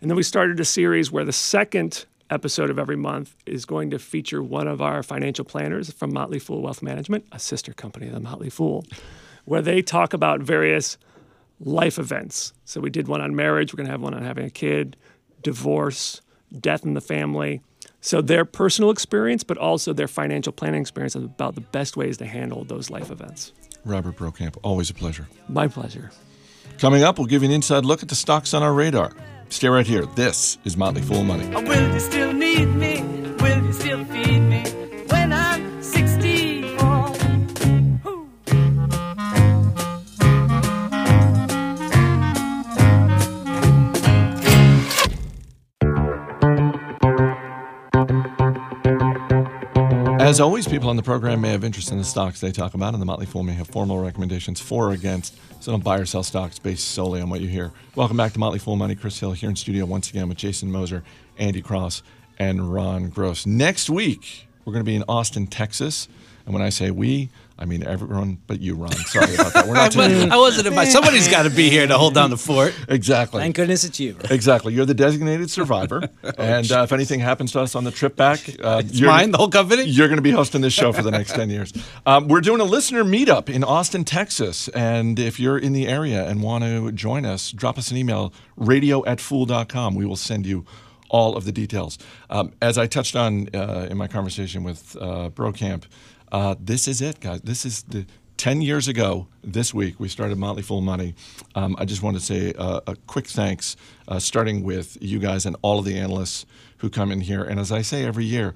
And 0.00 0.10
then 0.10 0.16
we 0.16 0.24
started 0.24 0.58
a 0.58 0.64
series 0.64 1.12
where 1.12 1.24
the 1.24 1.32
second 1.32 2.06
episode 2.28 2.70
of 2.70 2.78
every 2.80 2.96
month 2.96 3.36
is 3.46 3.64
going 3.64 3.90
to 3.90 4.00
feature 4.00 4.42
one 4.42 4.66
of 4.66 4.82
our 4.82 5.04
financial 5.04 5.44
planners 5.44 5.92
from 5.92 6.12
Motley 6.12 6.40
Fool 6.40 6.60
Wealth 6.60 6.82
Management, 6.82 7.24
a 7.30 7.38
sister 7.38 7.72
company 7.72 8.08
of 8.08 8.14
the 8.14 8.20
Motley 8.20 8.50
Fool, 8.50 8.84
where 9.48 9.62
they 9.62 9.80
talk 9.80 10.12
about 10.12 10.40
various 10.40 10.98
life 11.58 11.98
events. 11.98 12.52
So 12.66 12.82
we 12.82 12.90
did 12.90 13.08
one 13.08 13.22
on 13.22 13.34
marriage, 13.34 13.72
we're 13.72 13.78
going 13.78 13.86
to 13.86 13.92
have 13.92 14.02
one 14.02 14.12
on 14.12 14.22
having 14.22 14.44
a 14.44 14.50
kid, 14.50 14.94
divorce, 15.42 16.20
death 16.60 16.84
in 16.84 16.92
the 16.92 17.00
family. 17.00 17.62
So 18.02 18.20
their 18.20 18.44
personal 18.44 18.90
experience, 18.90 19.42
but 19.42 19.56
also 19.56 19.94
their 19.94 20.06
financial 20.06 20.52
planning 20.52 20.82
experience 20.82 21.14
about 21.14 21.54
the 21.54 21.62
best 21.62 21.96
ways 21.96 22.18
to 22.18 22.26
handle 22.26 22.64
those 22.64 22.90
life 22.90 23.10
events. 23.10 23.52
Robert 23.86 24.16
Brokamp, 24.16 24.58
always 24.62 24.90
a 24.90 24.94
pleasure. 24.94 25.26
My 25.48 25.66
pleasure. 25.66 26.10
Coming 26.78 27.02
up, 27.02 27.18
we'll 27.18 27.26
give 27.26 27.42
you 27.42 27.48
an 27.48 27.54
inside 27.54 27.86
look 27.86 28.02
at 28.02 28.10
the 28.10 28.14
stocks 28.14 28.52
on 28.52 28.62
our 28.62 28.74
radar. 28.74 29.12
Stay 29.48 29.68
right 29.68 29.86
here. 29.86 30.04
This 30.14 30.58
is 30.64 30.76
Motley 30.76 31.00
Fool 31.00 31.24
Money. 31.24 31.48
Will 31.48 31.94
you 31.94 32.00
still 32.00 32.34
need 32.34 32.66
me? 32.66 33.00
Will 33.40 33.64
you 33.64 33.72
still 33.72 34.04
feed 34.04 34.40
me 34.40 34.77
As 50.28 50.40
always, 50.40 50.68
people 50.68 50.90
on 50.90 50.96
the 50.96 51.02
program 51.02 51.40
may 51.40 51.52
have 51.52 51.64
interest 51.64 51.90
in 51.90 51.96
the 51.96 52.04
stocks 52.04 52.38
they 52.38 52.52
talk 52.52 52.74
about, 52.74 52.92
and 52.92 53.00
the 53.00 53.06
Motley 53.06 53.24
Fool 53.24 53.42
may 53.42 53.54
have 53.54 53.66
formal 53.68 53.98
recommendations 53.98 54.60
for 54.60 54.90
or 54.90 54.92
against. 54.92 55.34
So 55.62 55.72
don't 55.72 55.82
buy 55.82 55.96
or 55.96 56.04
sell 56.04 56.22
stocks 56.22 56.58
based 56.58 56.88
solely 56.88 57.22
on 57.22 57.30
what 57.30 57.40
you 57.40 57.48
hear. 57.48 57.72
Welcome 57.94 58.18
back 58.18 58.34
to 58.34 58.38
Motley 58.38 58.58
Fool 58.58 58.76
Money. 58.76 58.94
Chris 58.94 59.18
Hill 59.18 59.32
here 59.32 59.48
in 59.48 59.56
studio 59.56 59.86
once 59.86 60.10
again 60.10 60.28
with 60.28 60.36
Jason 60.36 60.70
Moser, 60.70 61.02
Andy 61.38 61.62
Cross, 61.62 62.02
and 62.38 62.70
Ron 62.74 63.08
Gross. 63.08 63.46
Next 63.46 63.88
week, 63.88 64.46
We're 64.66 64.74
going 64.74 64.84
to 64.84 64.90
be 64.90 64.96
in 64.96 65.04
Austin, 65.08 65.46
Texas. 65.46 66.08
And 66.48 66.54
when 66.54 66.62
I 66.62 66.70
say 66.70 66.90
we, 66.90 67.28
I 67.58 67.66
mean 67.66 67.86
everyone 67.86 68.38
but 68.46 68.58
you, 68.58 68.74
Ron. 68.74 68.90
Sorry 68.92 69.34
about 69.34 69.52
that. 69.52 69.66
We're 69.66 69.74
not 69.74 69.94
I 69.98 70.38
wasn't 70.38 70.66
invited. 70.66 70.90
Somebody's 70.90 71.28
got 71.28 71.42
to 71.42 71.50
be 71.50 71.68
here 71.68 71.86
to 71.86 71.98
hold 71.98 72.14
down 72.14 72.30
the 72.30 72.38
fort. 72.38 72.74
exactly. 72.88 73.42
Thank 73.42 73.56
goodness 73.56 73.84
it's 73.84 74.00
you. 74.00 74.16
Exactly. 74.30 74.72
You're 74.72 74.86
the 74.86 74.94
designated 74.94 75.50
survivor. 75.50 76.08
and 76.38 76.72
uh, 76.72 76.84
if 76.84 76.92
anything 76.92 77.20
happens 77.20 77.52
to 77.52 77.60
us 77.60 77.74
on 77.74 77.84
the 77.84 77.90
trip 77.90 78.16
back, 78.16 78.48
uh, 78.64 78.80
It's 78.82 78.98
mine, 78.98 79.30
the 79.30 79.36
whole 79.36 79.50
company. 79.50 79.82
You're 79.82 80.08
going 80.08 80.16
to 80.16 80.22
be 80.22 80.30
hosting 80.30 80.62
this 80.62 80.72
show 80.72 80.90
for 80.90 81.02
the 81.02 81.10
next 81.10 81.34
10 81.34 81.50
years. 81.50 81.70
Um, 82.06 82.28
we're 82.28 82.40
doing 82.40 82.62
a 82.62 82.64
listener 82.64 83.04
meetup 83.04 83.50
in 83.50 83.62
Austin, 83.62 84.04
Texas. 84.06 84.68
And 84.68 85.18
if 85.18 85.38
you're 85.38 85.58
in 85.58 85.74
the 85.74 85.86
area 85.86 86.26
and 86.26 86.42
want 86.42 86.64
to 86.64 86.92
join 86.92 87.26
us, 87.26 87.52
drop 87.52 87.76
us 87.76 87.90
an 87.90 87.98
email, 87.98 88.32
radio 88.56 89.04
at 89.04 89.20
fool.com. 89.20 89.94
We 89.96 90.06
will 90.06 90.16
send 90.16 90.46
you 90.46 90.64
all 91.10 91.36
of 91.36 91.44
the 91.44 91.52
details. 91.52 91.98
Um, 92.30 92.52
as 92.62 92.78
I 92.78 92.86
touched 92.86 93.16
on 93.16 93.48
uh, 93.54 93.88
in 93.90 93.96
my 93.98 94.08
conversation 94.08 94.62
with 94.62 94.96
uh, 94.98 95.28
Brokamp, 95.30 95.84
uh, 96.32 96.54
this 96.58 96.88
is 96.88 97.00
it, 97.00 97.20
guys. 97.20 97.40
This 97.42 97.64
is 97.64 97.82
the 97.84 98.06
10 98.38 98.62
years 98.62 98.86
ago 98.86 99.26
this 99.42 99.74
week, 99.74 99.98
we 99.98 100.08
started 100.08 100.38
Motley 100.38 100.62
Fool 100.62 100.80
Money. 100.80 101.14
Um, 101.56 101.74
I 101.78 101.84
just 101.84 102.02
want 102.02 102.16
to 102.16 102.22
say 102.22 102.52
uh, 102.56 102.80
a 102.86 102.94
quick 103.06 103.26
thanks, 103.26 103.76
uh, 104.06 104.20
starting 104.20 104.62
with 104.62 104.96
you 105.00 105.18
guys 105.18 105.44
and 105.44 105.56
all 105.60 105.80
of 105.80 105.84
the 105.84 105.98
analysts 105.98 106.46
who 106.78 106.88
come 106.88 107.10
in 107.10 107.20
here. 107.20 107.42
And 107.42 107.58
as 107.58 107.72
I 107.72 107.82
say 107.82 108.04
every 108.04 108.24
year 108.24 108.54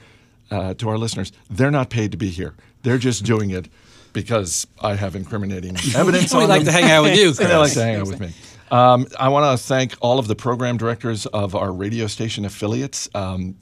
uh, 0.52 0.74
to 0.74 0.88
our 0.88 0.96
listeners, 0.96 1.32
they're 1.50 1.72
not 1.72 1.90
paid 1.90 2.12
to 2.12 2.16
be 2.16 2.30
here. 2.30 2.54
They're 2.82 2.98
just 2.98 3.24
doing 3.24 3.50
it 3.50 3.68
because 4.12 4.66
I 4.80 4.94
have 4.94 5.16
incriminating 5.16 5.76
evidence 5.96 6.32
We 6.32 6.46
like 6.46 6.64
them. 6.64 6.66
to 6.66 6.72
hang 6.72 6.90
out 6.90 7.02
with 7.02 7.18
you, 7.18 7.32
they 7.32 7.56
like 7.56 7.72
to 7.72 7.82
hang 7.82 7.96
out 7.96 8.06
with 8.06 8.20
me. 8.20 8.32
Um, 8.70 9.06
I 9.18 9.28
want 9.28 9.58
to 9.58 9.66
thank 9.66 9.94
all 10.00 10.18
of 10.18 10.28
the 10.28 10.36
program 10.36 10.76
directors 10.76 11.26
of 11.26 11.54
our 11.54 11.72
radio 11.72 12.06
station 12.06 12.44
affiliates. 12.44 13.08
Um, 13.14 13.56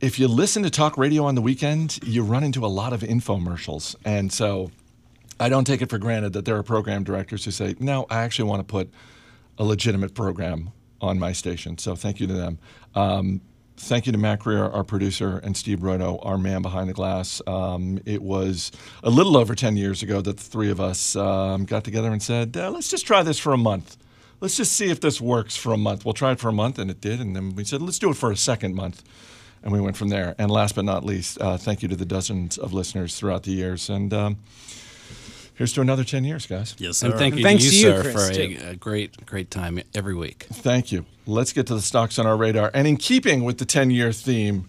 if 0.00 0.18
you 0.18 0.28
listen 0.28 0.62
to 0.62 0.70
talk 0.70 0.96
radio 0.96 1.24
on 1.24 1.34
the 1.34 1.42
weekend, 1.42 1.98
you 2.04 2.22
run 2.22 2.44
into 2.44 2.64
a 2.64 2.68
lot 2.68 2.92
of 2.92 3.00
infomercials. 3.00 3.96
And 4.04 4.32
so 4.32 4.70
I 5.40 5.48
don't 5.48 5.64
take 5.64 5.82
it 5.82 5.90
for 5.90 5.98
granted 5.98 6.32
that 6.34 6.44
there 6.44 6.56
are 6.56 6.62
program 6.62 7.02
directors 7.02 7.44
who 7.44 7.50
say, 7.50 7.74
no, 7.80 8.06
I 8.08 8.22
actually 8.22 8.48
want 8.48 8.60
to 8.60 8.64
put 8.64 8.90
a 9.58 9.64
legitimate 9.64 10.14
program 10.14 10.70
on 11.00 11.18
my 11.18 11.32
station. 11.32 11.78
So 11.78 11.96
thank 11.96 12.20
you 12.20 12.26
to 12.28 12.32
them. 12.32 12.58
Um, 12.94 13.40
thank 13.76 14.06
you 14.06 14.12
to 14.12 14.18
Matt 14.18 14.40
Greer, 14.40 14.64
our 14.64 14.84
producer, 14.84 15.38
and 15.38 15.56
Steve 15.56 15.80
Broido, 15.80 16.24
our 16.24 16.38
man 16.38 16.62
behind 16.62 16.88
the 16.88 16.94
glass. 16.94 17.42
Um, 17.46 18.00
it 18.04 18.22
was 18.22 18.70
a 19.02 19.10
little 19.10 19.36
over 19.36 19.54
10 19.54 19.76
years 19.76 20.02
ago 20.02 20.20
that 20.20 20.36
the 20.36 20.42
three 20.42 20.70
of 20.70 20.80
us 20.80 21.16
um, 21.16 21.64
got 21.64 21.82
together 21.82 22.10
and 22.10 22.22
said, 22.22 22.56
uh, 22.56 22.70
let's 22.70 22.88
just 22.88 23.06
try 23.06 23.24
this 23.24 23.38
for 23.38 23.52
a 23.52 23.58
month. 23.58 23.96
Let's 24.40 24.56
just 24.56 24.72
see 24.72 24.90
if 24.90 25.00
this 25.00 25.20
works 25.20 25.56
for 25.56 25.72
a 25.72 25.76
month. 25.76 26.04
We'll 26.04 26.14
try 26.14 26.30
it 26.32 26.38
for 26.38 26.48
a 26.48 26.52
month, 26.52 26.78
and 26.78 26.88
it 26.88 27.00
did. 27.00 27.20
And 27.20 27.34
then 27.34 27.56
we 27.56 27.64
said, 27.64 27.82
let's 27.82 27.98
do 27.98 28.10
it 28.10 28.16
for 28.16 28.30
a 28.30 28.36
second 28.36 28.76
month. 28.76 29.02
And 29.62 29.72
we 29.72 29.80
went 29.80 29.96
from 29.96 30.08
there. 30.08 30.34
And 30.38 30.50
last 30.50 30.74
but 30.74 30.84
not 30.84 31.04
least, 31.04 31.40
uh, 31.40 31.56
thank 31.56 31.82
you 31.82 31.88
to 31.88 31.96
the 31.96 32.04
dozens 32.04 32.58
of 32.58 32.72
listeners 32.72 33.16
throughout 33.18 33.42
the 33.42 33.50
years. 33.50 33.90
And 33.90 34.12
um, 34.14 34.36
here's 35.54 35.72
to 35.74 35.80
another 35.80 36.04
10 36.04 36.24
years, 36.24 36.46
guys. 36.46 36.74
Yes, 36.78 37.02
And 37.02 37.12
sir. 37.12 37.18
thank 37.18 37.36
you, 37.36 37.42
Thanks 37.42 37.64
to 37.64 37.70
to 37.70 37.76
you, 37.76 37.86
you, 37.88 37.94
sir, 37.96 38.02
Chris, 38.02 38.28
for 38.36 38.40
a, 38.40 38.70
a 38.70 38.76
great, 38.76 39.26
great 39.26 39.50
time 39.50 39.80
every 39.94 40.14
week. 40.14 40.46
Thank 40.50 40.92
you. 40.92 41.04
Let's 41.26 41.52
get 41.52 41.66
to 41.66 41.74
the 41.74 41.82
stocks 41.82 42.18
on 42.18 42.26
our 42.26 42.36
radar. 42.36 42.70
And 42.72 42.86
in 42.86 42.96
keeping 42.96 43.44
with 43.44 43.58
the 43.58 43.64
10 43.64 43.90
year 43.90 44.12
theme, 44.12 44.68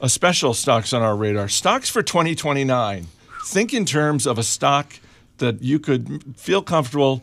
a 0.00 0.08
special 0.08 0.54
stocks 0.54 0.92
on 0.92 1.02
our 1.02 1.16
radar 1.16 1.48
stocks 1.48 1.88
for 1.88 2.02
2029. 2.02 3.06
Think 3.44 3.72
in 3.74 3.84
terms 3.84 4.26
of 4.26 4.38
a 4.38 4.42
stock 4.42 4.94
that 5.38 5.62
you 5.62 5.78
could 5.78 6.36
feel 6.36 6.62
comfortable 6.62 7.22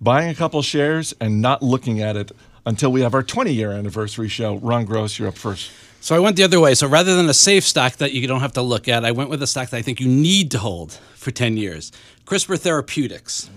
buying 0.00 0.28
a 0.28 0.34
couple 0.34 0.60
shares 0.62 1.14
and 1.20 1.40
not 1.40 1.62
looking 1.62 2.00
at 2.00 2.16
it 2.16 2.32
until 2.66 2.92
we 2.92 3.00
have 3.00 3.14
our 3.14 3.22
20 3.22 3.52
year 3.52 3.72
anniversary 3.72 4.28
show. 4.28 4.56
Ron 4.56 4.84
Gross, 4.84 5.18
you're 5.18 5.28
up 5.28 5.38
first. 5.38 5.70
So 6.00 6.16
I 6.16 6.18
went 6.18 6.36
the 6.36 6.42
other 6.42 6.58
way. 6.58 6.74
So 6.74 6.88
rather 6.88 7.14
than 7.14 7.28
a 7.28 7.34
safe 7.34 7.64
stock 7.64 7.94
that 7.94 8.12
you 8.12 8.26
don't 8.26 8.40
have 8.40 8.54
to 8.54 8.62
look 8.62 8.88
at, 8.88 9.04
I 9.04 9.12
went 9.12 9.30
with 9.30 9.42
a 9.42 9.46
stock 9.46 9.70
that 9.70 9.76
I 9.76 9.82
think 9.82 10.00
you 10.00 10.08
need 10.08 10.50
to 10.50 10.58
hold 10.58 10.92
for 11.14 11.30
10 11.30 11.56
years. 11.56 11.92
CRISPR 12.26 12.58
Therapeutics. 12.58 13.48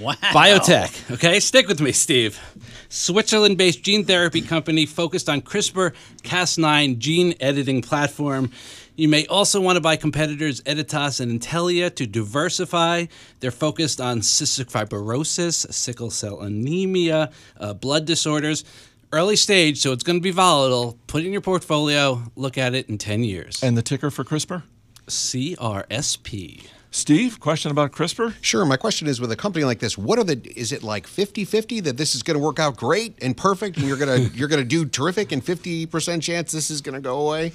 Wow. 0.00 0.12
Biotech. 0.22 1.12
Okay, 1.14 1.40
stick 1.40 1.68
with 1.68 1.80
me, 1.80 1.92
Steve. 1.92 2.40
Switzerland 2.88 3.58
based 3.58 3.82
gene 3.82 4.04
therapy 4.04 4.40
company 4.40 4.86
focused 4.86 5.28
on 5.28 5.40
CRISPR 5.40 5.92
Cas9 6.22 6.98
gene 6.98 7.34
editing 7.40 7.82
platform. 7.82 8.50
You 8.96 9.08
may 9.08 9.26
also 9.26 9.60
want 9.60 9.76
to 9.76 9.82
buy 9.82 9.96
competitors 9.96 10.62
Editas 10.62 11.20
and 11.20 11.40
Intellia 11.40 11.94
to 11.96 12.06
diversify. 12.06 13.06
They're 13.40 13.50
focused 13.50 14.00
on 14.00 14.20
cystic 14.20 14.70
fibrosis, 14.70 15.70
sickle 15.72 16.10
cell 16.10 16.40
anemia, 16.40 17.30
uh, 17.60 17.74
blood 17.74 18.06
disorders. 18.06 18.64
Early 19.12 19.36
stage, 19.36 19.78
so 19.78 19.92
it's 19.92 20.02
going 20.02 20.18
to 20.18 20.22
be 20.22 20.30
volatile. 20.30 20.98
Put 21.06 21.22
it 21.22 21.26
in 21.26 21.32
your 21.32 21.42
portfolio. 21.42 22.22
Look 22.36 22.58
at 22.58 22.74
it 22.74 22.88
in 22.88 22.98
10 22.98 23.22
years. 23.22 23.62
And 23.62 23.76
the 23.76 23.82
ticker 23.82 24.10
for 24.10 24.24
CRISPR? 24.24 24.62
CRSP. 25.06 26.66
Steve, 26.90 27.38
question 27.38 27.70
about 27.70 27.92
CRISPR? 27.92 28.34
Sure. 28.40 28.64
My 28.64 28.78
question 28.78 29.06
is 29.06 29.20
with 29.20 29.30
a 29.30 29.36
company 29.36 29.66
like 29.66 29.80
this, 29.80 29.98
what 29.98 30.18
are 30.18 30.24
the 30.24 30.40
is 30.56 30.72
it 30.72 30.82
like 30.82 31.06
50-50 31.06 31.84
that 31.84 31.98
this 31.98 32.14
is 32.14 32.22
going 32.22 32.38
to 32.38 32.42
work 32.42 32.58
out 32.58 32.76
great 32.76 33.14
and 33.22 33.36
perfect 33.36 33.76
and 33.76 33.86
you're 33.86 33.98
going 33.98 34.30
to 34.30 34.36
you're 34.36 34.48
going 34.48 34.62
to 34.62 34.68
do 34.68 34.86
terrific 34.86 35.30
and 35.30 35.44
50% 35.44 36.22
chance 36.22 36.52
this 36.52 36.70
is 36.70 36.80
going 36.80 36.94
to 36.94 37.00
go 37.00 37.20
away? 37.20 37.52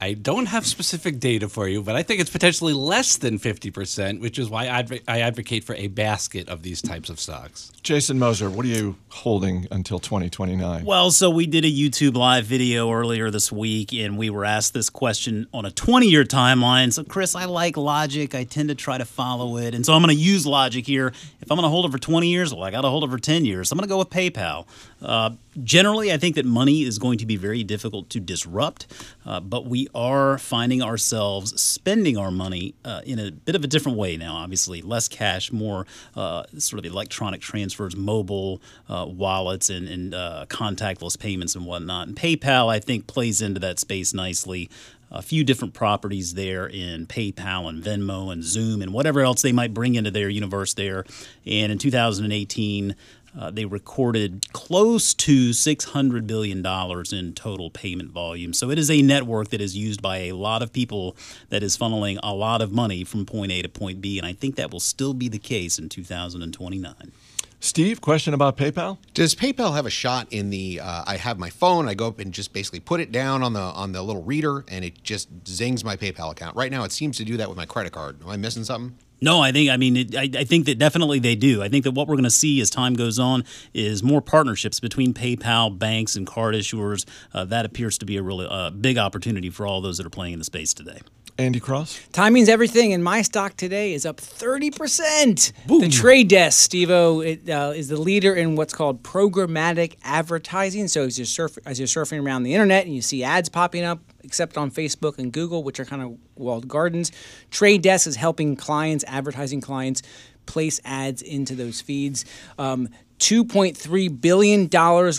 I 0.00 0.14
don't 0.14 0.46
have 0.46 0.64
specific 0.64 1.18
data 1.18 1.48
for 1.48 1.66
you, 1.66 1.82
but 1.82 1.96
I 1.96 2.04
think 2.04 2.20
it's 2.20 2.30
potentially 2.30 2.72
less 2.72 3.16
than 3.16 3.38
50%, 3.38 4.20
which 4.20 4.38
is 4.38 4.48
why 4.48 4.66
adv- 4.66 5.00
I 5.08 5.20
advocate 5.22 5.64
for 5.64 5.74
a 5.74 5.88
basket 5.88 6.48
of 6.48 6.62
these 6.62 6.80
types 6.80 7.10
of 7.10 7.18
stocks. 7.18 7.72
Jason 7.82 8.16
Moser, 8.16 8.48
what 8.48 8.64
are 8.64 8.68
you 8.68 8.96
holding 9.08 9.66
until 9.72 9.98
2029? 9.98 10.84
Well, 10.84 11.10
so 11.10 11.30
we 11.30 11.46
did 11.46 11.64
a 11.64 11.70
YouTube 11.70 12.14
live 12.16 12.44
video 12.44 12.92
earlier 12.92 13.28
this 13.30 13.50
week, 13.50 13.92
and 13.92 14.16
we 14.16 14.30
were 14.30 14.44
asked 14.44 14.72
this 14.72 14.88
question 14.88 15.48
on 15.52 15.64
a 15.64 15.70
20 15.72 16.06
year 16.06 16.22
timeline. 16.22 16.92
So, 16.92 17.02
Chris, 17.02 17.34
I 17.34 17.46
like 17.46 17.76
logic. 17.76 18.36
I 18.36 18.44
tend 18.44 18.68
to 18.68 18.76
try 18.76 18.98
to 18.98 19.04
follow 19.04 19.56
it. 19.56 19.74
And 19.74 19.84
so 19.84 19.94
I'm 19.94 20.02
going 20.02 20.14
to 20.14 20.22
use 20.22 20.46
logic 20.46 20.86
here. 20.86 21.08
If 21.40 21.50
I'm 21.50 21.56
going 21.56 21.64
to 21.64 21.70
hold 21.70 21.86
it 21.86 21.92
for 21.92 21.98
20 21.98 22.28
years, 22.28 22.54
well, 22.54 22.62
I 22.62 22.70
got 22.70 22.82
to 22.82 22.88
hold 22.88 23.02
it 23.02 23.10
for 23.10 23.18
10 23.18 23.44
years. 23.44 23.68
So 23.68 23.74
I'm 23.74 23.78
going 23.78 23.88
to 23.88 23.92
go 23.92 23.98
with 23.98 24.10
PayPal. 24.10 24.66
Uh, 25.02 25.30
generally, 25.64 26.12
I 26.12 26.18
think 26.18 26.36
that 26.36 26.44
money 26.44 26.82
is 26.82 26.98
going 26.98 27.18
to 27.18 27.26
be 27.26 27.36
very 27.36 27.64
difficult 27.64 28.10
to 28.10 28.20
disrupt, 28.20 28.86
uh, 29.26 29.40
but 29.40 29.66
we 29.66 29.87
are 29.94 30.38
finding 30.38 30.82
ourselves 30.82 31.60
spending 31.60 32.16
our 32.16 32.30
money 32.30 32.74
uh, 32.84 33.00
in 33.04 33.18
a 33.18 33.30
bit 33.30 33.54
of 33.54 33.64
a 33.64 33.66
different 33.66 33.98
way 33.98 34.16
now, 34.16 34.36
obviously. 34.36 34.82
Less 34.82 35.08
cash, 35.08 35.52
more 35.52 35.86
uh, 36.16 36.44
sort 36.58 36.78
of 36.78 36.90
electronic 36.90 37.40
transfers, 37.40 37.96
mobile 37.96 38.60
uh, 38.88 39.06
wallets, 39.08 39.70
and, 39.70 39.88
and 39.88 40.14
uh, 40.14 40.46
contactless 40.48 41.18
payments 41.18 41.54
and 41.54 41.66
whatnot. 41.66 42.08
And 42.08 42.16
PayPal, 42.16 42.68
I 42.68 42.78
think, 42.78 43.06
plays 43.06 43.42
into 43.42 43.60
that 43.60 43.78
space 43.78 44.14
nicely. 44.14 44.70
A 45.10 45.22
few 45.22 45.42
different 45.42 45.72
properties 45.72 46.34
there 46.34 46.66
in 46.66 47.06
PayPal 47.06 47.66
and 47.66 47.82
Venmo 47.82 48.30
and 48.30 48.42
Xoom 48.42 48.82
and 48.82 48.92
whatever 48.92 49.22
else 49.22 49.40
they 49.40 49.52
might 49.52 49.72
bring 49.72 49.94
into 49.94 50.10
their 50.10 50.28
universe 50.28 50.74
there. 50.74 51.06
And 51.46 51.72
in 51.72 51.78
2018, 51.78 52.94
uh, 53.38 53.50
they 53.50 53.64
recorded 53.64 54.52
close 54.52 55.14
to 55.14 55.50
$600 55.50 56.26
billion 56.26 56.66
in 57.12 57.34
total 57.34 57.70
payment 57.70 58.10
volume. 58.10 58.52
So 58.52 58.70
it 58.70 58.78
is 58.78 58.90
a 58.90 59.00
network 59.00 59.50
that 59.50 59.60
is 59.60 59.76
used 59.76 60.02
by 60.02 60.18
a 60.18 60.32
lot 60.32 60.62
of 60.62 60.72
people 60.72 61.16
that 61.50 61.62
is 61.62 61.78
funneling 61.78 62.18
a 62.22 62.34
lot 62.34 62.60
of 62.60 62.72
money 62.72 63.04
from 63.04 63.24
point 63.24 63.52
A 63.52 63.62
to 63.62 63.68
point 63.68 64.00
B. 64.00 64.18
And 64.18 64.26
I 64.26 64.32
think 64.32 64.56
that 64.56 64.72
will 64.72 64.80
still 64.80 65.14
be 65.14 65.28
the 65.28 65.38
case 65.38 65.78
in 65.78 65.88
2029. 65.88 67.12
Steve, 67.60 68.00
question 68.00 68.34
about 68.34 68.56
PayPal? 68.56 68.98
Does 69.14 69.34
PayPal 69.34 69.74
have 69.74 69.84
a 69.84 69.90
shot 69.90 70.28
in 70.30 70.50
the? 70.50 70.80
Uh, 70.80 71.02
I 71.06 71.16
have 71.16 71.40
my 71.40 71.50
phone. 71.50 71.88
I 71.88 71.94
go 71.94 72.06
up 72.06 72.20
and 72.20 72.32
just 72.32 72.52
basically 72.52 72.78
put 72.78 73.00
it 73.00 73.10
down 73.10 73.42
on 73.42 73.52
the 73.52 73.60
on 73.60 73.90
the 73.90 74.00
little 74.00 74.22
reader, 74.22 74.64
and 74.68 74.84
it 74.84 75.02
just 75.02 75.28
zings 75.48 75.82
my 75.82 75.96
PayPal 75.96 76.30
account. 76.30 76.54
Right 76.54 76.70
now, 76.70 76.84
it 76.84 76.92
seems 76.92 77.16
to 77.16 77.24
do 77.24 77.36
that 77.36 77.48
with 77.48 77.56
my 77.56 77.66
credit 77.66 77.92
card. 77.92 78.22
Am 78.22 78.28
I 78.28 78.36
missing 78.36 78.62
something? 78.62 78.96
No, 79.20 79.40
I 79.40 79.52
think 79.52 79.70
I 79.70 79.76
mean 79.76 79.96
it, 79.96 80.16
I, 80.16 80.30
I 80.40 80.44
think 80.44 80.66
that 80.66 80.78
definitely 80.78 81.18
they 81.18 81.34
do. 81.34 81.62
I 81.62 81.68
think 81.68 81.84
that 81.84 81.92
what 81.92 82.06
we're 82.06 82.14
going 82.16 82.24
to 82.24 82.30
see 82.30 82.60
as 82.60 82.70
time 82.70 82.94
goes 82.94 83.18
on 83.18 83.44
is 83.74 84.02
more 84.02 84.20
partnerships 84.20 84.80
between 84.80 85.12
PayPal, 85.12 85.76
banks, 85.76 86.16
and 86.16 86.26
card 86.26 86.54
issuers. 86.54 87.04
Uh, 87.32 87.44
that 87.46 87.64
appears 87.64 87.98
to 87.98 88.06
be 88.06 88.16
a 88.16 88.22
really 88.22 88.46
uh, 88.48 88.70
big 88.70 88.98
opportunity 88.98 89.50
for 89.50 89.66
all 89.66 89.80
those 89.80 89.98
that 89.98 90.06
are 90.06 90.10
playing 90.10 90.34
in 90.34 90.38
the 90.38 90.44
space 90.44 90.72
today. 90.72 91.00
Andy 91.38 91.60
Cross? 91.60 92.00
Timing's 92.12 92.48
everything, 92.48 92.92
and 92.92 93.04
my 93.04 93.22
stock 93.22 93.56
today 93.56 93.92
is 93.92 94.04
up 94.04 94.16
30%. 94.16 95.52
The 95.68 95.88
Trade 95.88 96.28
Desk, 96.28 96.58
Steve 96.58 96.90
it, 96.90 97.48
uh, 97.48 97.72
is 97.76 97.86
the 97.86 97.96
leader 97.96 98.34
in 98.34 98.56
what's 98.56 98.74
called 98.74 99.04
programmatic 99.04 99.98
advertising. 100.02 100.88
So 100.88 101.04
as 101.04 101.16
you're, 101.16 101.26
surf- 101.26 101.58
as 101.64 101.78
you're 101.78 101.86
surfing 101.86 102.24
around 102.24 102.42
the 102.42 102.54
internet 102.54 102.86
and 102.86 102.94
you 102.94 103.02
see 103.02 103.22
ads 103.22 103.48
popping 103.48 103.84
up, 103.84 104.00
except 104.24 104.58
on 104.58 104.72
Facebook 104.72 105.18
and 105.18 105.32
Google, 105.32 105.62
which 105.62 105.78
are 105.78 105.84
kind 105.84 106.02
of 106.02 106.18
walled 106.34 106.66
gardens, 106.66 107.12
Trade 107.52 107.82
Desk 107.82 108.08
is 108.08 108.16
helping 108.16 108.56
clients, 108.56 109.04
advertising 109.06 109.60
clients, 109.60 110.02
place 110.46 110.80
ads 110.84 111.22
into 111.22 111.54
those 111.54 111.80
feeds. 111.80 112.24
Um, 112.58 112.88
$2.3 113.18 114.20
billion 114.20 114.68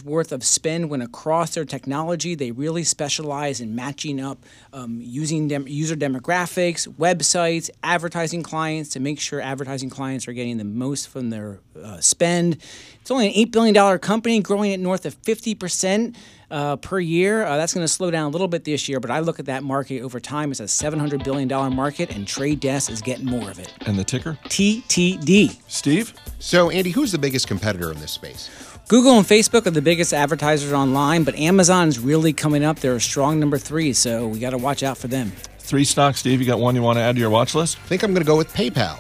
worth 0.06 0.32
of 0.32 0.44
spend 0.44 0.90
went 0.90 1.04
across 1.04 1.54
their 1.54 1.66
technology. 1.66 2.34
They 2.34 2.52
really 2.52 2.84
specialize 2.84 3.60
in 3.60 3.76
matching 3.76 4.22
up 4.22 4.46
um, 4.72 5.00
using 5.02 5.50
dem- 5.50 5.68
user 5.68 5.96
demographics, 5.96 6.88
websites, 6.88 7.70
advertising 7.84 8.42
clients 8.42 8.90
to 8.92 9.00
make 9.00 9.20
sure 9.20 9.42
advertising 9.42 9.90
clients 9.90 10.28
are 10.28 10.34
getting 10.34 10.58
the 10.58 10.64
most 10.64 11.10
from 11.10 11.30
their 11.30 11.60
uh, 11.82 12.00
spend. 12.00 12.58
It's 13.02 13.12
only 13.12 13.28
an 13.28 13.48
$8 13.48 13.52
billion 13.52 14.00
company 14.00 14.40
growing 14.40 14.72
at 14.72 14.80
north 14.80 15.06
of 15.06 15.22
50% 15.24 16.16
uh, 16.52 16.76
per 16.78 17.00
year. 17.00 17.44
Uh, 17.46 17.58
that's 17.58 17.74
going 17.74 17.84
to 17.84 17.88
slow 17.88 18.12
down 18.12 18.26
a 18.26 18.30
little 18.30 18.48
bit 18.48 18.64
this 18.64 18.88
year, 18.90 19.00
but 19.00 19.12
I 19.12 19.20
look 19.20 19.40
at 19.40 19.46
that 19.46 19.64
market 19.64 20.02
over 20.02 20.20
time 20.20 20.52
It's 20.52 20.60
a 20.60 20.64
$700 20.64 21.24
billion 21.24 21.48
market, 21.76 22.16
and 22.16 22.28
Trade 22.28 22.60
Desk 22.60 22.92
is 22.92 23.02
getting 23.02 23.26
more 23.26 23.50
of 23.50 23.60
it. 23.60 23.74
And 23.86 23.98
the 23.98 24.04
ticker? 24.04 24.38
TTD. 24.46 25.58
Steve? 25.68 26.14
So, 26.40 26.70
Andy, 26.70 26.92
who's 26.92 27.12
the 27.12 27.18
biggest 27.18 27.48
competitor 27.48 27.92
in 27.92 28.00
this 28.00 28.12
space? 28.12 28.50
Google 28.88 29.18
and 29.18 29.26
Facebook 29.26 29.68
are 29.68 29.72
the 29.72 29.82
biggest 29.84 30.14
advertisers 30.14 30.74
online, 30.74 31.24
but 31.24 31.36
Amazon's 31.36 32.00
really 32.00 32.34
coming 32.34 32.64
up. 32.64 32.80
They're 32.80 32.96
a 32.96 33.02
strong 33.02 33.40
number 33.40 33.60
three, 33.60 33.94
so 33.94 34.28
we 34.28 34.40
got 34.40 34.50
to 34.52 34.58
watch 34.58 34.82
out 34.82 34.98
for 34.98 35.08
them. 35.08 35.32
Three 35.60 35.84
stocks, 35.84 36.20
Steve. 36.20 36.42
You 36.42 36.48
got 36.48 36.60
one 36.60 36.74
you 36.76 36.82
want 36.82 36.98
to 36.98 37.04
add 37.04 37.16
to 37.16 37.22
your 37.22 37.30
watch 37.30 37.54
list? 37.54 37.78
I 37.78 37.88
think 37.88 38.02
I'm 38.02 38.14
going 38.14 38.24
to 38.24 38.28
go 38.28 38.36
with 38.36 38.52
PayPal. 38.52 38.98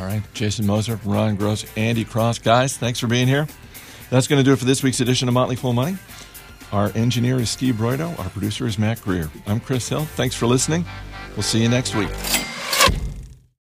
All 0.00 0.06
right. 0.06 0.22
Jason 0.32 0.66
Moser, 0.66 0.98
Ron 1.04 1.36
Gross, 1.36 1.66
Andy 1.76 2.06
Cross. 2.06 2.38
Guys, 2.38 2.78
thanks 2.78 2.98
for 2.98 3.06
being 3.06 3.28
here. 3.28 3.46
That's 4.08 4.26
going 4.26 4.38
to 4.38 4.44
do 4.44 4.54
it 4.54 4.58
for 4.58 4.64
this 4.64 4.82
week's 4.82 5.00
edition 5.00 5.28
of 5.28 5.34
Motley 5.34 5.56
Fool 5.56 5.74
Money. 5.74 5.98
Our 6.72 6.92
engineer 6.94 7.38
is 7.38 7.50
Steve 7.50 7.74
Broido. 7.74 8.16
Our 8.18 8.28
producer 8.30 8.66
is 8.66 8.78
Matt 8.78 9.02
Greer. 9.02 9.28
I'm 9.46 9.60
Chris 9.60 9.88
Hill. 9.88 10.04
Thanks 10.04 10.34
for 10.36 10.46
listening. 10.46 10.84
We'll 11.34 11.42
see 11.42 11.62
you 11.62 11.68
next 11.68 11.94
week. 11.96 12.10